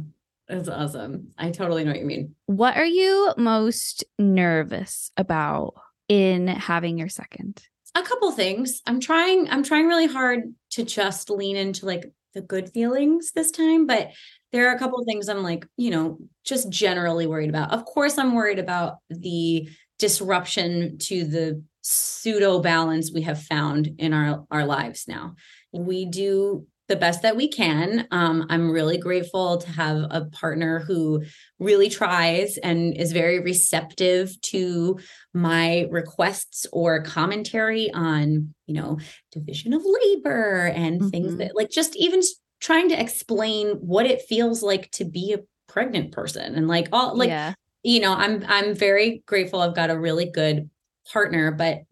That's 0.48 0.68
awesome. 0.68 1.28
I 1.38 1.50
totally 1.50 1.84
know 1.84 1.90
what 1.90 2.00
you 2.00 2.06
mean. 2.06 2.34
What 2.46 2.76
are 2.76 2.86
you 2.86 3.32
most 3.36 4.04
nervous 4.18 5.10
about 5.16 5.74
in 6.08 6.48
having 6.48 6.98
your 6.98 7.08
second? 7.08 7.62
A 7.94 8.02
couple 8.02 8.30
things. 8.32 8.80
I'm 8.86 8.98
trying 8.98 9.48
I'm 9.50 9.62
trying 9.62 9.86
really 9.86 10.06
hard 10.06 10.54
to 10.70 10.84
just 10.84 11.30
lean 11.30 11.56
into 11.56 11.86
like 11.86 12.10
the 12.34 12.40
good 12.40 12.70
feelings 12.70 13.32
this 13.32 13.50
time, 13.50 13.86
but 13.86 14.10
there 14.52 14.68
are 14.68 14.74
a 14.74 14.78
couple 14.78 14.98
of 14.98 15.06
things 15.06 15.28
I'm 15.28 15.42
like, 15.42 15.66
you 15.76 15.90
know, 15.90 16.18
just 16.44 16.70
generally 16.70 17.26
worried 17.26 17.50
about. 17.50 17.72
Of 17.72 17.84
course, 17.84 18.18
I'm 18.18 18.34
worried 18.34 18.58
about 18.58 18.98
the 19.10 19.68
disruption 19.98 20.98
to 20.98 21.24
the 21.24 21.62
pseudo 21.82 22.60
balance 22.60 23.12
we 23.12 23.22
have 23.22 23.42
found 23.42 23.94
in 23.98 24.12
our 24.12 24.44
our 24.50 24.64
lives 24.64 25.04
now. 25.06 25.34
We 25.72 26.06
do 26.06 26.66
the 26.88 26.96
best 26.96 27.22
that 27.22 27.36
we 27.36 27.48
can. 27.48 28.06
Um, 28.10 28.46
i'm 28.50 28.70
really 28.70 28.98
grateful 28.98 29.58
to 29.58 29.70
have 29.70 30.06
a 30.10 30.26
partner 30.32 30.80
who 30.80 31.24
really 31.58 31.88
tries 31.88 32.58
and 32.58 32.96
is 32.96 33.12
very 33.12 33.40
receptive 33.40 34.38
to 34.42 34.98
my 35.32 35.86
requests 35.90 36.66
or 36.72 37.02
commentary 37.02 37.90
on 37.92 38.54
you 38.66 38.74
know 38.74 38.98
division 39.32 39.72
of 39.72 39.82
labor 39.84 40.66
and 40.74 41.00
mm-hmm. 41.00 41.08
things 41.08 41.36
that 41.36 41.56
like 41.56 41.70
just 41.70 41.96
even 41.96 42.20
trying 42.60 42.88
to 42.88 43.00
explain 43.00 43.68
what 43.76 44.06
it 44.06 44.22
feels 44.22 44.62
like 44.62 44.90
to 44.90 45.04
be 45.04 45.32
a 45.32 45.40
pregnant 45.70 46.12
person 46.12 46.54
and 46.54 46.68
like 46.68 46.88
all 46.92 47.16
like 47.16 47.28
yeah 47.28 47.54
you 47.84 48.00
know, 48.00 48.14
I'm 48.14 48.42
I'm 48.48 48.74
very 48.74 49.22
grateful 49.26 49.60
I've 49.60 49.76
got 49.76 49.90
a 49.90 49.98
really 49.98 50.24
good 50.24 50.68
partner, 51.12 51.52
but 51.52 51.82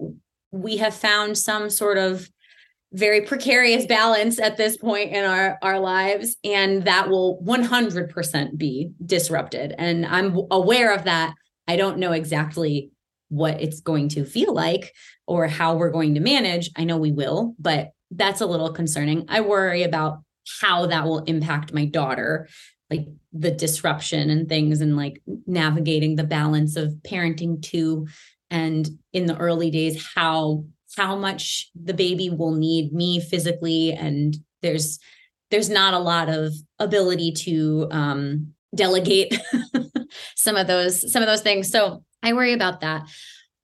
we 0.50 0.78
have 0.78 0.94
found 0.94 1.38
some 1.38 1.70
sort 1.70 1.98
of 1.98 2.28
very 2.94 3.20
precarious 3.22 3.86
balance 3.86 4.38
at 4.38 4.56
this 4.56 4.76
point 4.76 5.12
in 5.12 5.24
our 5.24 5.58
our 5.62 5.78
lives 5.78 6.36
and 6.44 6.84
that 6.84 7.08
will 7.08 7.42
100% 7.44 8.58
be 8.58 8.90
disrupted. 9.04 9.74
And 9.78 10.04
i'm 10.06 10.38
aware 10.50 10.94
of 10.94 11.04
that. 11.04 11.34
I 11.68 11.76
don't 11.76 11.98
know 11.98 12.12
exactly 12.12 12.90
what 13.28 13.62
it's 13.62 13.80
going 13.80 14.10
to 14.10 14.26
feel 14.26 14.52
like 14.52 14.92
or 15.26 15.46
how 15.46 15.74
we're 15.74 15.90
going 15.90 16.14
to 16.14 16.20
manage. 16.20 16.70
I 16.76 16.84
know 16.84 16.98
we 16.98 17.12
will 17.12 17.54
but 17.58 17.92
that's 18.10 18.42
a 18.42 18.46
little 18.46 18.72
concerning. 18.72 19.24
I 19.28 19.40
worry 19.40 19.84
about 19.84 20.18
how 20.60 20.86
that 20.86 21.04
will 21.04 21.20
impact 21.20 21.72
my 21.72 21.86
daughter 21.86 22.46
like 22.92 23.06
the 23.32 23.50
disruption 23.50 24.30
and 24.30 24.48
things 24.48 24.80
and 24.80 24.96
like 24.96 25.22
navigating 25.46 26.16
the 26.16 26.24
balance 26.24 26.76
of 26.76 26.94
parenting 27.02 27.62
too 27.62 28.06
and 28.50 28.88
in 29.12 29.26
the 29.26 29.36
early 29.38 29.70
days 29.70 30.06
how 30.14 30.64
how 30.96 31.16
much 31.16 31.70
the 31.74 31.94
baby 31.94 32.28
will 32.28 32.52
need 32.52 32.92
me 32.92 33.20
physically 33.20 33.92
and 33.92 34.36
there's 34.60 34.98
there's 35.50 35.70
not 35.70 35.94
a 35.94 35.98
lot 35.98 36.28
of 36.28 36.52
ability 36.78 37.32
to 37.32 37.88
um 37.90 38.52
delegate 38.74 39.34
some 40.36 40.56
of 40.56 40.66
those 40.66 41.10
some 41.12 41.22
of 41.22 41.28
those 41.28 41.42
things. 41.42 41.70
So 41.70 42.04
i 42.22 42.32
worry 42.32 42.52
about 42.52 42.80
that. 42.80 43.08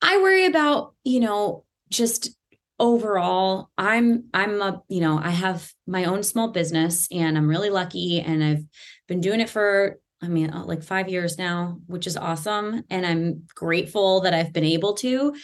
I 0.03 0.19
worry 0.19 0.47
about 0.47 0.95
you 1.05 1.21
know 1.21 1.65
just 1.91 2.31
overall 2.79 3.71
i'm 3.77 4.25
i'm 4.33 4.61
a 4.63 4.83
you 4.89 5.01
know 5.01 5.19
i 5.19 5.31
have 5.31 5.73
my 5.87 6.05
own 6.05 6.23
small 6.23 6.49
business 6.49 7.09
and 7.11 7.37
i'm 7.37 7.49
really 7.49 7.71
lucky 7.71 8.21
and 8.21 8.43
i've 8.43 8.65
been 9.09 9.21
doing 9.21 9.41
it 9.41 9.51
for 9.51 9.99
i 10.23 10.29
mean 10.29 10.51
uh, 10.51 10.65
like 10.65 10.83
5 10.83 11.09
years 11.09 11.39
now 11.39 11.81
which 11.87 12.07
is 12.07 12.17
awesome. 12.17 12.85
And 12.91 13.05
i'm 13.05 13.47
grateful 13.55 14.21
that 14.21 14.35
i've 14.35 14.53
been 14.53 14.65
able 14.65 14.95
to 14.95 15.35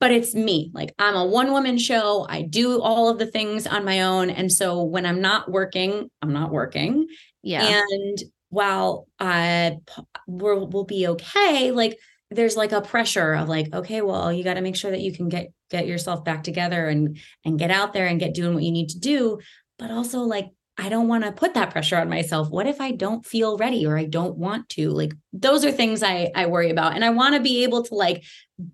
but 0.00 0.12
it's 0.12 0.32
me. 0.32 0.70
Like 0.72 0.94
i'm 0.98 1.16
a 1.16 1.26
one 1.26 1.50
woman 1.50 1.76
show. 1.76 2.24
I 2.28 2.42
do 2.42 2.80
all 2.80 3.08
of 3.08 3.18
the 3.18 3.26
things 3.26 3.66
on 3.66 3.84
my 3.84 4.02
own. 4.02 4.30
And 4.30 4.50
so 4.50 4.82
when 4.82 5.04
i'm 5.04 5.20
not 5.20 5.50
working 5.50 6.10
i'm 6.22 6.32
not 6.32 6.50
working. 6.50 7.08
Yeah. 7.42 7.68
and 7.68 8.22
while 8.50 9.06
I 9.18 9.78
will 10.26 10.68
will 10.68 10.84
be 10.84 11.06
okay, 11.08 11.70
like 11.70 11.98
there's 12.30 12.56
like 12.56 12.72
a 12.72 12.80
pressure 12.80 13.34
of 13.34 13.48
like, 13.48 13.72
okay, 13.74 14.02
well, 14.02 14.32
you 14.32 14.44
got 14.44 14.54
to 14.54 14.60
make 14.60 14.76
sure 14.76 14.90
that 14.90 15.00
you 15.00 15.12
can 15.12 15.28
get 15.28 15.52
get 15.70 15.86
yourself 15.86 16.24
back 16.24 16.42
together 16.42 16.88
and 16.88 17.18
and 17.44 17.58
get 17.58 17.70
out 17.70 17.92
there 17.92 18.06
and 18.06 18.20
get 18.20 18.34
doing 18.34 18.54
what 18.54 18.62
you 18.62 18.72
need 18.72 18.90
to 18.90 18.98
do. 18.98 19.38
But 19.78 19.90
also 19.90 20.20
like 20.20 20.48
I 20.80 20.88
don't 20.88 21.08
want 21.08 21.24
to 21.24 21.32
put 21.32 21.54
that 21.54 21.70
pressure 21.70 21.96
on 21.96 22.08
myself. 22.08 22.50
What 22.50 22.68
if 22.68 22.80
I 22.80 22.92
don't 22.92 23.26
feel 23.26 23.58
ready 23.58 23.84
or 23.84 23.98
I 23.98 24.04
don't 24.04 24.36
want 24.36 24.68
to? 24.70 24.90
Like 24.90 25.12
those 25.32 25.64
are 25.64 25.72
things 25.72 26.02
I 26.02 26.30
I 26.34 26.46
worry 26.46 26.70
about. 26.70 26.94
And 26.94 27.04
I 27.04 27.10
want 27.10 27.34
to 27.34 27.40
be 27.40 27.64
able 27.64 27.82
to 27.84 27.94
like 27.94 28.24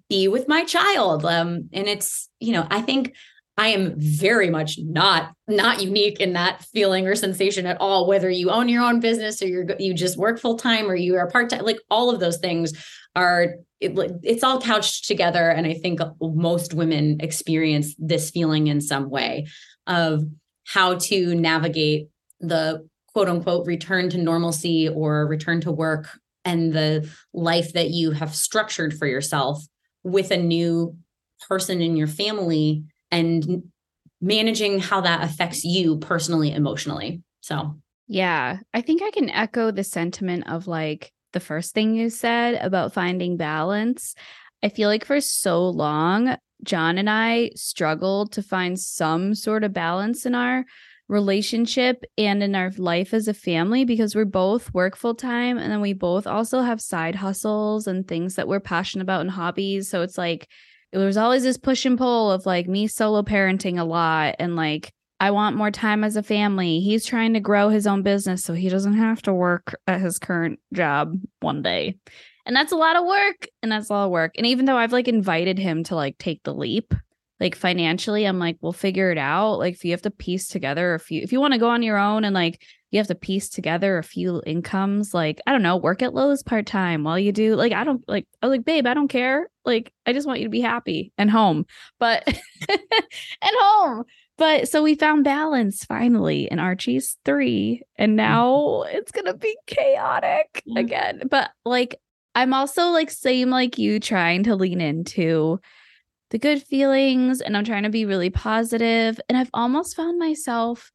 be 0.08 0.28
with 0.28 0.46
my 0.48 0.64
child. 0.64 1.24
Um 1.24 1.70
and 1.72 1.86
it's, 1.86 2.28
you 2.40 2.52
know, 2.52 2.66
I 2.70 2.82
think 2.82 3.14
I 3.56 3.68
am 3.68 3.94
very 3.96 4.50
much 4.50 4.78
not 4.82 5.32
not 5.46 5.82
unique 5.82 6.18
in 6.18 6.32
that 6.32 6.64
feeling 6.64 7.06
or 7.06 7.14
sensation 7.14 7.66
at 7.66 7.80
all. 7.80 8.06
Whether 8.06 8.28
you 8.28 8.50
own 8.50 8.68
your 8.68 8.82
own 8.82 8.98
business 8.98 9.40
or 9.42 9.46
you're 9.46 9.66
you 9.78 9.94
just 9.94 10.18
work 10.18 10.40
full 10.40 10.56
time 10.56 10.90
or 10.90 10.96
you 10.96 11.16
are 11.16 11.30
part 11.30 11.50
time, 11.50 11.64
like 11.64 11.78
all 11.90 12.10
of 12.10 12.18
those 12.18 12.38
things 12.38 12.72
are 13.14 13.54
it, 13.80 13.92
it's 14.22 14.42
all 14.42 14.60
couched 14.60 15.06
together. 15.06 15.50
And 15.50 15.66
I 15.66 15.74
think 15.74 16.00
most 16.20 16.74
women 16.74 17.18
experience 17.20 17.94
this 17.98 18.30
feeling 18.30 18.66
in 18.66 18.80
some 18.80 19.08
way 19.08 19.46
of 19.86 20.24
how 20.66 20.96
to 20.96 21.34
navigate 21.34 22.08
the 22.40 22.88
quote 23.12 23.28
unquote 23.28 23.66
return 23.66 24.10
to 24.10 24.18
normalcy 24.18 24.88
or 24.88 25.26
return 25.26 25.60
to 25.60 25.70
work 25.70 26.18
and 26.44 26.72
the 26.72 27.08
life 27.32 27.72
that 27.74 27.90
you 27.90 28.10
have 28.10 28.34
structured 28.34 28.94
for 28.94 29.06
yourself 29.06 29.64
with 30.02 30.30
a 30.32 30.36
new 30.36 30.96
person 31.48 31.80
in 31.80 31.96
your 31.96 32.06
family 32.06 32.84
and 33.10 33.64
managing 34.20 34.80
how 34.80 35.00
that 35.02 35.22
affects 35.22 35.64
you 35.64 35.98
personally, 35.98 36.52
emotionally. 36.52 37.22
So, 37.40 37.78
yeah, 38.06 38.58
I 38.72 38.80
think 38.80 39.02
I 39.02 39.10
can 39.10 39.30
echo 39.30 39.70
the 39.70 39.84
sentiment 39.84 40.48
of 40.48 40.66
like 40.66 41.12
the 41.32 41.40
first 41.40 41.74
thing 41.74 41.94
you 41.94 42.10
said 42.10 42.54
about 42.54 42.92
finding 42.92 43.36
balance. 43.36 44.14
I 44.62 44.68
feel 44.68 44.88
like 44.88 45.04
for 45.04 45.20
so 45.20 45.68
long, 45.68 46.36
John 46.62 46.96
and 46.96 47.10
I 47.10 47.50
struggled 47.54 48.32
to 48.32 48.42
find 48.42 48.78
some 48.78 49.34
sort 49.34 49.64
of 49.64 49.72
balance 49.72 50.24
in 50.24 50.34
our 50.34 50.64
relationship 51.08 52.02
and 52.16 52.42
in 52.42 52.54
our 52.54 52.70
life 52.78 53.12
as 53.12 53.28
a 53.28 53.34
family 53.34 53.84
because 53.84 54.14
we're 54.14 54.24
both 54.24 54.72
work 54.72 54.96
full 54.96 55.14
time 55.14 55.58
and 55.58 55.70
then 55.70 55.82
we 55.82 55.92
both 55.92 56.26
also 56.26 56.62
have 56.62 56.80
side 56.80 57.14
hustles 57.14 57.86
and 57.86 58.08
things 58.08 58.36
that 58.36 58.48
we're 58.48 58.60
passionate 58.60 59.02
about 59.02 59.20
and 59.20 59.30
hobbies. 59.30 59.90
So 59.90 60.00
it's 60.00 60.16
like, 60.16 60.48
there 60.94 61.06
was 61.06 61.16
always 61.16 61.42
this 61.42 61.58
push 61.58 61.84
and 61.84 61.98
pull 61.98 62.30
of 62.30 62.46
like 62.46 62.68
me 62.68 62.86
solo 62.86 63.22
parenting 63.22 63.78
a 63.78 63.84
lot 63.84 64.36
and 64.38 64.56
like 64.56 64.92
I 65.20 65.30
want 65.30 65.56
more 65.56 65.70
time 65.70 66.04
as 66.04 66.16
a 66.16 66.22
family. 66.22 66.80
He's 66.80 67.06
trying 67.06 67.34
to 67.34 67.40
grow 67.40 67.68
his 67.68 67.86
own 67.86 68.02
business 68.02 68.44
so 68.44 68.52
he 68.52 68.68
doesn't 68.68 68.94
have 68.94 69.22
to 69.22 69.32
work 69.32 69.74
at 69.86 70.00
his 70.00 70.18
current 70.18 70.58
job 70.72 71.18
one 71.40 71.62
day. 71.62 71.96
And 72.46 72.54
that's 72.54 72.72
a 72.72 72.76
lot 72.76 72.96
of 72.96 73.06
work 73.06 73.48
and 73.62 73.72
that's 73.72 73.88
a 73.88 73.92
lot 73.92 74.04
of 74.04 74.10
work. 74.10 74.32
And 74.36 74.46
even 74.46 74.66
though 74.66 74.76
I've 74.76 74.92
like 74.92 75.08
invited 75.08 75.58
him 75.58 75.84
to 75.84 75.94
like 75.94 76.18
take 76.18 76.42
the 76.42 76.52
leap, 76.52 76.92
like 77.40 77.54
financially, 77.54 78.26
I'm 78.26 78.38
like, 78.38 78.58
we'll 78.60 78.72
figure 78.72 79.10
it 79.10 79.18
out. 79.18 79.58
Like 79.58 79.74
if 79.74 79.84
you 79.84 79.92
have 79.92 80.02
to 80.02 80.10
piece 80.10 80.48
together 80.48 80.94
a 80.94 81.00
few 81.00 81.22
if 81.22 81.32
you 81.32 81.40
want 81.40 81.54
to 81.54 81.60
go 81.60 81.70
on 81.70 81.82
your 81.82 81.96
own 81.96 82.24
and 82.24 82.34
like 82.34 82.60
you 82.94 82.98
have 82.98 83.08
to 83.08 83.14
piece 83.16 83.48
together 83.48 83.98
a 83.98 84.04
few 84.04 84.40
incomes 84.46 85.12
like 85.12 85.40
i 85.46 85.52
don't 85.52 85.62
know 85.62 85.76
work 85.76 86.00
at 86.00 86.14
lowe's 86.14 86.44
part-time 86.44 87.02
while 87.02 87.18
you 87.18 87.32
do 87.32 87.56
like 87.56 87.72
i 87.72 87.82
don't 87.82 88.04
like 88.08 88.26
i 88.40 88.46
was 88.46 88.56
like 88.56 88.64
babe 88.64 88.86
i 88.86 88.94
don't 88.94 89.08
care 89.08 89.48
like 89.64 89.92
i 90.06 90.12
just 90.12 90.26
want 90.26 90.38
you 90.38 90.46
to 90.46 90.50
be 90.50 90.60
happy 90.60 91.12
and 91.18 91.30
home 91.30 91.66
but 91.98 92.22
and 92.68 92.80
home 93.42 94.04
but 94.38 94.68
so 94.68 94.80
we 94.82 94.94
found 94.94 95.24
balance 95.24 95.84
finally 95.84 96.48
and 96.50 96.60
archie's 96.60 97.18
three 97.24 97.82
and 97.96 98.10
mm-hmm. 98.10 98.16
now 98.16 98.84
it's 98.86 99.10
gonna 99.10 99.34
be 99.34 99.56
chaotic 99.66 100.62
mm-hmm. 100.68 100.76
again 100.76 101.22
but 101.28 101.50
like 101.64 102.00
i'm 102.36 102.54
also 102.54 102.90
like 102.90 103.10
same 103.10 103.50
like 103.50 103.76
you 103.76 103.98
trying 103.98 104.44
to 104.44 104.54
lean 104.54 104.80
into 104.80 105.58
the 106.30 106.38
good 106.38 106.62
feelings 106.62 107.40
and 107.40 107.56
i'm 107.56 107.64
trying 107.64 107.82
to 107.82 107.90
be 107.90 108.04
really 108.04 108.30
positive 108.30 109.20
and 109.28 109.36
i've 109.36 109.50
almost 109.52 109.96
found 109.96 110.16
myself 110.16 110.92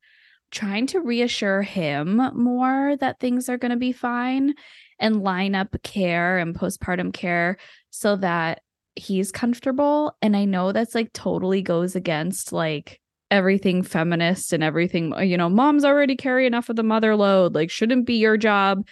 trying 0.51 0.87
to 0.87 0.99
reassure 0.99 1.61
him 1.61 2.21
more 2.33 2.95
that 2.97 3.19
things 3.19 3.49
are 3.49 3.57
going 3.57 3.71
to 3.71 3.77
be 3.77 3.91
fine 3.91 4.53
and 4.99 5.23
line 5.23 5.55
up 5.55 5.75
care 5.83 6.37
and 6.37 6.55
postpartum 6.55 7.13
care 7.13 7.57
so 7.89 8.15
that 8.17 8.61
he's 8.95 9.31
comfortable. 9.31 10.15
And 10.21 10.35
i 10.35 10.45
know 10.45 10.71
that's 10.71 10.95
like 10.95 11.13
totally 11.13 11.61
goes 11.61 11.95
against 11.95 12.51
like 12.51 12.99
everything 13.31 13.83
feminist 13.83 14.53
and 14.53 14.63
everything 14.63 15.13
you 15.21 15.37
know 15.37 15.49
mom's 15.49 15.85
already 15.85 16.15
carry 16.15 16.47
enough 16.47 16.69
of 16.69 16.75
the 16.75 16.83
mother 16.83 17.15
load. 17.15 17.55
Like 17.55 17.71
shouldn't 17.71 18.05
be 18.05 18.15
your 18.15 18.37
job 18.37 18.85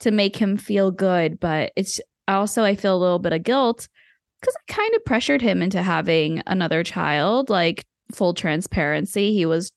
to 0.00 0.10
make 0.10 0.36
him 0.36 0.56
feel 0.56 0.90
good. 0.90 1.38
But 1.40 1.72
it's 1.76 2.00
also 2.26 2.64
i 2.64 2.74
feel 2.74 2.96
a 2.96 2.98
little 2.98 3.18
bit 3.18 3.34
of 3.34 3.42
guilt 3.42 3.86
because 4.40 4.56
i 4.56 4.72
kind 4.72 4.94
of 4.94 5.04
pressured 5.04 5.42
him 5.42 5.60
into 5.60 5.82
having 5.82 6.42
another 6.46 6.82
child 6.82 7.50
like 7.50 7.84
full 8.12 8.34
transparency. 8.34 9.32
He 9.32 9.46
was 9.46 9.70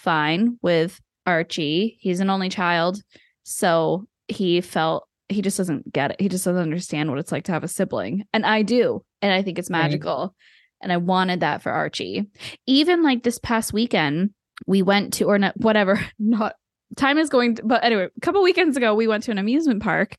fine 0.00 0.58
with 0.62 1.00
Archie. 1.26 1.98
He's 2.00 2.20
an 2.20 2.30
only 2.30 2.48
child. 2.48 3.02
So 3.44 4.06
he 4.28 4.60
felt 4.60 5.06
he 5.28 5.42
just 5.42 5.56
doesn't 5.56 5.92
get 5.92 6.12
it. 6.12 6.20
He 6.20 6.28
just 6.28 6.44
doesn't 6.44 6.60
understand 6.60 7.10
what 7.10 7.18
it's 7.18 7.32
like 7.32 7.44
to 7.44 7.52
have 7.52 7.64
a 7.64 7.68
sibling. 7.68 8.24
And 8.32 8.44
I 8.44 8.62
do. 8.62 9.04
And 9.22 9.32
I 9.32 9.42
think 9.42 9.58
it's 9.58 9.70
magical. 9.70 10.18
Right. 10.18 10.82
And 10.82 10.92
I 10.92 10.96
wanted 10.96 11.40
that 11.40 11.62
for 11.62 11.70
Archie. 11.70 12.26
Even 12.66 13.02
like 13.02 13.22
this 13.22 13.38
past 13.38 13.72
weekend, 13.72 14.30
we 14.66 14.82
went 14.82 15.14
to, 15.14 15.24
or 15.24 15.38
not, 15.38 15.58
whatever, 15.58 16.00
not 16.18 16.54
time 16.96 17.18
is 17.18 17.28
going, 17.28 17.56
to, 17.56 17.64
but 17.64 17.84
anyway, 17.84 18.08
a 18.14 18.20
couple 18.20 18.42
weekends 18.42 18.76
ago, 18.76 18.94
we 18.94 19.06
went 19.06 19.24
to 19.24 19.30
an 19.30 19.38
amusement 19.38 19.82
park 19.82 20.16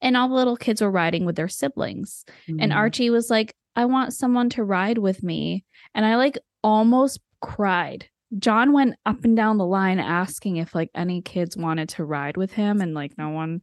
and 0.00 0.16
all 0.16 0.28
the 0.28 0.34
little 0.34 0.56
kids 0.56 0.82
were 0.82 0.90
riding 0.90 1.24
with 1.24 1.36
their 1.36 1.48
siblings. 1.48 2.24
Mm-hmm. 2.48 2.60
And 2.60 2.72
Archie 2.72 3.10
was 3.10 3.30
like, 3.30 3.54
I 3.76 3.86
want 3.86 4.12
someone 4.12 4.50
to 4.50 4.64
ride 4.64 4.98
with 4.98 5.22
me. 5.22 5.64
And 5.94 6.04
I 6.04 6.16
like 6.16 6.38
almost 6.62 7.20
cried 7.40 8.08
John 8.38 8.72
went 8.72 8.94
up 9.04 9.24
and 9.24 9.36
down 9.36 9.58
the 9.58 9.66
line 9.66 9.98
asking 9.98 10.56
if 10.56 10.74
like 10.74 10.90
any 10.94 11.22
kids 11.22 11.56
wanted 11.56 11.90
to 11.90 12.04
ride 12.04 12.36
with 12.36 12.52
him 12.52 12.80
and 12.80 12.94
like 12.94 13.16
no 13.18 13.30
one 13.30 13.62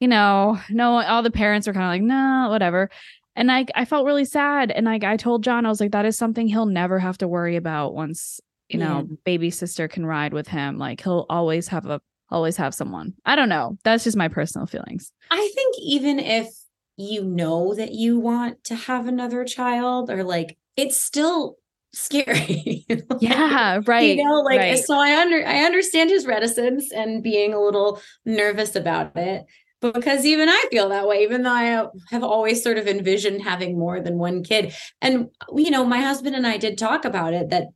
you 0.00 0.08
know 0.08 0.58
no 0.70 1.00
all 1.00 1.22
the 1.22 1.30
parents 1.30 1.66
were 1.66 1.72
kind 1.72 1.84
of 1.84 1.90
like 1.90 2.02
no 2.02 2.48
whatever. 2.50 2.90
And 3.34 3.50
I 3.50 3.66
I 3.74 3.84
felt 3.84 4.06
really 4.06 4.24
sad. 4.24 4.70
And 4.70 4.86
like 4.86 5.04
I 5.04 5.16
told 5.16 5.44
John 5.44 5.64
I 5.64 5.68
was 5.68 5.80
like 5.80 5.92
that 5.92 6.06
is 6.06 6.18
something 6.18 6.48
he'll 6.48 6.66
never 6.66 6.98
have 6.98 7.18
to 7.18 7.28
worry 7.28 7.56
about 7.56 7.94
once 7.94 8.40
you 8.68 8.78
know 8.78 9.06
yeah. 9.08 9.16
baby 9.24 9.50
sister 9.50 9.88
can 9.88 10.04
ride 10.04 10.32
with 10.32 10.48
him. 10.48 10.78
Like 10.78 11.00
he'll 11.00 11.26
always 11.30 11.68
have 11.68 11.86
a 11.86 12.00
always 12.30 12.56
have 12.56 12.74
someone. 12.74 13.14
I 13.24 13.36
don't 13.36 13.48
know. 13.48 13.78
That's 13.84 14.04
just 14.04 14.16
my 14.16 14.28
personal 14.28 14.66
feelings. 14.66 15.12
I 15.30 15.50
think 15.54 15.76
even 15.80 16.18
if 16.18 16.48
you 16.96 17.24
know 17.24 17.74
that 17.74 17.92
you 17.92 18.18
want 18.18 18.64
to 18.64 18.74
have 18.74 19.06
another 19.06 19.44
child 19.44 20.10
or 20.10 20.24
like 20.24 20.58
it's 20.76 21.00
still 21.00 21.56
scary. 21.92 22.84
like, 22.88 23.04
yeah, 23.20 23.80
right. 23.86 24.16
You 24.16 24.24
know, 24.24 24.40
like 24.40 24.58
right. 24.58 24.78
so 24.78 24.94
I 24.94 25.20
under 25.20 25.46
I 25.46 25.64
understand 25.64 26.10
his 26.10 26.26
reticence 26.26 26.92
and 26.92 27.22
being 27.22 27.54
a 27.54 27.60
little 27.60 28.00
nervous 28.24 28.76
about 28.76 29.16
it. 29.16 29.44
Because 29.80 30.24
even 30.24 30.48
I 30.48 30.64
feel 30.70 30.90
that 30.90 31.08
way, 31.08 31.24
even 31.24 31.42
though 31.42 31.50
I 31.50 31.86
have 32.10 32.22
always 32.22 32.62
sort 32.62 32.78
of 32.78 32.86
envisioned 32.86 33.42
having 33.42 33.76
more 33.76 34.00
than 34.00 34.16
one 34.16 34.44
kid. 34.44 34.72
And 35.00 35.28
you 35.56 35.70
know, 35.70 35.84
my 35.84 36.00
husband 36.00 36.36
and 36.36 36.46
I 36.46 36.56
did 36.56 36.78
talk 36.78 37.04
about 37.04 37.34
it 37.34 37.50
that 37.50 37.68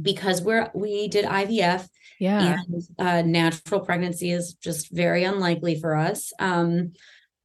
because 0.00 0.42
we're 0.42 0.70
we 0.74 1.06
did 1.06 1.24
IVF, 1.24 1.86
yeah, 2.18 2.56
and 2.70 2.82
uh, 2.98 3.22
natural 3.22 3.80
pregnancy 3.80 4.32
is 4.32 4.54
just 4.54 4.90
very 4.90 5.22
unlikely 5.22 5.78
for 5.78 5.94
us. 5.94 6.32
Um, 6.40 6.92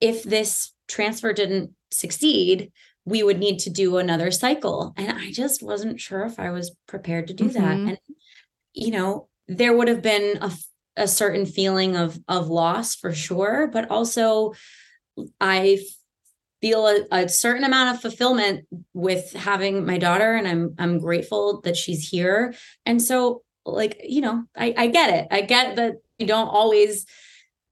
if 0.01 0.23
this 0.23 0.73
transfer 0.87 1.31
didn't 1.31 1.71
succeed, 1.91 2.71
we 3.09 3.23
would 3.23 3.39
need 3.39 3.59
to 3.59 3.69
do 3.69 3.97
another 3.97 4.31
cycle. 4.31 4.93
And 4.95 5.11
I 5.11 5.31
just 5.31 5.63
wasn't 5.63 5.99
sure 5.99 6.23
if 6.23 6.39
I 6.39 6.51
was 6.51 6.75
prepared 6.87 7.27
to 7.27 7.33
do 7.33 7.45
mm-hmm. 7.45 7.53
that. 7.53 7.71
And, 7.71 7.97
you 8.73 8.91
know, 8.91 9.27
there 9.47 9.75
would 9.75 9.87
have 9.87 10.01
been 10.01 10.37
a, 10.41 10.51
a 10.95 11.07
certain 11.07 11.45
feeling 11.45 11.95
of, 11.95 12.19
of 12.27 12.49
loss 12.49 12.95
for 12.95 13.13
sure, 13.13 13.67
but 13.67 13.89
also 13.89 14.53
I 15.41 15.79
feel 16.61 16.87
a, 16.87 17.05
a, 17.11 17.29
certain 17.29 17.63
amount 17.63 17.95
of 17.95 18.01
fulfillment 18.01 18.65
with 18.93 19.33
having 19.33 19.85
my 19.85 19.97
daughter 19.97 20.35
and 20.35 20.47
I'm 20.47 20.75
I'm 20.77 20.99
grateful 20.99 21.61
that 21.61 21.77
she's 21.77 22.07
here. 22.07 22.53
And 22.85 23.01
so 23.01 23.43
like, 23.65 24.01
you 24.03 24.21
know, 24.21 24.43
I, 24.55 24.73
I 24.77 24.87
get 24.87 25.13
it. 25.13 25.27
I 25.31 25.41
get 25.41 25.77
that 25.77 25.95
you 26.17 26.27
don't 26.27 26.47
always 26.47 27.05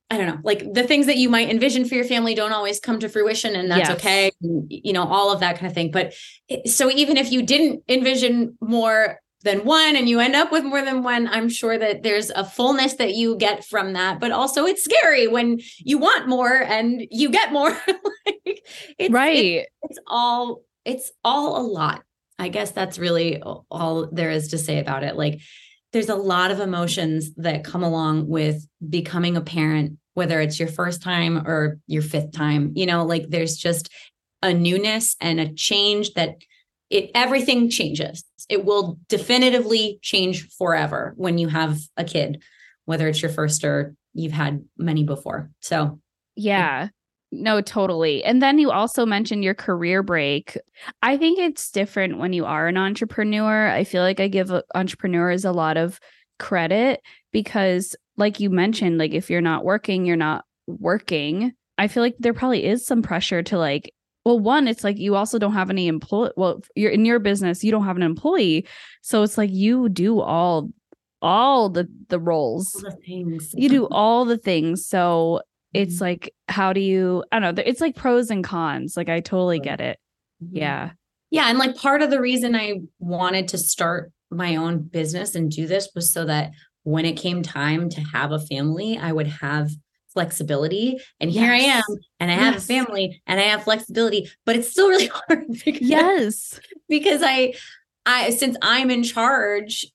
I 0.09 0.17
don't 0.17 0.27
know, 0.27 0.39
like 0.43 0.73
the 0.73 0.83
things 0.83 1.05
that 1.07 1.17
you 1.17 1.29
might 1.29 1.49
envision 1.49 1.83
for 1.85 1.95
your 1.95 2.05
family 2.05 2.33
don't 2.33 2.53
always 2.53 2.79
come 2.79 2.99
to 2.99 3.09
fruition, 3.09 3.55
and 3.55 3.69
that's 3.69 3.89
yes. 3.89 3.97
okay. 3.97 4.31
You 4.39 4.93
know, 4.93 5.03
all 5.03 5.33
of 5.33 5.41
that 5.41 5.55
kind 5.57 5.67
of 5.67 5.73
thing. 5.73 5.91
But 5.91 6.13
eh, 6.49 6.61
so 6.65 6.89
even 6.89 7.17
if 7.17 7.31
you 7.31 7.43
didn't 7.43 7.83
envision 7.89 8.57
more 8.61 9.19
than 9.43 9.65
one 9.65 9.95
and 9.95 10.07
you 10.07 10.19
end 10.19 10.35
up 10.35 10.51
with 10.51 10.63
more 10.63 10.81
than 10.81 11.03
one, 11.03 11.27
I'm 11.27 11.49
sure 11.49 11.77
that 11.77 12.03
there's 12.03 12.29
a 12.29 12.45
fullness 12.45 12.93
that 12.95 13.15
you 13.15 13.37
get 13.37 13.65
from 13.65 13.93
that. 13.93 14.19
But 14.19 14.31
also, 14.31 14.65
it's 14.65 14.83
scary 14.83 15.27
when 15.27 15.59
you 15.79 15.97
want 15.97 16.27
more 16.27 16.53
and 16.53 17.05
you 17.11 17.29
get 17.29 17.51
more. 17.51 17.69
like, 18.25 18.65
it's, 18.97 19.13
right. 19.13 19.35
It's, 19.35 19.69
it's 19.83 19.99
all 20.07 20.61
it's 20.85 21.11
all 21.23 21.59
a 21.59 21.65
lot. 21.67 22.03
I 22.39 22.47
guess 22.47 22.71
that's 22.71 22.97
really 22.97 23.41
all 23.41 24.07
there 24.11 24.31
is 24.31 24.49
to 24.49 24.57
say 24.57 24.79
about 24.79 25.03
it. 25.03 25.17
Like 25.17 25.41
there's 25.97 26.09
a 26.09 26.15
lot 26.15 26.51
of 26.51 26.59
emotions 26.59 27.33
that 27.37 27.63
come 27.63 27.81
along 27.81 28.27
with 28.27 28.67
becoming 28.87 29.35
a 29.35 29.41
parent, 29.41 29.97
whether 30.13 30.39
it's 30.39 30.59
your 30.59 30.67
first 30.67 31.01
time 31.01 31.39
or 31.47 31.79
your 31.87 32.03
fifth 32.03 32.31
time. 32.33 32.71
You 32.75 32.85
know, 32.85 33.03
like 33.03 33.25
there's 33.29 33.57
just 33.57 33.89
a 34.43 34.53
newness 34.53 35.15
and 35.19 35.39
a 35.39 35.51
change 35.51 36.13
that 36.13 36.35
it 36.91 37.09
everything 37.15 37.71
changes. 37.71 38.23
It 38.47 38.63
will 38.63 38.99
definitively 39.09 39.97
change 40.03 40.47
forever 40.49 41.15
when 41.17 41.39
you 41.39 41.47
have 41.47 41.79
a 41.97 42.03
kid, 42.03 42.43
whether 42.85 43.07
it's 43.07 43.23
your 43.23 43.31
first 43.31 43.63
or 43.63 43.95
you've 44.13 44.31
had 44.31 44.63
many 44.77 45.03
before. 45.03 45.49
So, 45.61 45.99
yeah. 46.35 46.89
No, 47.31 47.59
totally. 47.59 48.23
And 48.23 48.41
then 48.41 48.57
you 48.57 48.71
also 48.71 49.05
mentioned 49.05 49.43
your 49.43 49.53
career 49.53 50.01
break. 50.01 50.57
I 51.01 51.17
think 51.17 51.39
it's 51.39 51.71
different 51.71 52.19
when 52.19 52.31
you 52.31 52.45
are 52.45 52.67
an 52.67 52.77
entrepreneur. 52.77 53.67
I 53.67 53.83
feel 53.83 54.01
like 54.01 54.19
I 54.19 54.29
give 54.29 54.51
entrepreneurs 54.73 55.43
a 55.43 55.51
lot 55.51 55.75
of 55.75 55.99
credit 56.39 57.01
because, 57.33 57.95
like 58.15 58.39
you 58.39 58.49
mentioned, 58.49 58.97
like 58.97 59.13
if 59.13 59.29
you're 59.29 59.41
not 59.41 59.65
working, 59.65 60.05
you're 60.05 60.15
not 60.15 60.45
working. 60.67 61.53
I 61.77 61.87
feel 61.89 62.01
like 62.01 62.15
there 62.17 62.33
probably 62.33 62.65
is 62.65 62.85
some 62.85 63.01
pressure 63.01 63.43
to 63.43 63.57
like, 63.57 63.93
well, 64.23 64.39
one, 64.39 64.67
it's 64.67 64.83
like 64.83 64.97
you 64.97 65.15
also 65.15 65.37
don't 65.37 65.53
have 65.53 65.69
any 65.69 65.87
employee. 65.87 66.31
Well, 66.37 66.61
you're 66.75 66.91
in 66.91 67.05
your 67.05 67.19
business, 67.19 67.63
you 67.63 67.71
don't 67.71 67.85
have 67.85 67.97
an 67.97 68.03
employee. 68.03 68.65
So 69.01 69.23
it's 69.23 69.37
like 69.37 69.51
you 69.51 69.89
do 69.89 70.21
all 70.21 70.69
all 71.21 71.69
the 71.69 71.87
the 72.09 72.19
roles 72.19 72.75
all 72.75 72.91
the 72.91 72.97
things 72.97 73.51
you 73.57 73.69
do 73.69 73.87
all 73.91 74.23
the 74.23 74.37
things 74.37 74.85
so 74.85 75.41
it's 75.77 75.95
mm-hmm. 75.95 76.05
like 76.05 76.33
how 76.47 76.73
do 76.73 76.79
you 76.79 77.23
i 77.31 77.39
don't 77.39 77.55
know 77.55 77.63
it's 77.65 77.81
like 77.81 77.95
pros 77.95 78.31
and 78.31 78.43
cons 78.43 78.97
like 78.97 79.09
i 79.09 79.19
totally 79.19 79.59
get 79.59 79.79
it 79.79 79.99
mm-hmm. 80.43 80.57
yeah 80.57 80.91
yeah 81.29 81.45
and 81.47 81.59
like 81.59 81.77
part 81.77 82.01
of 82.01 82.09
the 82.09 82.19
reason 82.19 82.55
i 82.55 82.75
wanted 82.99 83.47
to 83.47 83.57
start 83.57 84.11
my 84.31 84.55
own 84.55 84.79
business 84.79 85.35
and 85.35 85.51
do 85.51 85.67
this 85.67 85.89
was 85.95 86.11
so 86.11 86.25
that 86.25 86.51
when 86.83 87.05
it 87.05 87.13
came 87.13 87.41
time 87.43 87.89
to 87.89 88.01
have 88.01 88.31
a 88.31 88.39
family 88.39 88.97
i 88.97 89.11
would 89.11 89.27
have 89.27 89.69
flexibility 90.13 90.97
and 91.19 91.31
yes. 91.31 91.43
here 91.43 91.53
i 91.53 91.57
am 91.57 91.83
and 92.19 92.31
i 92.31 92.33
have 92.33 92.55
yes. 92.55 92.63
a 92.63 92.67
family 92.67 93.21
and 93.27 93.39
i 93.39 93.43
have 93.43 93.63
flexibility 93.63 94.27
but 94.45 94.55
it's 94.55 94.71
still 94.71 94.89
really 94.89 95.07
hard 95.13 95.45
because, 95.65 95.81
yes 95.81 96.59
because 96.89 97.21
i 97.23 97.53
i 98.05 98.31
since 98.31 98.57
i'm 98.63 98.89
in 98.89 99.03
charge 99.03 99.85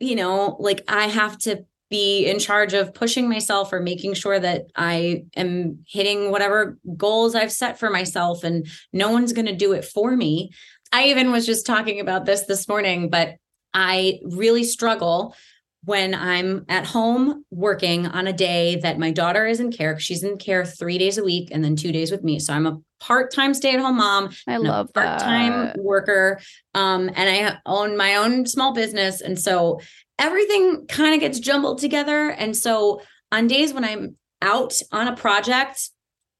you 0.00 0.16
know 0.16 0.56
like 0.60 0.82
i 0.88 1.06
have 1.06 1.36
to 1.36 1.62
be 1.88 2.26
in 2.26 2.38
charge 2.38 2.74
of 2.74 2.92
pushing 2.94 3.28
myself 3.28 3.72
or 3.72 3.80
making 3.80 4.14
sure 4.14 4.38
that 4.38 4.66
I 4.74 5.24
am 5.36 5.84
hitting 5.86 6.30
whatever 6.30 6.78
goals 6.96 7.34
I've 7.34 7.52
set 7.52 7.78
for 7.78 7.90
myself 7.90 8.42
and 8.42 8.66
no 8.92 9.10
one's 9.10 9.32
going 9.32 9.46
to 9.46 9.54
do 9.54 9.72
it 9.72 9.84
for 9.84 10.16
me. 10.16 10.50
I 10.92 11.04
even 11.04 11.30
was 11.30 11.46
just 11.46 11.66
talking 11.66 12.00
about 12.00 12.24
this 12.24 12.42
this 12.42 12.68
morning, 12.68 13.08
but 13.10 13.36
I 13.72 14.20
really 14.24 14.64
struggle 14.64 15.36
when 15.84 16.14
I'm 16.16 16.64
at 16.68 16.84
home 16.84 17.44
working 17.50 18.06
on 18.08 18.26
a 18.26 18.32
day 18.32 18.76
that 18.82 18.98
my 18.98 19.12
daughter 19.12 19.46
is 19.46 19.60
in 19.60 19.70
care. 19.70 20.00
She's 20.00 20.24
in 20.24 20.36
care 20.36 20.64
three 20.64 20.98
days 20.98 21.18
a 21.18 21.22
week 21.22 21.50
and 21.52 21.62
then 21.62 21.76
two 21.76 21.92
days 21.92 22.10
with 22.10 22.24
me. 22.24 22.40
So 22.40 22.52
I'm 22.52 22.66
a 22.66 22.80
part-time 22.98 23.54
stay-at-home 23.54 23.98
mom. 23.98 24.30
I 24.48 24.56
love 24.56 24.92
part-time 24.92 25.66
that. 25.66 25.78
worker. 25.78 26.40
Um, 26.74 27.08
and 27.14 27.30
I 27.30 27.58
own 27.66 27.96
my 27.96 28.16
own 28.16 28.46
small 28.46 28.72
business. 28.72 29.20
And 29.20 29.38
so 29.38 29.80
everything 30.18 30.86
kind 30.86 31.14
of 31.14 31.20
gets 31.20 31.38
jumbled 31.38 31.78
together. 31.78 32.30
And 32.30 32.56
so 32.56 33.02
on 33.32 33.46
days 33.46 33.72
when 33.72 33.84
I'm 33.84 34.16
out 34.42 34.80
on 34.92 35.08
a 35.08 35.16
project, 35.16 35.90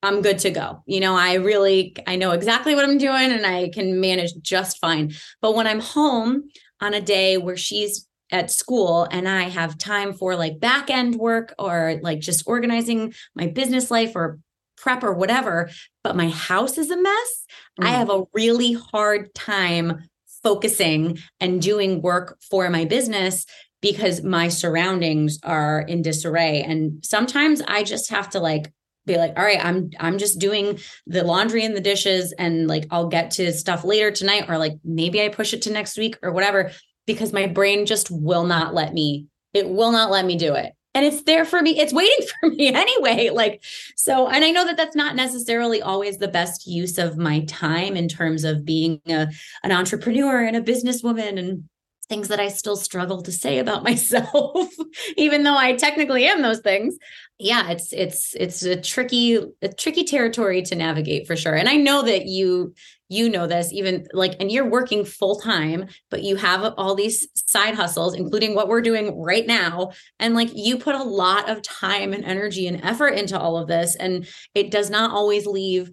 I'm 0.03 0.23
good 0.23 0.39
to 0.41 0.51
go. 0.51 0.83
You 0.87 1.01
know, 1.01 1.17
I 1.17 1.35
really 1.35 1.97
I 2.07 2.17
know 2.17 2.33
exactly 2.33 2.75
what 2.75 2.85
I'm 2.85 2.99
doing 2.99 3.33
and 3.33 3.47
I 3.47 3.71
can 3.71 4.01
manage 4.01 4.33
just 4.41 4.79
fine. 4.79 5.15
But 5.41 5.55
when 5.55 5.67
I'm 5.67 5.81
home 5.81 6.45
on 6.81 6.95
a 6.95 7.01
day 7.01 7.39
where 7.39 7.57
she's 7.57 8.07
at 8.31 8.51
school 8.51 9.07
and 9.11 9.29
I 9.29 9.45
have 9.45 9.79
time 9.79 10.13
for 10.13 10.37
like 10.37 10.61
back 10.61 10.91
end 10.91 11.17
work 11.17 11.55
or 11.59 11.99
like 12.03 12.21
just 12.21 12.47
organizing 12.47 13.15
my 13.35 13.47
business 13.47 13.91
life 13.91 14.13
or 14.15 14.39
prep 14.77 15.03
or 15.03 15.13
whatever, 15.13 15.71
but 16.05 16.17
my 16.17 16.29
house 16.29 16.77
is 16.77 16.91
a 16.91 17.01
mess, 17.01 17.47
mm. 17.81 17.87
I 17.87 17.91
have 17.91 18.11
a 18.11 18.25
really 18.33 18.75
hard 18.75 19.35
time 19.35 20.09
focusing 20.43 21.19
and 21.41 21.63
doing 21.63 22.03
work 22.03 22.39
for 22.41 22.69
my 22.71 22.85
business 22.85 23.47
because 23.87 24.25
my 24.25 24.49
surroundings 24.49 25.39
are 25.45 25.81
in 25.83 26.03
disarray. 26.03 26.61
And 26.61 27.05
sometimes 27.07 27.63
i 27.69 27.85
just 27.85 28.11
have 28.11 28.29
to 28.31 28.41
like 28.41 28.73
be 29.07 29.17
like 29.17 29.35
all 29.37 29.45
right 29.45 29.65
i'm 29.65 29.91
i'm 30.01 30.19
just 30.19 30.41
doing 30.41 30.81
the 31.07 31.23
laundry 31.23 31.65
and 31.65 31.77
the 31.77 31.81
dishes 31.81 32.35
and 32.37 32.67
like 32.67 32.87
i'll 32.91 33.07
get 33.07 33.31
to 33.31 33.53
stuff 33.53 33.85
later 33.85 34.11
tonight 34.11 34.47
or 34.49 34.59
like 34.59 34.73
maybe 34.83 35.23
i 35.23 35.29
push 35.29 35.55
it 35.55 35.63
to 35.63 35.71
next 35.71 35.97
week 35.97 36.19
or 36.25 36.33
whatever 36.33 36.73
because 37.07 37.33
my 37.33 37.47
brain 37.47 37.87
just 37.87 38.11
will 38.11 38.45
not 38.45 38.75
let 38.75 38.93
me 38.93 39.29
it 39.55 39.69
will 39.69 39.93
not 39.93 40.11
let 40.11 40.27
me 40.27 40.37
do 40.37 40.55
it. 40.55 40.73
And 40.93 41.07
it's 41.07 41.23
there 41.23 41.45
for 41.45 41.63
me 41.63 41.79
it's 41.79 41.93
waiting 41.93 42.27
for 42.41 42.51
me 42.51 42.75
anyway 42.75 43.31
like 43.31 43.63
so 43.97 44.27
and 44.27 44.45
i 44.45 44.51
know 44.51 44.65
that 44.65 44.77
that's 44.77 44.97
not 44.97 45.15
necessarily 45.15 45.81
always 45.81 46.19
the 46.19 46.27
best 46.27 46.67
use 46.67 46.99
of 46.99 47.17
my 47.17 47.45
time 47.45 47.97
in 47.97 48.09
terms 48.09 48.43
of 48.43 48.65
being 48.65 49.01
a, 49.07 49.29
an 49.63 49.71
entrepreneur 49.71 50.43
and 50.43 50.57
a 50.57 50.63
businesswoman 50.63 51.39
and 51.39 51.69
things 52.09 52.29
that 52.29 52.41
I 52.41 52.49
still 52.49 52.77
struggle 52.77 53.23
to 53.23 53.33
say 53.33 53.59
about 53.59 53.83
myself, 53.85 54.71
even 55.17 55.43
though 55.43 55.57
I 55.57 55.75
technically 55.75 56.27
am 56.27 56.43
those 56.43 56.61
things. 56.61 56.97
Yeah, 57.39 57.71
it's 57.71 57.93
it's 57.93 58.35
it's 58.35 58.63
a 58.63 58.81
tricky 58.81 59.39
a 59.61 59.69
tricky 59.69 60.05
territory 60.05 60.63
to 60.63 60.75
navigate 60.75 61.27
for 61.27 61.37
sure. 61.37 61.55
And 61.55 61.69
I 61.69 61.77
know 61.77 62.03
that 62.03 62.27
you 62.27 62.75
you 63.09 63.29
know 63.29 63.47
this 63.47 63.73
even 63.73 64.07
like 64.13 64.37
and 64.41 64.51
you're 64.51 64.69
working 64.69 65.05
full 65.05 65.39
time, 65.39 65.87
but 66.11 66.23
you 66.23 66.37
have 66.37 66.75
all 66.79 66.95
these 66.95 67.29
side 67.35 67.75
hustles 67.75 68.15
including 68.15 68.55
what 68.55 68.69
we're 68.69 68.81
doing 68.81 69.21
right 69.21 69.47
now 69.47 69.91
and 70.19 70.35
like 70.35 70.51
you 70.55 70.79
put 70.79 70.95
a 70.95 71.03
lot 71.03 71.49
of 71.49 71.63
time 71.63 72.13
and 72.13 72.25
energy 72.25 72.67
and 72.67 72.83
effort 72.83 73.09
into 73.09 73.39
all 73.39 73.59
of 73.59 73.69
this 73.69 73.97
and 73.97 74.27
it 74.55 74.71
does 74.71 74.91
not 74.91 75.11
always 75.11 75.47
leave 75.47 75.91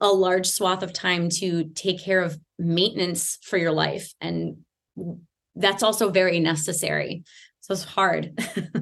a 0.00 0.08
large 0.08 0.48
swath 0.48 0.82
of 0.82 0.92
time 0.92 1.28
to 1.28 1.64
take 1.74 2.00
care 2.00 2.22
of 2.22 2.38
maintenance 2.58 3.38
for 3.42 3.56
your 3.56 3.72
life 3.72 4.12
and 4.20 4.58
that's 5.58 5.82
also 5.82 6.10
very 6.10 6.40
necessary. 6.40 7.24
So 7.60 7.74
it's 7.74 7.84
hard. 7.84 8.32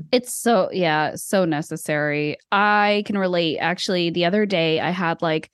it's 0.12 0.34
so, 0.34 0.70
yeah, 0.72 1.16
so 1.16 1.44
necessary. 1.44 2.36
I 2.52 3.02
can 3.06 3.18
relate. 3.18 3.58
Actually, 3.58 4.10
the 4.10 4.26
other 4.26 4.46
day 4.46 4.78
I 4.78 4.90
had 4.90 5.22
like 5.22 5.50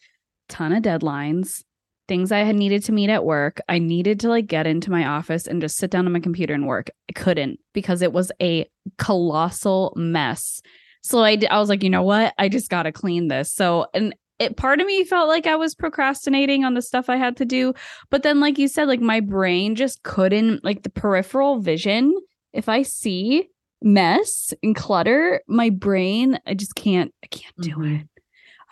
ton 0.49 0.73
of 0.73 0.83
deadlines, 0.83 1.62
things 2.09 2.31
I 2.31 2.41
had 2.41 2.57
needed 2.57 2.85
to 2.85 2.93
meet 2.93 3.09
at 3.09 3.25
work. 3.25 3.61
I 3.68 3.79
needed 3.79 4.20
to 4.20 4.29
like 4.29 4.47
get 4.47 4.66
into 4.66 4.91
my 4.91 5.07
office 5.07 5.47
and 5.47 5.62
just 5.62 5.79
sit 5.79 5.91
down 5.91 6.07
on 6.07 6.12
my 6.12 6.20
computer 6.20 6.53
and 6.53 6.66
work. 6.66 6.91
I 7.09 7.12
couldn't 7.18 7.59
because 7.73 8.03
it 8.03 8.12
was 8.12 8.31
a 8.41 8.68
colossal 8.99 9.95
mess. 9.97 10.61
So 11.03 11.20
I, 11.20 11.39
I 11.51 11.59
was 11.59 11.68
like, 11.68 11.83
you 11.83 11.91
know 11.91 12.03
what? 12.03 12.35
I 12.39 12.49
just 12.49 12.68
got 12.68 12.83
to 12.85 12.93
clean 12.93 13.29
this. 13.29 13.51
So, 13.51 13.87
and 13.95 14.14
it 14.43 14.57
part 14.57 14.80
of 14.80 14.86
me 14.86 15.05
felt 15.05 15.28
like 15.28 15.47
I 15.47 15.57
was 15.57 15.74
procrastinating 15.74 16.64
on 16.64 16.74
the 16.74 16.82
stuff 16.82 17.09
I 17.09 17.16
had 17.16 17.36
to 17.38 17.45
do. 17.45 17.74
But 18.11 18.22
then, 18.22 18.40
like 18.40 18.59
you 18.59 18.68
said, 18.68 18.88
like 18.88 19.01
my 19.01 19.20
brain 19.20 19.74
just 19.76 20.03
couldn't, 20.03 20.64
like 20.64 20.82
the 20.82 20.90
peripheral 20.90 21.61
vision, 21.61 22.14
if 22.53 22.68
I 22.68 22.82
see 22.82 23.49
mess 23.80 24.53
and 24.62 24.76
clutter, 24.76 25.43
my 25.47 25.70
brain, 25.70 26.38
I 26.47 26.55
just 26.55 26.74
can't, 26.74 27.14
I 27.22 27.28
can't 27.28 27.57
do 27.61 27.70
mm-hmm. 27.70 27.95
it. 27.97 28.09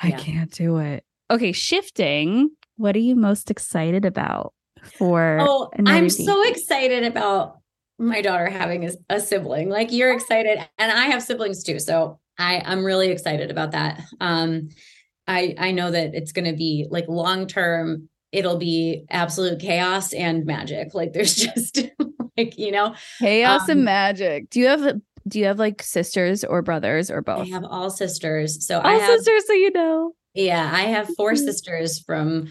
I 0.03 0.09
yeah. 0.09 0.18
can't 0.18 0.51
do 0.51 0.79
it. 0.79 1.05
Okay, 1.31 1.53
shifting. 1.53 2.51
What 2.77 2.97
are 2.97 3.01
you 3.01 3.14
most 3.14 3.51
excited 3.51 4.05
about 4.05 4.55
for? 4.83 5.39
Oh, 5.41 5.71
I'm 5.87 6.11
so 6.11 6.43
excited 6.49 7.05
about 7.05 7.59
my 7.99 8.23
daughter 8.23 8.49
having 8.49 8.89
a, 8.89 8.93
a 9.11 9.21
sibling. 9.21 9.68
Like 9.68 9.93
you're 9.93 10.12
excited, 10.12 10.59
and 10.79 10.91
I 10.91 11.07
have 11.07 11.23
siblings 11.23 11.62
too. 11.62 11.79
So 11.79 12.18
I, 12.39 12.62
I'm 12.64 12.85
really 12.85 13.11
excited 13.11 13.51
about 13.51 13.73
that. 13.73 14.01
Um, 14.21 14.71
I 15.31 15.55
I 15.59 15.70
know 15.70 15.91
that 15.91 16.14
it's 16.14 16.33
going 16.33 16.47
to 16.47 16.57
be 16.57 16.87
like 16.91 17.07
long 17.09 17.47
term 17.47 18.09
it'll 18.33 18.59
be 18.59 19.05
absolute 19.11 19.61
chaos 19.61 20.12
and 20.12 20.45
magic. 20.45 20.95
Like 20.95 21.12
there's 21.12 21.35
just 21.37 21.78
like, 22.37 22.59
you 22.59 22.72
know, 22.72 22.95
chaos 23.18 23.62
um, 23.62 23.70
and 23.70 23.85
magic. 23.85 24.51
Do 24.51 24.61
you 24.61 24.66
have 24.66 25.01
do 25.28 25.39
you 25.39 25.47
have 25.47 25.59
like 25.59 25.83
sisters 25.83 26.45
or 26.45 26.62
brothers 26.62 27.11
or 27.11 27.22
both? 27.22 27.47
I 27.47 27.51
have 27.51 27.64
all 27.64 27.91
sisters. 27.91 28.66
So 28.66 28.78
all 28.81 28.87
I 28.87 28.95
have 28.95 29.18
sisters 29.18 29.47
so 29.47 29.53
you 29.53 29.70
know. 29.72 30.12
Yeah, 30.35 30.70
I 30.72 30.83
have 30.83 31.09
four 31.16 31.35
sisters 31.35 32.01
from 32.01 32.49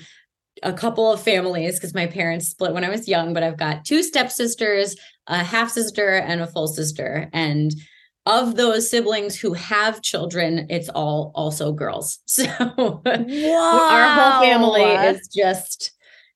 a 0.64 0.74
couple 0.74 1.12
of 1.12 1.22
families 1.22 1.76
because 1.76 1.94
my 1.94 2.08
parents 2.08 2.50
split 2.50 2.74
when 2.74 2.84
I 2.84 2.90
was 2.90 3.08
young, 3.08 3.34
but 3.34 3.42
I've 3.42 3.58
got 3.58 3.86
two 3.86 4.04
stepsisters, 4.04 4.98
a 5.28 5.44
half 5.44 5.72
sister, 5.72 6.16
and 6.16 6.42
a 6.42 6.48
full 6.48 6.68
sister. 6.68 7.30
And 7.32 7.74
of 8.30 8.56
those 8.56 8.90
siblings 8.90 9.38
who 9.40 9.54
have 9.54 10.02
children, 10.02 10.68
it's 10.70 10.90
all 10.90 11.32
also 11.36 11.72
girls. 11.72 12.20
So 12.28 12.46
wow. 13.06 13.90
our 13.92 14.08
whole 14.14 14.42
family 14.42 14.84
is 14.84 15.28
just, 15.28 15.92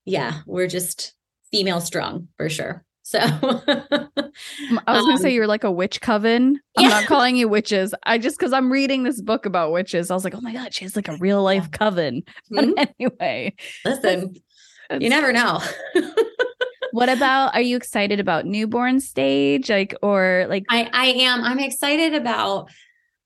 yeah, 0.06 0.42
we're 0.46 0.68
just 0.68 1.14
female 1.52 1.82
strong 1.82 2.28
for 2.36 2.50
sure. 2.50 2.84
So 3.04 3.20
I 3.20 4.10
was 4.88 5.06
gonna 5.06 5.18
say 5.18 5.30
um, 5.30 5.36
you're 5.36 5.48
like 5.48 5.64
a 5.64 5.72
witch 5.72 6.02
coven. 6.02 6.60
I'm 6.78 6.84
yeah. 6.84 6.90
not 6.90 7.06
calling 7.08 7.36
you 7.36 7.48
witches. 7.48 7.94
I 8.04 8.18
just 8.18 8.40
because 8.40 8.54
I'm 8.54 8.72
reading 8.72 9.04
this 9.04 9.22
book 9.22 9.46
about 9.46 9.72
witches, 9.72 10.10
I 10.10 10.16
was 10.16 10.24
like, 10.24 10.36
oh 10.36 10.42
my 10.42 10.54
god, 10.54 10.74
she's 10.74 10.96
like 10.96 11.10
a 11.10 11.18
real 11.18 11.44
life 11.44 11.70
coven. 11.72 12.24
But 12.50 12.66
mm-hmm. 12.66 12.84
anyway, 13.00 13.54
listen, 13.86 14.36
you 15.00 15.10
never 15.10 15.32
know. 15.32 15.62
What 16.94 17.10
about 17.10 17.56
are 17.56 17.62
you 17.62 17.76
excited 17.76 18.20
about 18.20 18.46
newborn 18.46 19.00
stage? 19.00 19.70
Like 19.70 19.96
or 20.02 20.46
like 20.48 20.64
I, 20.70 20.90
I 20.94 21.06
am. 21.08 21.44
I'm 21.44 21.60
excited 21.60 22.14
about 22.14 22.70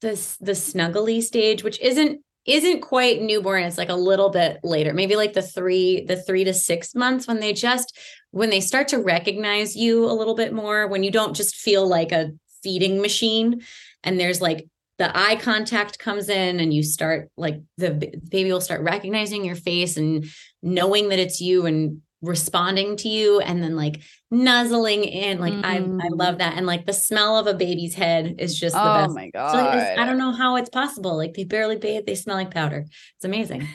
this 0.01 0.37
the 0.37 0.53
snuggly 0.53 1.21
stage, 1.21 1.63
which 1.63 1.79
isn't 1.81 2.21
isn't 2.45 2.79
quite 2.79 3.21
newborn 3.21 3.61
it's 3.63 3.77
like 3.77 3.89
a 3.89 3.93
little 3.93 4.29
bit 4.29 4.57
later 4.63 4.93
maybe 4.93 5.17
like 5.17 5.33
the 5.33 5.41
three 5.41 6.05
the 6.05 6.15
three 6.15 6.45
to 6.45 6.53
six 6.53 6.95
months 6.95 7.27
when 7.27 7.41
they 7.41 7.51
just 7.51 7.93
when 8.31 8.49
they 8.49 8.61
start 8.61 8.87
to 8.87 8.99
recognize 8.99 9.75
you 9.75 10.05
a 10.05 10.13
little 10.13 10.35
bit 10.35 10.53
more, 10.53 10.87
when 10.87 11.03
you 11.03 11.11
don't 11.11 11.35
just 11.35 11.55
feel 11.55 11.87
like 11.87 12.11
a 12.11 12.31
feeding 12.63 13.01
machine 13.01 13.61
and 14.03 14.19
there's 14.19 14.41
like 14.41 14.67
the 14.97 15.15
eye 15.17 15.35
contact 15.35 15.99
comes 15.99 16.27
in 16.29 16.59
and 16.59 16.73
you 16.73 16.83
start 16.83 17.29
like 17.37 17.61
the 17.77 17.91
baby 18.29 18.51
will 18.51 18.61
start 18.61 18.81
recognizing 18.81 19.45
your 19.45 19.55
face 19.55 19.97
and 19.97 20.25
knowing 20.63 21.09
that 21.09 21.19
it's 21.19 21.39
you 21.39 21.65
and 21.65 22.01
responding 22.21 22.97
to 22.97 23.09
you 23.09 23.39
and 23.39 23.61
then 23.61 23.75
like 23.75 24.01
nuzzling 24.31 25.03
in 25.03 25.39
like 25.39 25.53
mm. 25.53 25.63
I 25.63 25.75
I 25.75 26.09
love 26.09 26.35
mm. 26.35 26.37
that 26.39 26.57
and 26.57 26.65
like 26.65 26.85
the 26.85 26.93
smell 26.93 27.37
of 27.37 27.45
a 27.47 27.53
baby's 27.53 27.93
head 27.93 28.35
is 28.39 28.59
just 28.59 28.75
the 28.75 28.81
oh 28.81 29.03
best. 29.03 29.15
my 29.15 29.29
god. 29.29 29.51
So, 29.51 29.57
like, 29.57 29.99
I 29.99 30.05
don't 30.05 30.17
know 30.17 30.31
how 30.31 30.55
it's 30.55 30.69
possible. 30.69 31.15
Like 31.15 31.33
they 31.33 31.43
barely 31.43 31.77
bathe, 31.77 32.05
they 32.05 32.15
smell 32.15 32.35
like 32.35 32.51
powder. 32.51 32.85
It's 33.15 33.25
amazing. 33.25 33.67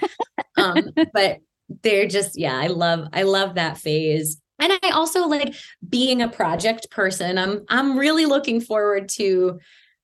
um 0.57 0.77
but 1.15 1.39
they're 1.83 2.09
just 2.09 2.39
yeah, 2.39 2.59
I 2.59 2.67
love 2.67 3.09
I 3.13 3.23
love 3.23 3.55
that 3.55 3.79
phase 3.79 4.39
and 4.59 4.73
i 4.83 4.91
also 4.91 5.27
like 5.27 5.55
being 5.89 6.23
a 6.23 6.29
project 6.29 6.91
person 6.91 7.39
i'm 7.39 7.65
i'm 7.69 7.99
really 7.99 8.27
looking 8.27 8.61
forward 8.61 9.09
to 9.09 9.59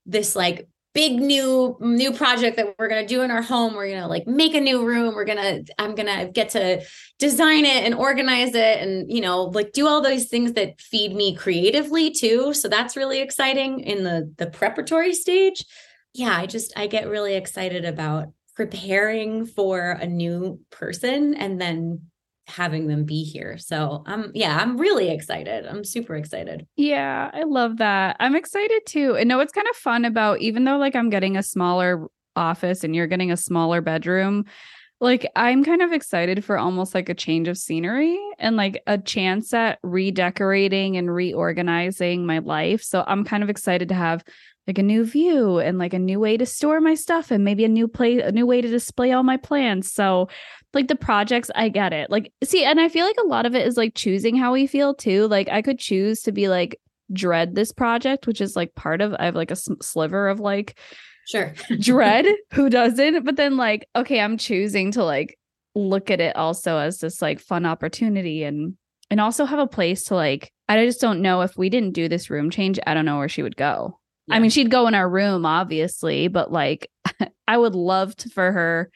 this 0.06 0.34
like 0.34 0.66
big 0.98 1.20
new 1.20 1.76
new 1.78 2.12
project 2.12 2.56
that 2.56 2.74
we're 2.76 2.88
going 2.88 3.06
to 3.06 3.14
do 3.14 3.22
in 3.22 3.30
our 3.30 3.40
home. 3.40 3.74
We're 3.74 3.86
going 3.86 4.02
to 4.02 4.08
like 4.08 4.26
make 4.26 4.54
a 4.54 4.60
new 4.60 4.84
room. 4.84 5.14
We're 5.14 5.24
going 5.32 5.64
to 5.64 5.72
i'm 5.78 5.94
going 5.94 6.08
to 6.08 6.28
get 6.32 6.48
to 6.50 6.82
design 7.20 7.64
it 7.64 7.84
and 7.84 7.94
organize 7.94 8.52
it 8.52 8.80
and 8.82 9.08
you 9.08 9.20
know 9.20 9.44
like 9.44 9.70
do 9.70 9.86
all 9.86 10.00
those 10.00 10.24
things 10.24 10.54
that 10.54 10.80
feed 10.80 11.14
me 11.14 11.36
creatively 11.36 12.10
too. 12.10 12.52
So 12.52 12.66
that's 12.66 12.96
really 12.96 13.20
exciting 13.20 13.78
in 13.78 14.02
the 14.02 14.34
the 14.38 14.48
preparatory 14.48 15.14
stage. 15.14 15.64
Yeah 16.14 16.36
i 16.36 16.46
just 16.46 16.72
i 16.76 16.88
get 16.88 17.06
really 17.06 17.34
excited 17.34 17.84
about 17.84 18.32
preparing 18.56 19.46
for 19.46 19.90
a 19.90 20.06
new 20.06 20.58
person 20.70 21.34
and 21.34 21.60
then 21.60 22.00
having 22.48 22.86
them 22.86 23.04
be 23.04 23.22
here. 23.22 23.58
So 23.58 24.02
I'm 24.06 24.30
yeah, 24.34 24.58
I'm 24.60 24.78
really 24.78 25.10
excited. 25.10 25.66
I'm 25.66 25.84
super 25.84 26.16
excited. 26.16 26.66
Yeah, 26.76 27.30
I 27.32 27.44
love 27.44 27.78
that. 27.78 28.16
I'm 28.20 28.34
excited 28.34 28.86
too. 28.86 29.16
And 29.16 29.28
know 29.28 29.36
what's 29.36 29.52
kind 29.52 29.68
of 29.68 29.76
fun 29.76 30.04
about 30.04 30.40
even 30.40 30.64
though 30.64 30.78
like 30.78 30.96
I'm 30.96 31.10
getting 31.10 31.36
a 31.36 31.42
smaller 31.42 32.08
office 32.34 32.84
and 32.84 32.94
you're 32.94 33.06
getting 33.06 33.30
a 33.30 33.36
smaller 33.36 33.80
bedroom, 33.80 34.46
like 35.00 35.30
I'm 35.36 35.64
kind 35.64 35.82
of 35.82 35.92
excited 35.92 36.44
for 36.44 36.58
almost 36.58 36.94
like 36.94 37.08
a 37.08 37.14
change 37.14 37.48
of 37.48 37.58
scenery 37.58 38.18
and 38.38 38.56
like 38.56 38.82
a 38.86 38.98
chance 38.98 39.52
at 39.54 39.78
redecorating 39.82 40.96
and 40.96 41.12
reorganizing 41.12 42.26
my 42.26 42.38
life. 42.38 42.82
So 42.82 43.04
I'm 43.06 43.24
kind 43.24 43.42
of 43.42 43.50
excited 43.50 43.88
to 43.90 43.94
have 43.94 44.24
like 44.68 44.78
a 44.78 44.82
new 44.82 45.02
view 45.02 45.58
and 45.58 45.78
like 45.78 45.94
a 45.94 45.98
new 45.98 46.20
way 46.20 46.36
to 46.36 46.46
store 46.46 46.80
my 46.80 46.94
stuff 46.94 47.30
and 47.30 47.42
maybe 47.42 47.64
a 47.64 47.68
new 47.68 47.88
place 47.88 48.20
a 48.22 48.30
new 48.30 48.46
way 48.46 48.60
to 48.60 48.68
display 48.68 49.12
all 49.12 49.22
my 49.22 49.38
plans. 49.38 49.90
So 49.90 50.28
like 50.74 50.88
the 50.88 50.96
projects 50.96 51.50
i 51.54 51.70
get 51.70 51.92
it. 51.94 52.10
Like 52.10 52.32
see 52.44 52.64
and 52.64 52.78
i 52.78 52.88
feel 52.88 53.06
like 53.06 53.16
a 53.20 53.26
lot 53.26 53.46
of 53.46 53.54
it 53.54 53.66
is 53.66 53.78
like 53.78 53.94
choosing 53.94 54.36
how 54.36 54.52
we 54.52 54.66
feel 54.66 54.94
too. 54.94 55.26
Like 55.26 55.48
i 55.48 55.62
could 55.62 55.78
choose 55.78 56.20
to 56.22 56.32
be 56.32 56.48
like 56.48 56.78
dread 57.10 57.54
this 57.54 57.72
project 57.72 58.26
which 58.26 58.38
is 58.38 58.54
like 58.54 58.74
part 58.74 59.00
of 59.00 59.14
i 59.18 59.24
have 59.24 59.34
like 59.34 59.50
a 59.50 59.56
sliver 59.56 60.28
of 60.28 60.40
like 60.40 60.78
sure. 61.26 61.54
dread. 61.80 62.26
Who 62.52 62.68
doesn't? 62.68 63.24
But 63.24 63.36
then 63.36 63.56
like 63.56 63.88
okay 63.96 64.20
i'm 64.20 64.36
choosing 64.36 64.92
to 64.92 65.02
like 65.02 65.38
look 65.74 66.10
at 66.10 66.20
it 66.20 66.36
also 66.36 66.76
as 66.76 66.98
this 66.98 67.22
like 67.22 67.40
fun 67.40 67.64
opportunity 67.64 68.44
and 68.44 68.76
and 69.10 69.20
also 69.20 69.44
have 69.44 69.58
a 69.58 69.66
place 69.66 70.04
to 70.04 70.14
like 70.14 70.52
i 70.68 70.84
just 70.84 71.00
don't 71.00 71.22
know 71.22 71.40
if 71.42 71.56
we 71.56 71.70
didn't 71.70 71.92
do 71.92 72.08
this 72.08 72.30
room 72.30 72.50
change 72.50 72.78
i 72.86 72.94
don't 72.94 73.04
know 73.04 73.18
where 73.18 73.28
she 73.28 73.42
would 73.42 73.56
go 73.56 73.97
yeah. 74.28 74.36
i 74.36 74.38
mean 74.38 74.50
she'd 74.50 74.70
go 74.70 74.86
in 74.86 74.94
our 74.94 75.08
room 75.08 75.44
obviously 75.44 76.28
but 76.28 76.52
like 76.52 76.90
i 77.48 77.56
would 77.56 77.74
love 77.74 78.14
to, 78.16 78.28
for 78.28 78.52
her 78.52 78.90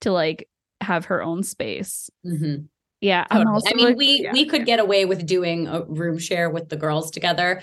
to 0.00 0.12
like 0.12 0.48
have 0.80 1.06
her 1.06 1.22
own 1.22 1.42
space. 1.42 2.10
Mm-hmm. 2.26 2.64
Yeah. 3.00 3.24
Totally. 3.30 3.62
I 3.66 3.74
mean, 3.74 3.86
like, 3.86 3.96
we 3.96 4.20
yeah, 4.22 4.32
we 4.32 4.44
could 4.46 4.60
yeah. 4.60 4.76
get 4.76 4.80
away 4.80 5.04
with 5.04 5.26
doing 5.26 5.66
a 5.68 5.82
room 5.84 6.18
share 6.18 6.50
with 6.50 6.68
the 6.68 6.76
girls 6.76 7.10
together. 7.10 7.62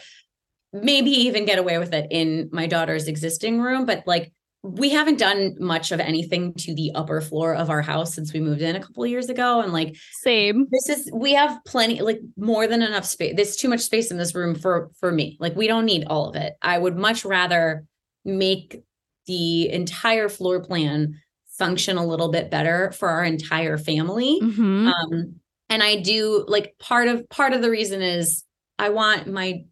Maybe 0.71 1.11
even 1.11 1.45
get 1.45 1.59
away 1.59 1.77
with 1.77 1.93
it 1.93 2.07
in 2.11 2.49
my 2.51 2.67
daughter's 2.67 3.07
existing 3.07 3.61
room, 3.61 3.85
but 3.85 4.03
like 4.05 4.33
we 4.65 4.89
haven't 4.89 5.19
done 5.19 5.55
much 5.59 5.91
of 5.91 5.99
anything 5.99 6.53
to 6.53 6.73
the 6.75 6.91
upper 6.95 7.21
floor 7.21 7.55
of 7.55 7.69
our 7.69 7.81
house 7.81 8.13
since 8.13 8.33
we 8.33 8.39
moved 8.39 8.61
in 8.61 8.75
a 8.75 8.79
couple 8.79 9.05
years 9.05 9.29
ago 9.29 9.61
and 9.61 9.71
like 9.71 9.95
same 10.21 10.67
this 10.71 10.89
is 10.89 11.09
we 11.13 11.33
have 11.33 11.59
plenty 11.65 12.01
like 12.01 12.19
more 12.37 12.67
than 12.67 12.81
enough 12.81 13.05
space 13.05 13.33
there's 13.35 13.55
too 13.55 13.69
much 13.69 13.81
space 13.81 14.11
in 14.11 14.17
this 14.17 14.35
room 14.35 14.55
for 14.55 14.89
for 14.99 15.11
me 15.11 15.37
like 15.39 15.55
we 15.55 15.67
don't 15.67 15.85
need 15.85 16.05
all 16.07 16.29
of 16.29 16.35
it 16.35 16.53
i 16.61 16.77
would 16.77 16.97
much 16.97 17.23
rather 17.23 17.85
make 18.23 18.81
the 19.27 19.69
entire 19.69 20.29
floor 20.29 20.61
plan 20.61 21.19
function 21.57 21.97
a 21.97 22.05
little 22.05 22.29
bit 22.29 22.51
better 22.51 22.91
for 22.91 23.09
our 23.09 23.23
entire 23.23 23.77
family. 23.77 24.39
Mm-hmm. 24.41 24.87
Um, 24.87 25.35
and 25.69 25.81
I 25.81 25.97
do 25.97 26.45
like 26.47 26.75
part 26.79 27.07
of 27.07 27.27
part 27.29 27.53
of 27.53 27.61
the 27.61 27.69
reason 27.69 28.01
is 28.01 28.43
I 28.77 28.89
want 28.89 29.27
my 29.27 29.65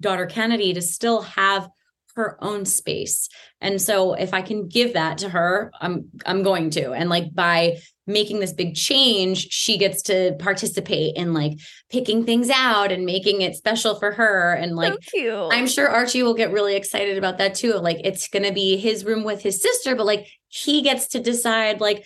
daughter 0.00 0.26
Kennedy 0.26 0.74
to 0.74 0.82
still 0.82 1.22
have 1.22 1.68
her 2.16 2.36
own 2.42 2.64
space. 2.64 3.28
And 3.60 3.80
so 3.80 4.14
if 4.14 4.34
I 4.34 4.42
can 4.42 4.68
give 4.68 4.94
that 4.94 5.18
to 5.18 5.28
her, 5.28 5.70
I'm 5.80 6.10
I'm 6.24 6.42
going 6.42 6.70
to. 6.70 6.92
And 6.92 7.08
like 7.08 7.34
by 7.34 7.78
making 8.06 8.38
this 8.38 8.52
big 8.52 8.74
change, 8.74 9.48
she 9.50 9.76
gets 9.76 10.02
to 10.02 10.34
participate 10.38 11.16
in 11.16 11.34
like 11.34 11.52
picking 11.90 12.24
things 12.24 12.48
out 12.50 12.92
and 12.92 13.04
making 13.04 13.42
it 13.42 13.56
special 13.56 13.96
for 13.96 14.12
her. 14.12 14.54
And 14.54 14.76
like, 14.76 14.92
so 14.92 15.50
I'm 15.50 15.66
sure 15.66 15.88
Archie 15.88 16.22
will 16.22 16.34
get 16.34 16.52
really 16.52 16.76
excited 16.76 17.18
about 17.18 17.38
that 17.38 17.54
too. 17.54 17.74
Like, 17.74 18.00
it's 18.04 18.28
going 18.28 18.44
to 18.44 18.52
be 18.52 18.76
his 18.76 19.04
room 19.04 19.24
with 19.24 19.42
his 19.42 19.60
sister, 19.60 19.96
but 19.96 20.06
like 20.06 20.28
he 20.48 20.82
gets 20.82 21.08
to 21.08 21.20
decide, 21.20 21.80
like, 21.80 22.04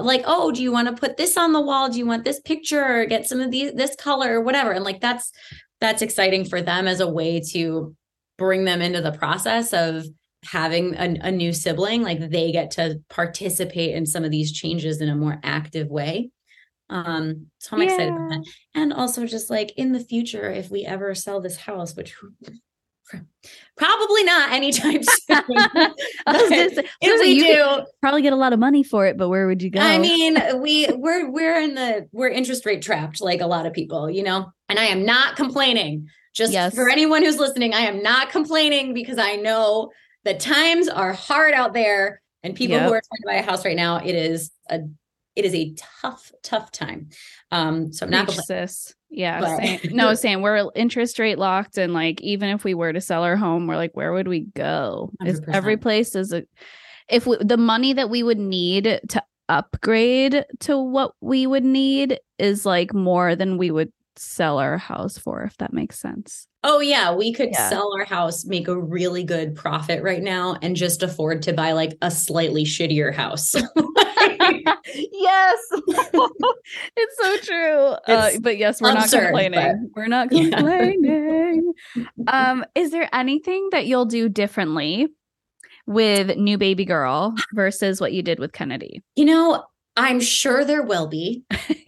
like 0.00 0.22
oh 0.26 0.52
do 0.52 0.62
you 0.62 0.70
want 0.70 0.86
to 0.86 0.94
put 0.94 1.16
this 1.16 1.36
on 1.38 1.52
the 1.54 1.60
wall 1.60 1.88
do 1.88 1.96
you 1.96 2.04
want 2.04 2.24
this 2.24 2.38
picture 2.40 2.84
or 2.84 3.06
get 3.06 3.26
some 3.26 3.40
of 3.40 3.50
these 3.50 3.72
this 3.72 3.96
color 3.96 4.38
or 4.38 4.42
whatever 4.42 4.70
and 4.70 4.84
like 4.84 5.00
that's 5.00 5.32
that's 5.80 6.02
exciting 6.02 6.44
for 6.44 6.60
them 6.60 6.86
as 6.86 7.00
a 7.00 7.08
way 7.08 7.40
to 7.40 7.96
bring 8.42 8.64
them 8.64 8.82
into 8.82 9.00
the 9.00 9.12
process 9.12 9.72
of 9.72 10.04
having 10.44 10.96
a, 10.96 11.28
a, 11.28 11.30
new 11.30 11.52
sibling 11.52 12.02
like 12.02 12.18
they 12.18 12.50
get 12.50 12.72
to 12.72 13.00
participate 13.08 13.94
in 13.94 14.04
some 14.04 14.24
of 14.24 14.32
these 14.32 14.50
changes 14.50 15.00
in 15.00 15.08
a 15.08 15.14
more 15.14 15.38
active 15.44 15.88
way. 15.88 16.30
Um 16.90 17.46
so 17.58 17.76
i'm 17.76 17.82
yeah. 17.82 17.88
excited 17.88 18.12
about 18.12 18.30
that. 18.30 18.44
And 18.74 18.92
also 18.92 19.24
just 19.26 19.48
like 19.48 19.70
in 19.76 19.92
the 19.92 20.00
future 20.00 20.50
if 20.50 20.70
we 20.70 20.84
ever 20.84 21.14
sell 21.14 21.40
this 21.40 21.56
house 21.56 21.94
which 21.94 22.16
probably 23.76 24.24
not 24.24 24.50
anytime 24.50 25.02
soon. 25.04 25.44
If 26.26 27.20
we 27.20 27.38
do 27.38 27.86
probably 28.00 28.22
get 28.22 28.32
a 28.32 28.36
lot 28.36 28.52
of 28.52 28.58
money 28.58 28.82
for 28.82 29.06
it 29.06 29.16
but 29.16 29.28
where 29.28 29.46
would 29.46 29.62
you 29.62 29.70
go? 29.70 29.80
I 29.80 29.98
mean 29.98 30.36
we 30.60 30.88
we're 30.88 31.30
we're 31.30 31.60
in 31.60 31.76
the 31.76 32.08
we're 32.10 32.28
interest 32.28 32.66
rate 32.66 32.82
trapped 32.82 33.20
like 33.20 33.40
a 33.40 33.46
lot 33.46 33.66
of 33.66 33.72
people 33.72 34.10
you 34.10 34.24
know? 34.24 34.52
And 34.68 34.80
i 34.80 34.86
am 34.86 35.04
not 35.04 35.36
complaining 35.36 36.08
just 36.32 36.52
yes. 36.52 36.74
for 36.74 36.88
anyone 36.88 37.22
who's 37.22 37.38
listening 37.38 37.74
i 37.74 37.80
am 37.80 38.02
not 38.02 38.30
complaining 38.30 38.94
because 38.94 39.18
i 39.18 39.36
know 39.36 39.90
the 40.24 40.34
times 40.34 40.88
are 40.88 41.12
hard 41.12 41.52
out 41.54 41.72
there 41.72 42.20
and 42.42 42.54
people 42.54 42.76
yep. 42.76 42.86
who 42.86 42.92
are 42.92 43.02
trying 43.02 43.20
to 43.20 43.26
buy 43.26 43.34
a 43.34 43.42
house 43.42 43.64
right 43.64 43.76
now 43.76 43.96
it 43.96 44.14
is 44.14 44.50
a 44.70 44.80
it 45.34 45.44
is 45.44 45.54
a 45.54 45.74
tough 46.00 46.32
tough 46.42 46.70
time 46.70 47.08
um 47.50 47.92
so 47.92 48.06
i'm 48.06 48.10
not 48.10 48.30
sis 48.30 48.94
yeah 49.10 49.56
same. 49.56 49.80
no 49.94 50.14
same 50.14 50.42
we're 50.42 50.70
interest 50.74 51.18
rate 51.18 51.38
locked 51.38 51.78
and 51.78 51.92
like 51.92 52.20
even 52.20 52.48
if 52.48 52.64
we 52.64 52.74
were 52.74 52.92
to 52.92 53.00
sell 53.00 53.22
our 53.22 53.36
home 53.36 53.66
we're 53.66 53.76
like 53.76 53.94
where 53.96 54.12
would 54.12 54.28
we 54.28 54.40
go 54.40 55.10
is 55.24 55.40
every 55.48 55.76
place 55.76 56.14
is 56.14 56.32
a 56.32 56.44
if 57.08 57.26
we, 57.26 57.36
the 57.40 57.56
money 57.56 57.92
that 57.92 58.08
we 58.08 58.22
would 58.22 58.38
need 58.38 59.00
to 59.08 59.22
upgrade 59.48 60.46
to 60.60 60.78
what 60.78 61.12
we 61.20 61.46
would 61.46 61.64
need 61.64 62.18
is 62.38 62.64
like 62.64 62.94
more 62.94 63.36
than 63.36 63.58
we 63.58 63.70
would 63.70 63.92
sell 64.16 64.58
our 64.58 64.78
house 64.78 65.18
for, 65.18 65.42
if 65.42 65.56
that 65.58 65.72
makes 65.72 65.98
sense. 65.98 66.46
Oh 66.64 66.80
yeah, 66.80 67.12
we 67.12 67.32
could 67.32 67.50
Yeah. 67.52 67.68
sell 67.68 67.92
our 67.98 68.04
house, 68.04 68.44
make 68.44 68.68
a 68.68 68.80
really 68.80 69.24
good 69.24 69.54
profit 69.56 70.02
right 70.02 70.22
now, 70.22 70.56
and 70.62 70.76
just 70.76 71.02
afford 71.02 71.42
to 71.42 71.52
buy 71.52 71.72
like 71.72 71.96
a 72.02 72.10
slightly 72.10 72.64
shittier 72.64 73.12
house. 73.12 73.54
yes, 75.12 75.58
it's 76.96 77.16
so 77.18 77.36
true. 77.38 77.78
uh, 78.14 78.30
but 78.40 78.58
yes, 78.58 78.80
we're 78.80 78.92
not 78.94 79.04
absurd, 79.04 79.24
complaining. 79.26 79.90
We're 79.96 80.06
not 80.08 80.28
Yeah. 80.32 80.50
complaining. 80.50 81.72
um, 82.28 82.64
is 82.74 82.90
there 82.90 83.08
anything 83.12 83.68
that 83.72 83.86
you'll 83.86 84.06
do 84.06 84.28
differently 84.28 85.08
with 85.86 86.36
new 86.36 86.58
baby 86.58 86.84
girl 86.84 87.34
versus 87.54 88.00
what 88.00 88.12
you 88.12 88.22
did 88.22 88.38
with 88.38 88.52
Kennedy? 88.52 89.02
you 89.16 89.24
know, 89.24 89.64
I'm 89.96 90.20
sure 90.20 90.64
there 90.64 90.82
will 90.82 91.06
be. 91.06 91.42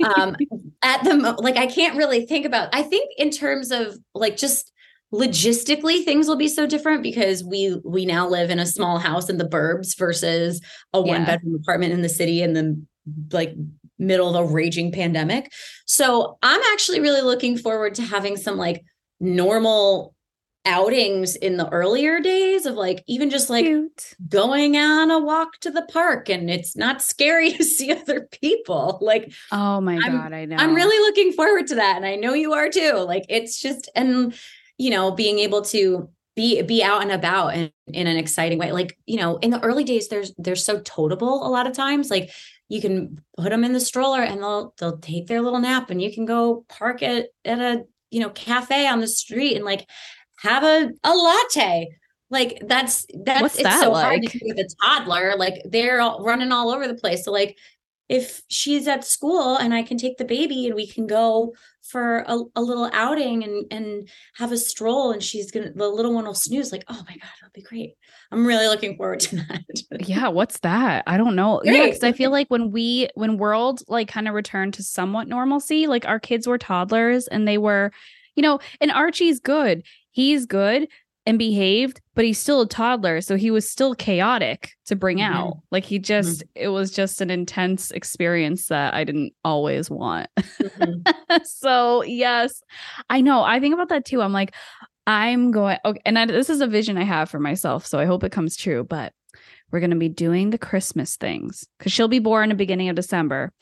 Um, 0.04 0.36
at 0.82 1.02
the 1.04 1.16
mo- 1.16 1.36
like, 1.38 1.56
I 1.56 1.66
can't 1.66 1.96
really 1.96 2.26
think 2.26 2.44
about. 2.44 2.68
I 2.74 2.82
think 2.82 3.10
in 3.16 3.30
terms 3.30 3.70
of 3.70 3.96
like 4.14 4.36
just 4.36 4.72
logistically 5.12 6.04
things 6.04 6.26
will 6.26 6.36
be 6.36 6.48
so 6.48 6.66
different 6.66 7.02
because 7.02 7.44
we 7.44 7.80
we 7.84 8.04
now 8.04 8.26
live 8.28 8.50
in 8.50 8.58
a 8.58 8.66
small 8.66 8.98
house 8.98 9.28
in 9.30 9.38
the 9.38 9.44
burbs 9.44 9.96
versus 9.96 10.60
a 10.92 10.98
Yeah. 10.98 11.04
one 11.12 11.24
bedroom 11.24 11.54
apartment 11.54 11.92
in 11.92 12.02
the 12.02 12.08
city 12.08 12.42
in 12.42 12.52
the 12.52 12.82
like 13.30 13.54
middle 13.98 14.34
of 14.34 14.48
a 14.48 14.52
raging 14.52 14.90
pandemic. 14.90 15.52
So 15.86 16.36
I'm 16.42 16.60
actually 16.72 17.00
really 17.00 17.22
looking 17.22 17.56
forward 17.56 17.94
to 17.96 18.02
having 18.02 18.36
some 18.36 18.56
like 18.56 18.84
normal 19.20 20.13
outings 20.66 21.36
in 21.36 21.56
the 21.56 21.68
earlier 21.70 22.20
days 22.20 22.64
of 22.66 22.74
like 22.74 23.04
even 23.06 23.28
just 23.30 23.50
like 23.50 23.64
Cute. 23.66 24.14
going 24.28 24.76
on 24.76 25.10
a 25.10 25.18
walk 25.18 25.58
to 25.60 25.70
the 25.70 25.82
park 25.92 26.28
and 26.28 26.50
it's 26.50 26.74
not 26.76 27.02
scary 27.02 27.52
to 27.56 27.64
see 27.64 27.92
other 27.92 28.28
people. 28.40 28.98
Like 29.00 29.32
Oh 29.52 29.80
my 29.80 29.94
I'm- 29.94 30.16
god, 30.16 30.32
I 30.32 30.44
know. 30.46 30.56
I'm 30.56 30.74
really 30.74 30.98
looking 30.98 31.32
forward 31.32 31.66
to 31.68 31.74
that 31.76 31.96
and 31.96 32.06
I 32.06 32.16
know 32.16 32.34
you 32.34 32.52
are 32.54 32.68
too. 32.70 32.92
Like 32.94 33.24
it's 33.28 33.60
just 33.60 33.90
and 33.94 34.34
you 34.78 34.90
know 34.90 35.10
being 35.10 35.38
able 35.38 35.62
to 35.62 36.08
be 36.36 36.62
be 36.62 36.82
out 36.82 37.02
and 37.02 37.12
about 37.12 37.54
and 37.54 37.70
in 37.86 38.06
an 38.06 38.16
exciting 38.16 38.58
way. 38.58 38.72
Like, 38.72 38.98
you 39.06 39.18
know, 39.18 39.36
in 39.36 39.50
the 39.50 39.62
early 39.62 39.84
days 39.84 40.08
there's 40.08 40.32
they're 40.38 40.56
so 40.56 40.80
totable 40.80 41.46
a 41.46 41.50
lot 41.50 41.66
of 41.66 41.74
times 41.74 42.10
like 42.10 42.30
you 42.68 42.80
can 42.80 43.20
put 43.36 43.50
them 43.50 43.62
in 43.62 43.72
the 43.72 43.78
stroller 43.80 44.22
and 44.22 44.40
they'll 44.42 44.74
they'll 44.78 44.98
take 44.98 45.26
their 45.26 45.42
little 45.42 45.60
nap 45.60 45.90
and 45.90 46.00
you 46.02 46.12
can 46.12 46.24
go 46.24 46.64
park 46.68 47.02
at 47.02 47.26
at 47.44 47.60
a 47.60 47.84
you 48.10 48.20
know 48.20 48.30
cafe 48.30 48.88
on 48.88 49.00
the 49.00 49.06
street 49.06 49.54
and 49.54 49.64
like 49.64 49.86
have 50.44 50.62
a 50.62 50.90
a 51.02 51.14
latte. 51.14 51.88
Like 52.30 52.58
that's 52.66 53.06
that's 53.24 53.42
What's 53.42 53.54
it's 53.56 53.64
that 53.64 53.80
so 53.80 53.94
hard 53.94 54.22
to 54.22 54.38
do 54.38 54.44
with 54.44 54.58
a 54.58 54.68
toddler. 54.82 55.34
Like 55.36 55.62
they're 55.64 56.00
all 56.00 56.22
running 56.24 56.52
all 56.52 56.70
over 56.70 56.86
the 56.86 56.94
place. 56.94 57.24
So 57.24 57.32
like 57.32 57.56
if 58.08 58.42
she's 58.48 58.86
at 58.86 59.04
school 59.04 59.56
and 59.56 59.72
I 59.72 59.82
can 59.82 59.96
take 59.96 60.18
the 60.18 60.24
baby 60.24 60.66
and 60.66 60.74
we 60.74 60.86
can 60.86 61.06
go 61.06 61.54
for 61.82 62.18
a, 62.26 62.38
a 62.56 62.62
little 62.62 62.90
outing 62.92 63.44
and 63.44 63.66
and 63.70 64.08
have 64.36 64.52
a 64.52 64.58
stroll 64.58 65.12
and 65.12 65.22
she's 65.22 65.50
gonna 65.50 65.72
the 65.72 65.88
little 65.88 66.12
one 66.12 66.24
will 66.24 66.34
snooze 66.34 66.72
like 66.72 66.84
oh 66.88 67.02
my 67.08 67.14
god 67.14 67.30
that'll 67.40 67.52
be 67.54 67.62
great. 67.62 67.94
I'm 68.32 68.46
really 68.46 68.66
looking 68.66 68.96
forward 68.96 69.20
to 69.20 69.36
that. 69.36 69.62
Yeah 70.08 70.28
what's 70.28 70.58
that? 70.60 71.04
I 71.06 71.16
don't 71.16 71.36
know. 71.36 71.60
Yeah 71.64 71.84
because 71.84 72.02
i 72.02 72.12
feel 72.12 72.30
like 72.30 72.48
when 72.48 72.70
we 72.70 73.08
when 73.14 73.38
world 73.38 73.82
like 73.88 74.08
kind 74.08 74.28
of 74.28 74.34
returned 74.34 74.74
to 74.74 74.82
somewhat 74.82 75.28
normalcy 75.28 75.86
like 75.86 76.06
our 76.06 76.18
kids 76.18 76.46
were 76.46 76.58
toddlers 76.58 77.28
and 77.28 77.46
they 77.46 77.58
were 77.58 77.92
you 78.34 78.42
know 78.42 78.58
and 78.80 78.90
archie's 78.90 79.40
good 79.40 79.82
he's 80.14 80.46
good 80.46 80.88
and 81.26 81.38
behaved 81.38 82.00
but 82.14 82.24
he's 82.24 82.38
still 82.38 82.60
a 82.62 82.66
toddler 82.68 83.20
so 83.20 83.34
he 83.36 83.50
was 83.50 83.68
still 83.68 83.94
chaotic 83.94 84.70
to 84.86 84.94
bring 84.96 85.18
Mhm. 85.18 85.32
out. 85.34 85.58
Like 85.70 85.84
he 85.84 85.98
just 85.98 86.42
it 86.54 86.68
was 86.68 86.90
just 86.90 87.20
an 87.20 87.30
intense 87.30 87.90
experience 87.90 88.68
that 88.68 88.92
i 88.94 89.04
didn't 89.04 89.32
always 89.44 89.90
want. 89.90 90.28
Mhm. 90.38 91.02
so 91.44 92.02
yes 92.04 92.62
i 93.10 93.20
know. 93.20 93.42
I 93.42 93.60
think 93.60 93.74
about 93.74 93.88
that 93.90 94.04
too. 94.06 94.22
I'm 94.22 94.32
like 94.32 94.54
i'm 95.06 95.50
going 95.50 95.76
okay 95.84 96.00
and 96.06 96.18
I, 96.18 96.24
this 96.24 96.48
is 96.48 96.62
a 96.62 96.66
vision 96.66 96.96
i 96.96 97.04
have 97.04 97.28
for 97.28 97.38
myself 97.38 97.84
so 97.86 97.98
i 97.98 98.06
hope 98.06 98.24
it 98.24 98.32
comes 98.32 98.56
true 98.56 98.84
but 98.84 99.12
we're 99.70 99.80
going 99.80 99.90
to 99.90 99.96
be 99.96 100.08
doing 100.08 100.48
the 100.48 100.56
christmas 100.56 101.16
things 101.16 101.62
because 101.78 101.92
she'll 101.92 102.08
be 102.08 102.20
born 102.20 102.44
in 102.44 102.48
the 102.48 102.54
beginning 102.54 102.88
of 102.88 102.96
december 102.96 103.52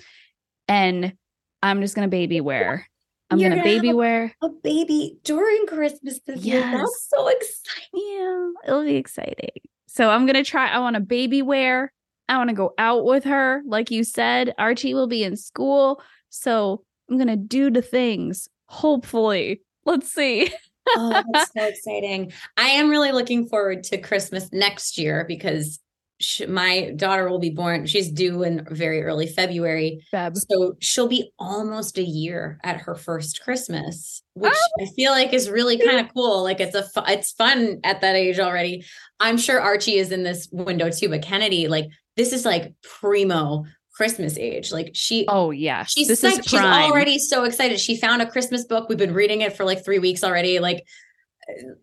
and 0.69 1.15
i'm 1.61 1.81
just 1.81 1.97
going 1.97 2.07
to 2.07 2.11
baby 2.11 2.41
wear 2.41 2.87
i'm 3.33 3.39
You're 3.39 3.51
to 3.51 3.57
gonna 3.57 3.65
baby 3.69 3.93
wear. 3.93 4.35
a 4.43 4.49
baby 4.49 5.19
during 5.25 5.67
Christmas 5.67 6.21
this 6.27 6.45
year. 6.45 6.61
That's 6.61 7.09
so 7.09 7.29
exciting. 7.29 7.89
Yeah 7.95 8.49
it'll 8.67 8.85
be 8.85 8.97
exciting. 8.97 9.51
So 9.87 10.11
i'm 10.11 10.27
going 10.27 10.43
to 10.43 10.49
try 10.49 10.69
i 10.69 10.79
want 10.79 10.97
a 10.97 11.01
baby 11.01 11.43
wear. 11.43 11.93
I 12.29 12.37
want 12.39 12.51
to 12.51 12.55
go 12.57 12.73
out 12.79 13.05
with 13.05 13.25
her. 13.25 13.63
Like 13.67 13.91
you 13.91 14.05
said 14.05 14.55
archie 14.59 14.95
will 14.95 15.09
be 15.09 15.25
in 15.25 15.37
school. 15.37 16.03
So 16.31 16.85
i'm 17.11 17.17
going 17.17 17.29
to 17.29 17.37
do 17.37 17.71
the 17.71 17.83
things 17.83 18.49
hopefully. 18.67 19.63
Let's 19.85 20.13
see. 20.13 20.53
Oh, 20.97 21.23
that's 21.33 21.53
so 21.57 21.65
exciting. 21.65 22.33
I 22.57 22.69
am 22.69 22.89
really 22.89 23.13
looking 23.13 23.49
forward 23.49 23.83
to 23.85 23.99
Christmas 23.99 24.51
next 24.53 24.97
year 24.99 25.25
because 25.29 25.79
sh 26.23 26.43
my 26.49 26.93
daughter 26.97 27.29
will 27.29 27.39
be 27.39 27.51
born. 27.51 27.85
She's 27.87 28.11
due 28.11 28.43
in 28.45 28.67
very 28.71 29.03
early 29.03 29.27
February. 29.27 30.05
Feb. 30.13 30.37
So 30.51 30.77
she'll 30.81 31.09
be 31.09 31.33
almost 31.39 31.99
a 31.99 32.03
year 32.03 32.59
at 32.65 32.79
her 32.83 32.95
first 32.95 33.43
Christmas, 33.43 34.23
which 34.35 34.55
Oh. 34.55 34.83
I 34.83 34.87
feel 34.97 35.11
like 35.13 35.33
is 35.33 35.51
really 35.51 35.79
kind 35.79 35.99
of 36.01 36.13
cool. 36.15 36.43
Like 36.43 36.61
it's 36.61 36.75
a 36.75 36.83
fu- 36.83 37.03
it's 37.13 37.33
fun 37.33 37.81
at 37.85 38.01
that 38.01 38.15
age 38.17 38.39
already. 38.39 38.85
I'm 39.21 39.37
sure 39.37 39.61
Archie 39.61 39.97
is 39.99 40.13
in 40.13 40.23
this 40.23 40.49
window 40.53 40.91
too, 40.91 41.09
but 41.09 41.23
Kennedy, 41.23 41.69
like 41.69 41.87
this 42.17 42.33
is 42.33 42.45
like 42.45 42.73
primo 42.83 43.65
Christmas 43.95 44.39
age. 44.39 44.73
Like 44.73 44.91
she 44.95 45.27
Oh 45.29 45.51
yeah, 45.51 45.85
She's 45.85 46.09
this 46.09 46.23
psyched. 46.23 46.41
is 46.41 46.47
she's 46.47 46.61
already 46.61 47.19
so 47.19 47.45
excited. 47.45 47.79
She 47.81 47.97
found 47.97 48.23
a 48.23 48.27
Christmas 48.31 48.65
book. 48.65 48.89
We've 48.89 48.97
been 48.99 49.13
reading 49.15 49.43
it 49.43 49.57
for 49.57 49.65
like 49.65 49.85
three 49.85 49.99
weeks 49.99 50.25
already. 50.25 50.59
Like, 50.61 50.85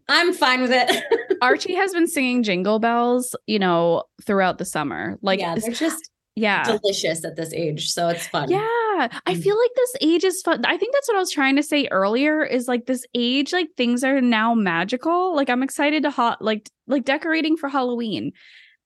I'm 0.08 0.34
fine 0.34 0.62
with 0.62 0.72
it. 0.74 1.04
Archie 1.42 1.76
has 1.76 1.94
been 1.94 2.08
singing 2.08 2.44
Jingle 2.44 2.80
Bells, 2.80 3.36
you 3.48 3.60
know, 3.60 4.04
throughout 4.26 4.58
the 4.58 4.66
summer. 4.66 5.18
Like, 5.22 5.40
yeah, 5.40 5.52
it's- 5.56 5.66
they're 5.66 5.90
just 5.90 6.10
yeah, 6.36 6.64
delicious 6.64 7.26
at 7.26 7.36
this 7.36 7.52
age, 7.54 7.90
so 7.92 8.08
it's 8.08 8.26
fun. 8.28 8.50
Yeah, 8.50 8.60
I 8.62 9.10
Mm. 9.34 9.44
feel 9.44 9.58
like 9.58 9.72
this 9.76 9.96
age 10.00 10.24
is 10.24 10.42
fun. 10.42 10.64
I 10.66 10.78
think 10.78 10.94
that's 10.94 11.08
what 11.10 11.18
I 11.18 11.20
was 11.20 11.32
trying 11.32 11.58
to 11.58 11.64
say 11.64 11.88
earlier 11.92 12.44
is 12.46 12.66
like 12.68 12.86
this 12.86 13.06
age 13.14 13.52
like 13.52 13.68
things 13.76 14.06
are 14.06 14.22
now 14.22 14.54
magical. 14.54 15.36
Like 15.36 15.50
I'm 15.50 15.64
excited 15.64 16.04
to 16.04 16.12
hot 16.12 16.42
like 16.42 16.70
like 16.88 17.04
decorating 17.04 17.58
for 17.58 17.68
Halloween. 17.68 18.32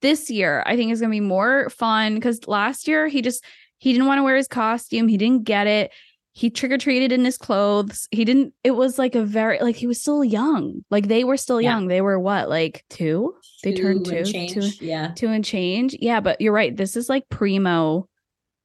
This 0.02 0.30
year 0.30 0.64
I 0.66 0.74
think 0.76 0.90
is 0.90 1.00
going 1.00 1.10
to 1.10 1.14
be 1.14 1.20
more 1.20 1.70
fun 1.70 2.20
cuz 2.20 2.48
last 2.48 2.88
year 2.88 3.06
he 3.06 3.22
just 3.22 3.44
he 3.78 3.92
didn't 3.92 4.08
want 4.08 4.18
to 4.18 4.24
wear 4.24 4.36
his 4.36 4.48
costume. 4.48 5.06
He 5.06 5.16
didn't 5.16 5.44
get 5.44 5.66
it. 5.68 5.92
He 6.36 6.50
trick 6.50 6.72
or 6.72 6.78
treated 6.78 7.12
in 7.12 7.24
his 7.24 7.38
clothes. 7.38 8.08
He 8.10 8.24
didn't 8.24 8.54
it 8.64 8.72
was 8.72 8.98
like 8.98 9.14
a 9.14 9.22
very 9.24 9.58
like 9.60 9.76
he 9.76 9.86
was 9.86 10.00
still 10.00 10.24
young. 10.24 10.84
Like 10.90 11.06
they 11.08 11.22
were 11.24 11.36
still 11.36 11.60
Yeah. 11.60 11.70
young. 11.70 11.86
They 11.86 12.00
were 12.00 12.18
what? 12.18 12.48
Like 12.48 12.84
2? 12.90 13.34
They 13.62 13.72
turned 13.72 14.04
two, 14.04 14.24
change. 14.24 14.52
two- 14.78 14.84
yeah. 14.84 15.12
Two 15.14 15.28
and 15.28 15.44
change. 15.44 15.96
Yeah, 16.00 16.18
but 16.20 16.40
you're 16.40 16.52
right. 16.52 16.76
This 16.76 16.96
is 16.96 17.08
like 17.08 17.28
primo 17.28 18.08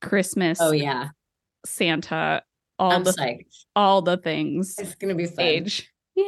Christmas 0.02 0.60
Oh 0.60 0.72
yeah. 0.72 1.10
Santa, 1.66 2.42
all 2.80 2.92
I'm 2.92 3.04
the 3.04 3.12
psyched. 3.12 3.66
all 3.76 4.02
the 4.02 4.18
things. 4.18 4.76
It's 4.80 4.96
gonna 4.96 5.16
be 5.16 5.26
fun. 5.28 5.46
Age. 5.46 5.92
Yeah, 6.16 6.26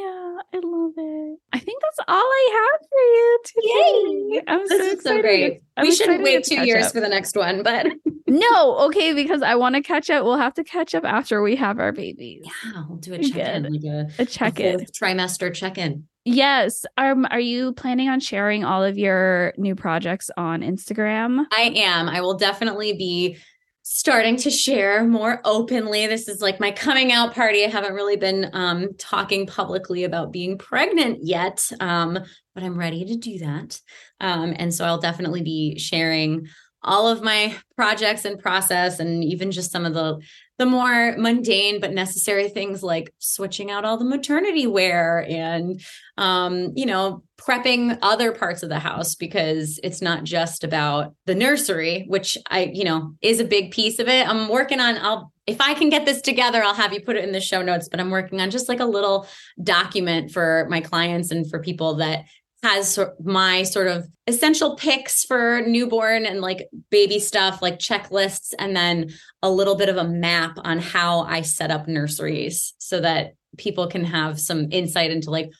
I 0.54 0.60
love 0.62 0.92
it. 0.96 1.38
I 1.52 1.58
think 1.58 1.82
that's 1.82 1.98
all 2.08 2.16
I 2.24 2.70
have 2.72 2.88
for 2.88 3.00
you 3.00 3.38
today. 3.44 4.36
Yay! 4.36 4.42
I'm 4.46 4.60
This 4.60 4.68
so 4.70 4.76
is 4.76 4.86
so 4.88 4.92
excited. 4.94 5.22
great. 5.22 5.62
I'm 5.76 5.82
we 5.86 5.94
shouldn't 5.94 6.22
wait 6.22 6.44
two 6.44 6.64
years 6.64 6.86
up. 6.86 6.92
for 6.92 7.00
the 7.00 7.08
next 7.08 7.36
one, 7.36 7.62
but 7.62 7.86
No, 8.32 8.78
okay, 8.86 9.12
because 9.12 9.42
I 9.42 9.54
want 9.56 9.74
to 9.74 9.82
catch 9.82 10.08
up. 10.10 10.24
We'll 10.24 10.36
have 10.38 10.54
to 10.54 10.64
catch 10.64 10.94
up 10.94 11.04
after 11.04 11.42
we 11.42 11.56
have 11.56 11.78
our 11.78 11.92
babies. 11.92 12.44
yeah, 12.44 12.84
we'll 12.88 12.98
do 12.98 13.12
a 13.14 13.18
check-in, 13.18 13.64
like 13.72 13.84
a, 13.84 14.08
A 14.18 14.22
a 14.22 14.26
check 14.26 14.58
in. 14.58 14.78
fourth 14.78 14.92
trimester 14.92 15.52
check-in. 15.52 16.04
Yes. 16.24 16.84
Um, 16.96 17.26
are 17.30 17.40
you 17.40 17.72
planning 17.72 18.08
on 18.08 18.20
sharing 18.20 18.64
all 18.64 18.84
of 18.84 18.96
your 18.96 19.52
new 19.58 19.74
projects 19.74 20.30
on 20.36 20.60
Instagram? 20.60 21.44
I 21.52 21.72
am. 21.76 22.08
I 22.08 22.20
will 22.20 22.34
definitely 22.38 22.92
be 22.92 23.36
starting 23.82 24.36
to 24.36 24.48
share 24.48 25.02
more 25.04 25.40
openly. 25.44 26.06
This 26.06 26.28
is 26.28 26.40
like 26.40 26.60
my 26.60 26.70
coming 26.70 27.10
out 27.10 27.34
party. 27.34 27.64
I 27.64 27.68
haven't 27.68 27.94
really 27.94 28.16
been 28.16 28.48
um, 28.52 28.90
talking 28.96 29.46
publicly 29.46 30.04
about 30.04 30.32
being 30.32 30.56
pregnant 30.56 31.18
yet, 31.24 31.68
um, 31.80 32.16
but 32.54 32.62
I'm 32.62 32.78
ready 32.78 33.04
to 33.06 33.16
do 33.16 33.38
that. 33.40 33.80
Um, 34.20 34.54
and 34.56 34.72
so 34.72 34.84
I'll 34.84 35.00
definitely 35.00 35.42
be 35.42 35.78
sharing 35.80 36.46
all 36.84 37.08
of 37.08 37.22
my 37.22 37.56
projects 37.76 38.24
and 38.24 38.38
process 38.40 38.98
and 38.98 39.22
even 39.24 39.50
just 39.50 39.70
some 39.70 39.86
of 39.86 39.94
the 39.94 40.20
the 40.58 40.66
more 40.66 41.16
mundane 41.18 41.80
but 41.80 41.92
necessary 41.92 42.48
things 42.48 42.82
like 42.82 43.12
switching 43.18 43.70
out 43.70 43.84
all 43.84 43.96
the 43.96 44.04
maternity 44.04 44.66
wear 44.66 45.26
and 45.28 45.80
um 46.18 46.72
you 46.76 46.86
know 46.86 47.22
prepping 47.36 47.98
other 48.02 48.32
parts 48.32 48.62
of 48.62 48.68
the 48.68 48.78
house 48.78 49.14
because 49.14 49.80
it's 49.82 50.00
not 50.00 50.22
just 50.22 50.62
about 50.62 51.14
the 51.26 51.34
nursery 51.34 52.04
which 52.06 52.38
i 52.50 52.70
you 52.72 52.84
know 52.84 53.14
is 53.22 53.40
a 53.40 53.44
big 53.44 53.70
piece 53.72 53.98
of 53.98 54.08
it. 54.08 54.28
I'm 54.28 54.48
working 54.48 54.78
on 54.78 54.98
i'll 54.98 55.32
if 55.46 55.60
i 55.60 55.74
can 55.74 55.88
get 55.88 56.04
this 56.04 56.20
together 56.20 56.62
i'll 56.62 56.74
have 56.74 56.92
you 56.92 57.00
put 57.00 57.16
it 57.16 57.24
in 57.24 57.32
the 57.32 57.40
show 57.40 57.62
notes 57.62 57.88
but 57.88 57.98
i'm 57.98 58.10
working 58.10 58.40
on 58.40 58.50
just 58.50 58.68
like 58.68 58.80
a 58.80 58.84
little 58.84 59.26
document 59.62 60.30
for 60.30 60.66
my 60.70 60.80
clients 60.80 61.30
and 61.32 61.48
for 61.50 61.58
people 61.58 61.94
that 61.94 62.24
has 62.62 62.98
my 63.22 63.64
sort 63.64 63.88
of 63.88 64.08
essential 64.26 64.76
picks 64.76 65.24
for 65.24 65.62
newborn 65.66 66.24
and 66.24 66.40
like 66.40 66.68
baby 66.90 67.18
stuff, 67.18 67.60
like 67.60 67.78
checklists, 67.78 68.54
and 68.58 68.76
then 68.76 69.12
a 69.42 69.50
little 69.50 69.74
bit 69.74 69.88
of 69.88 69.96
a 69.96 70.04
map 70.04 70.56
on 70.58 70.78
how 70.78 71.22
I 71.22 71.42
set 71.42 71.70
up 71.70 71.88
nurseries 71.88 72.74
so 72.78 73.00
that 73.00 73.34
people 73.58 73.88
can 73.88 74.04
have 74.04 74.40
some 74.40 74.68
insight 74.70 75.10
into 75.10 75.30
like 75.30 75.50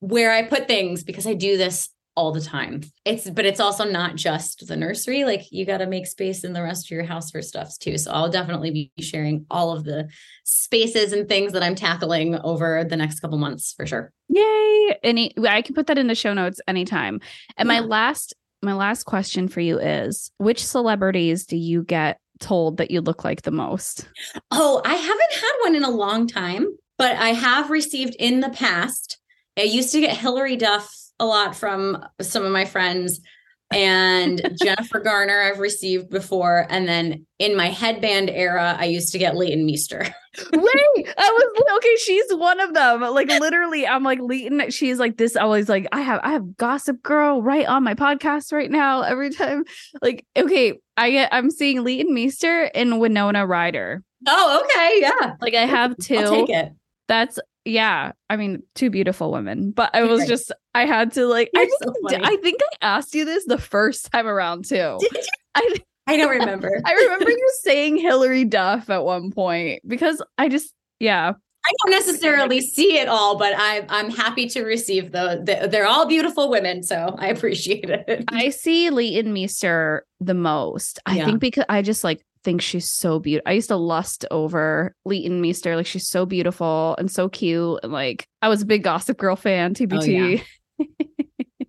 where 0.00 0.32
I 0.32 0.42
put 0.42 0.68
things 0.68 1.02
because 1.02 1.26
I 1.26 1.34
do 1.34 1.56
this 1.56 1.88
all 2.16 2.32
the 2.32 2.40
time. 2.40 2.82
It's 3.04 3.28
but 3.28 3.44
it's 3.44 3.60
also 3.60 3.84
not 3.84 4.16
just 4.16 4.66
the 4.66 4.76
nursery. 4.76 5.24
Like 5.24 5.50
you 5.50 5.66
got 5.66 5.78
to 5.78 5.86
make 5.86 6.06
space 6.06 6.44
in 6.44 6.52
the 6.52 6.62
rest 6.62 6.86
of 6.86 6.90
your 6.90 7.04
house 7.04 7.30
for 7.30 7.42
stuffs 7.42 7.76
too. 7.76 7.98
So 7.98 8.12
I'll 8.12 8.30
definitely 8.30 8.70
be 8.70 9.02
sharing 9.02 9.46
all 9.50 9.72
of 9.72 9.84
the 9.84 10.08
spaces 10.44 11.12
and 11.12 11.28
things 11.28 11.52
that 11.52 11.62
I'm 11.62 11.74
tackling 11.74 12.36
over 12.36 12.84
the 12.84 12.96
next 12.96 13.20
couple 13.20 13.38
months 13.38 13.72
for 13.72 13.86
sure. 13.86 14.12
Yay. 14.28 14.96
Any 15.02 15.34
I 15.48 15.62
can 15.62 15.74
put 15.74 15.86
that 15.88 15.98
in 15.98 16.06
the 16.06 16.14
show 16.14 16.34
notes 16.34 16.60
anytime. 16.68 17.20
And 17.56 17.68
yeah. 17.68 17.80
my 17.80 17.86
last 17.86 18.34
my 18.62 18.74
last 18.74 19.04
question 19.04 19.48
for 19.48 19.60
you 19.60 19.78
is 19.78 20.30
which 20.38 20.64
celebrities 20.64 21.46
do 21.46 21.56
you 21.56 21.82
get 21.82 22.18
told 22.40 22.78
that 22.78 22.90
you 22.90 23.00
look 23.00 23.24
like 23.24 23.42
the 23.42 23.50
most? 23.50 24.08
Oh, 24.50 24.80
I 24.84 24.94
haven't 24.94 25.32
had 25.32 25.52
one 25.62 25.76
in 25.76 25.84
a 25.84 25.90
long 25.90 26.26
time, 26.26 26.66
but 26.96 27.16
I 27.16 27.30
have 27.30 27.70
received 27.70 28.16
in 28.18 28.40
the 28.40 28.50
past. 28.50 29.18
I 29.56 29.62
used 29.62 29.92
to 29.92 30.00
get 30.00 30.16
Hilary 30.16 30.56
Duff 30.56 30.92
a 31.20 31.26
lot 31.26 31.54
from 31.56 32.04
some 32.20 32.44
of 32.44 32.52
my 32.52 32.64
friends 32.64 33.20
and 33.70 34.56
Jennifer 34.62 35.00
Garner 35.00 35.42
I've 35.42 35.58
received 35.58 36.10
before. 36.10 36.66
And 36.70 36.88
then 36.88 37.26
in 37.38 37.56
my 37.56 37.68
headband 37.68 38.30
era, 38.30 38.76
I 38.78 38.86
used 38.86 39.12
to 39.12 39.18
get 39.18 39.36
Leighton 39.36 39.66
Meester. 39.66 40.06
Wait, 40.52 41.08
I 41.18 41.52
was 41.56 41.76
okay. 41.76 41.96
She's 41.96 42.34
one 42.34 42.60
of 42.60 42.74
them. 42.74 43.00
Like 43.00 43.28
literally, 43.28 43.86
I'm 43.86 44.02
like 44.02 44.18
Leighton. 44.20 44.70
She's 44.70 44.98
like 44.98 45.16
this. 45.16 45.36
Always 45.36 45.68
like 45.68 45.86
I 45.92 46.00
have 46.00 46.20
I 46.24 46.32
have 46.32 46.56
Gossip 46.56 47.02
Girl 47.02 47.40
right 47.40 47.66
on 47.66 47.84
my 47.84 47.94
podcast 47.94 48.52
right 48.52 48.70
now. 48.70 49.02
Every 49.02 49.30
time, 49.30 49.64
like 50.02 50.26
okay, 50.36 50.74
I 50.96 51.10
get 51.10 51.28
I'm 51.32 51.50
seeing 51.50 51.84
Leighton 51.84 52.12
Meester 52.12 52.70
and 52.74 53.00
Winona 53.00 53.46
Ryder. 53.46 54.02
Oh, 54.26 54.64
okay, 54.64 55.00
yeah. 55.00 55.34
Like 55.40 55.54
I 55.54 55.66
have 55.66 55.96
2 55.98 56.16
I'll 56.16 56.30
take 56.30 56.50
it. 56.50 56.72
That's 57.06 57.38
yeah, 57.64 58.12
I 58.28 58.36
mean, 58.36 58.62
two 58.74 58.90
beautiful 58.90 59.32
women, 59.32 59.70
but 59.70 59.90
I 59.94 60.02
was 60.02 60.26
just, 60.26 60.52
I 60.74 60.84
had 60.84 61.12
to 61.12 61.26
like, 61.26 61.50
I 61.56 61.64
think, 61.64 61.80
so 61.80 61.94
I 62.22 62.36
think 62.36 62.60
I 62.62 62.86
asked 62.86 63.14
you 63.14 63.24
this 63.24 63.44
the 63.46 63.58
first 63.58 64.10
time 64.12 64.26
around 64.26 64.66
too. 64.66 64.98
Did 65.00 65.12
you? 65.14 65.22
I, 65.54 65.74
I 66.06 66.16
don't 66.18 66.30
remember. 66.30 66.80
I 66.84 66.92
remember 66.92 67.30
you 67.30 67.50
saying 67.62 67.96
Hilary 67.96 68.44
Duff 68.44 68.90
at 68.90 69.04
one 69.04 69.30
point 69.30 69.82
because 69.86 70.22
I 70.36 70.48
just, 70.48 70.74
yeah. 71.00 71.32
I 71.66 71.72
don't 71.82 71.92
necessarily 71.92 72.60
see 72.60 72.98
it 72.98 73.08
all, 73.08 73.38
but 73.38 73.54
I, 73.56 73.86
I'm 73.88 74.10
happy 74.10 74.46
to 74.50 74.64
receive 74.64 75.12
the, 75.12 75.42
the, 75.42 75.66
They're 75.66 75.86
all 75.86 76.06
beautiful 76.06 76.50
women, 76.50 76.82
so 76.82 77.16
I 77.18 77.28
appreciate 77.28 77.88
it. 77.88 78.24
I 78.28 78.50
see 78.50 78.90
Leighton 78.90 79.32
Meester 79.32 80.04
the 80.20 80.34
most. 80.34 80.98
I 81.06 81.16
yeah. 81.16 81.24
think 81.24 81.40
because 81.40 81.64
I 81.70 81.80
just 81.80 82.04
like 82.04 82.22
think 82.44 82.60
she's 82.62 82.88
so 82.88 83.18
beautiful. 83.18 83.50
I 83.50 83.54
used 83.54 83.68
to 83.68 83.76
lust 83.76 84.24
over 84.30 84.94
Leighton 85.04 85.40
Meester. 85.40 85.74
Like 85.76 85.86
she's 85.86 86.06
so 86.06 86.26
beautiful 86.26 86.94
and 86.98 87.10
so 87.10 87.28
cute. 87.28 87.80
And 87.82 87.92
like 87.92 88.28
I 88.42 88.48
was 88.48 88.62
a 88.62 88.66
big 88.66 88.84
Gossip 88.84 89.18
Girl 89.18 89.36
fan, 89.36 89.74
TBT. 89.74 90.44
Oh, 90.78 90.84
yeah. 90.86 91.66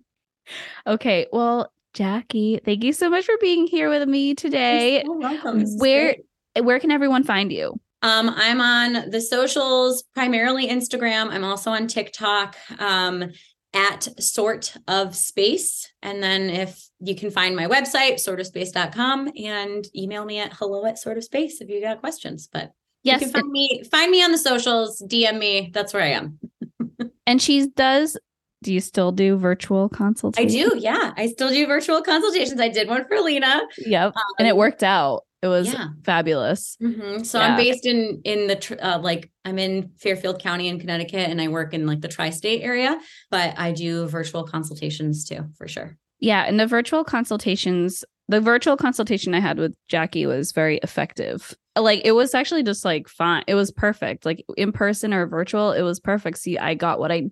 okay. 0.86 1.26
Well, 1.32 1.72
Jackie, 1.94 2.60
thank 2.64 2.84
you 2.84 2.92
so 2.92 3.08
much 3.08 3.24
for 3.24 3.34
being 3.40 3.66
here 3.66 3.88
with 3.88 4.06
me 4.06 4.34
today. 4.34 5.02
So 5.04 5.12
welcome. 5.12 5.64
Where 5.78 6.16
where 6.62 6.78
can 6.78 6.90
everyone 6.90 7.24
find 7.24 7.50
you? 7.50 7.80
Um, 8.02 8.30
I'm 8.36 8.60
on 8.60 9.10
the 9.10 9.20
socials, 9.20 10.04
primarily 10.14 10.68
Instagram. 10.68 11.30
I'm 11.30 11.42
also 11.42 11.70
on 11.70 11.86
TikTok. 11.86 12.56
Um, 12.78 13.32
at 13.76 14.08
sort 14.22 14.74
of 14.88 15.14
space. 15.14 15.92
And 16.02 16.22
then 16.22 16.48
if 16.48 16.85
you 17.00 17.14
can 17.14 17.30
find 17.30 17.54
my 17.54 17.66
website, 17.66 18.14
sortofspace.com 18.14 19.32
and 19.36 19.86
email 19.94 20.24
me 20.24 20.38
at 20.38 20.52
hello 20.54 20.86
at 20.86 20.98
sort 20.98 21.18
of 21.18 21.24
space 21.24 21.60
if 21.60 21.68
you 21.68 21.80
got 21.80 22.00
questions. 22.00 22.48
But 22.52 22.72
yes, 23.02 23.20
you 23.20 23.26
can 23.26 23.40
find 23.40 23.50
me, 23.50 23.84
find 23.90 24.10
me 24.10 24.22
on 24.22 24.32
the 24.32 24.38
socials, 24.38 25.02
DM 25.02 25.38
me. 25.38 25.70
That's 25.72 25.92
where 25.92 26.02
I 26.02 26.08
am. 26.08 26.38
and 27.26 27.40
she 27.40 27.68
does 27.68 28.16
do 28.62 28.72
you 28.72 28.80
still 28.80 29.12
do 29.12 29.36
virtual 29.36 29.88
consultations? 29.88 30.54
I 30.54 30.68
do. 30.68 30.78
Yeah. 30.78 31.12
I 31.16 31.28
still 31.28 31.50
do 31.50 31.66
virtual 31.66 32.02
consultations. 32.02 32.60
I 32.60 32.68
did 32.68 32.88
one 32.88 33.06
for 33.06 33.20
Lina. 33.20 33.62
Yep. 33.78 34.06
Um, 34.16 34.22
and 34.38 34.48
it 34.48 34.56
worked 34.56 34.82
out. 34.82 35.22
It 35.42 35.48
was 35.48 35.72
yeah. 35.72 35.88
fabulous. 36.04 36.76
Mm-hmm. 36.82 37.22
So 37.22 37.38
yeah. 37.38 37.46
I'm 37.46 37.56
based 37.56 37.86
in 37.86 38.22
in 38.24 38.48
the 38.48 38.78
uh, 38.82 38.98
like 38.98 39.30
I'm 39.44 39.58
in 39.60 39.92
Fairfield 39.98 40.40
County 40.40 40.66
in 40.66 40.80
Connecticut, 40.80 41.30
and 41.30 41.40
I 41.40 41.48
work 41.48 41.74
in 41.74 41.86
like 41.86 42.00
the 42.00 42.08
tri-state 42.08 42.62
area. 42.62 42.98
But 43.30 43.56
I 43.56 43.70
do 43.70 44.08
virtual 44.08 44.44
consultations 44.44 45.24
too, 45.26 45.44
for 45.56 45.68
sure. 45.68 45.96
Yeah, 46.20 46.44
and 46.44 46.58
the 46.58 46.66
virtual 46.66 47.04
consultations, 47.04 48.04
the 48.28 48.40
virtual 48.40 48.76
consultation 48.76 49.34
I 49.34 49.40
had 49.40 49.58
with 49.58 49.74
Jackie 49.88 50.26
was 50.26 50.52
very 50.52 50.78
effective. 50.78 51.54
Like 51.76 52.02
it 52.04 52.12
was 52.12 52.34
actually 52.34 52.62
just 52.62 52.84
like 52.84 53.08
fine. 53.08 53.44
It 53.46 53.54
was 53.54 53.70
perfect. 53.70 54.24
Like 54.24 54.44
in 54.56 54.72
person 54.72 55.12
or 55.12 55.26
virtual, 55.26 55.72
it 55.72 55.82
was 55.82 56.00
perfect. 56.00 56.38
See, 56.38 56.58
I 56.58 56.74
got 56.74 56.98
what 56.98 57.12
I 57.12 57.28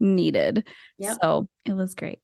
needed. 0.00 0.66
Yep. 0.98 1.18
So 1.22 1.48
it 1.64 1.72
was 1.72 1.94
great. 1.94 2.18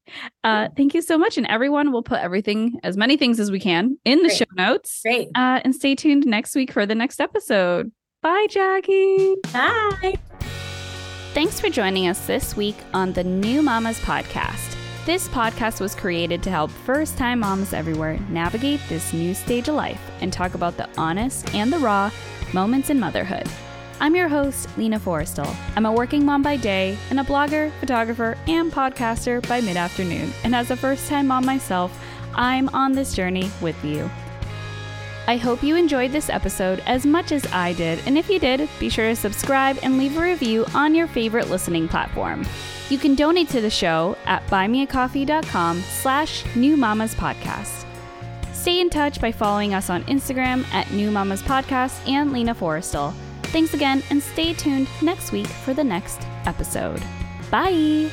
Uh, 0.45 0.69
thank 0.77 0.95
you 0.95 1.03
so 1.03 1.17
much. 1.17 1.39
And 1.39 1.47
everyone 1.47 1.93
will 1.93 2.03
put 2.03 2.21
everything, 2.21 2.79
as 2.83 2.97
many 2.97 3.17
things 3.17 3.41
as 3.41 3.51
we 3.51 3.61
can, 3.61 3.99
in 4.05 4.19
the 4.19 4.29
great. 4.29 4.37
show 4.37 4.45
notes. 4.55 5.01
Great. 5.03 5.29
Uh, 5.35 5.61
and 5.65 5.75
stay 5.75 5.95
tuned 5.95 6.27
next 6.27 6.55
week 6.55 6.73
for 6.73 6.85
the 6.85 6.95
next 6.95 7.21
episode. 7.21 7.91
Bye, 8.21 8.47
Jackie. 8.51 9.37
Bye. 9.53 10.15
Thanks 11.33 11.59
for 11.59 11.71
joining 11.71 12.07
us 12.07 12.27
this 12.27 12.55
week 12.57 12.77
on 12.93 13.15
the 13.15 13.25
New 13.25 13.63
Mamas 13.63 13.99
Podcast. 14.01 14.77
This 15.05 15.27
podcast 15.27 15.81
was 15.81 15.97
created 15.97 16.45
to 16.45 16.51
help 16.51 16.71
first 16.71 17.19
time 17.19 17.41
moms 17.41 17.73
everywhere 17.73 18.21
navigate 18.29 18.79
this 18.89 19.13
new 19.13 19.35
stage 19.35 19.67
of 19.67 19.75
life 19.75 20.01
and 20.21 20.33
talk 20.33 20.55
about 20.55 20.77
the 20.77 20.89
honest 20.97 21.53
and 21.57 21.73
the 21.73 21.79
raw 21.81 22.09
moments 22.53 22.89
in 22.89 23.01
motherhood. 23.01 23.49
I'm 23.99 24.15
your 24.15 24.29
host, 24.29 24.69
Lina 24.79 25.01
Forrestal. 25.01 25.57
I'm 25.75 25.87
a 25.87 25.93
working 25.93 26.25
mom 26.25 26.43
by 26.43 26.57
day 26.57 26.97
and 27.11 27.19
a 27.19 27.25
blogger, 27.25 27.73
photographer, 27.81 28.39
and 28.47 28.71
podcaster 28.71 29.45
by 29.49 29.61
mid 29.61 29.77
afternoon. 29.77 30.33
And 30.45 30.55
as 30.55 30.71
a 30.71 30.77
first 30.77 31.09
time 31.09 31.27
mom 31.27 31.45
myself, 31.45 31.93
I'm 32.37 32.69
on 32.69 32.93
this 32.93 33.13
journey 33.13 33.51
with 33.61 33.85
you. 33.85 34.09
I 35.27 35.37
hope 35.37 35.65
you 35.65 35.75
enjoyed 35.75 36.13
this 36.13 36.31
episode 36.31 36.81
as 36.87 37.05
much 37.05 37.33
as 37.33 37.45
I 37.53 37.73
did, 37.73 37.99
and 38.07 38.17
if 38.17 38.31
you 38.31 38.39
did, 38.39 38.69
be 38.79 38.89
sure 38.89 39.09
to 39.09 39.17
subscribe 39.17 39.81
and 39.83 39.99
leave 39.99 40.17
a 40.17 40.23
review 40.23 40.65
on 40.77 40.95
your 40.95 41.09
favorite 41.09 41.51
listening 41.51 41.89
platform. 41.89 42.45
You 42.93 42.99
can 42.99 43.15
donate 43.15 43.49
to 43.49 43.63
the 43.63 43.71
show 43.71 44.19
at 44.27 44.47
buymeacoffee.com 44.49 45.81
slash 45.81 46.45
New 46.55 46.77
Mamas 46.77 47.15
Podcast. 47.15 47.87
Stay 48.53 48.81
in 48.81 48.91
touch 48.91 49.19
by 49.19 49.33
following 49.33 49.73
us 49.73 49.89
on 49.89 50.05
Instagram 50.05 50.67
at 50.75 50.91
New 50.91 51.11
Mamas 51.11 51.41
Podcast 51.41 52.07
and 52.07 52.35
Lina 52.35 52.55
Forrestal. 52.55 53.15
Thanks 53.45 53.73
again, 53.73 54.03
and 54.11 54.23
stay 54.23 54.53
tuned 54.53 54.89
next 55.01 55.33
week 55.33 55.47
for 55.47 55.73
the 55.73 55.83
next 55.83 56.21
episode. 56.45 57.03
Bye! 57.51 58.11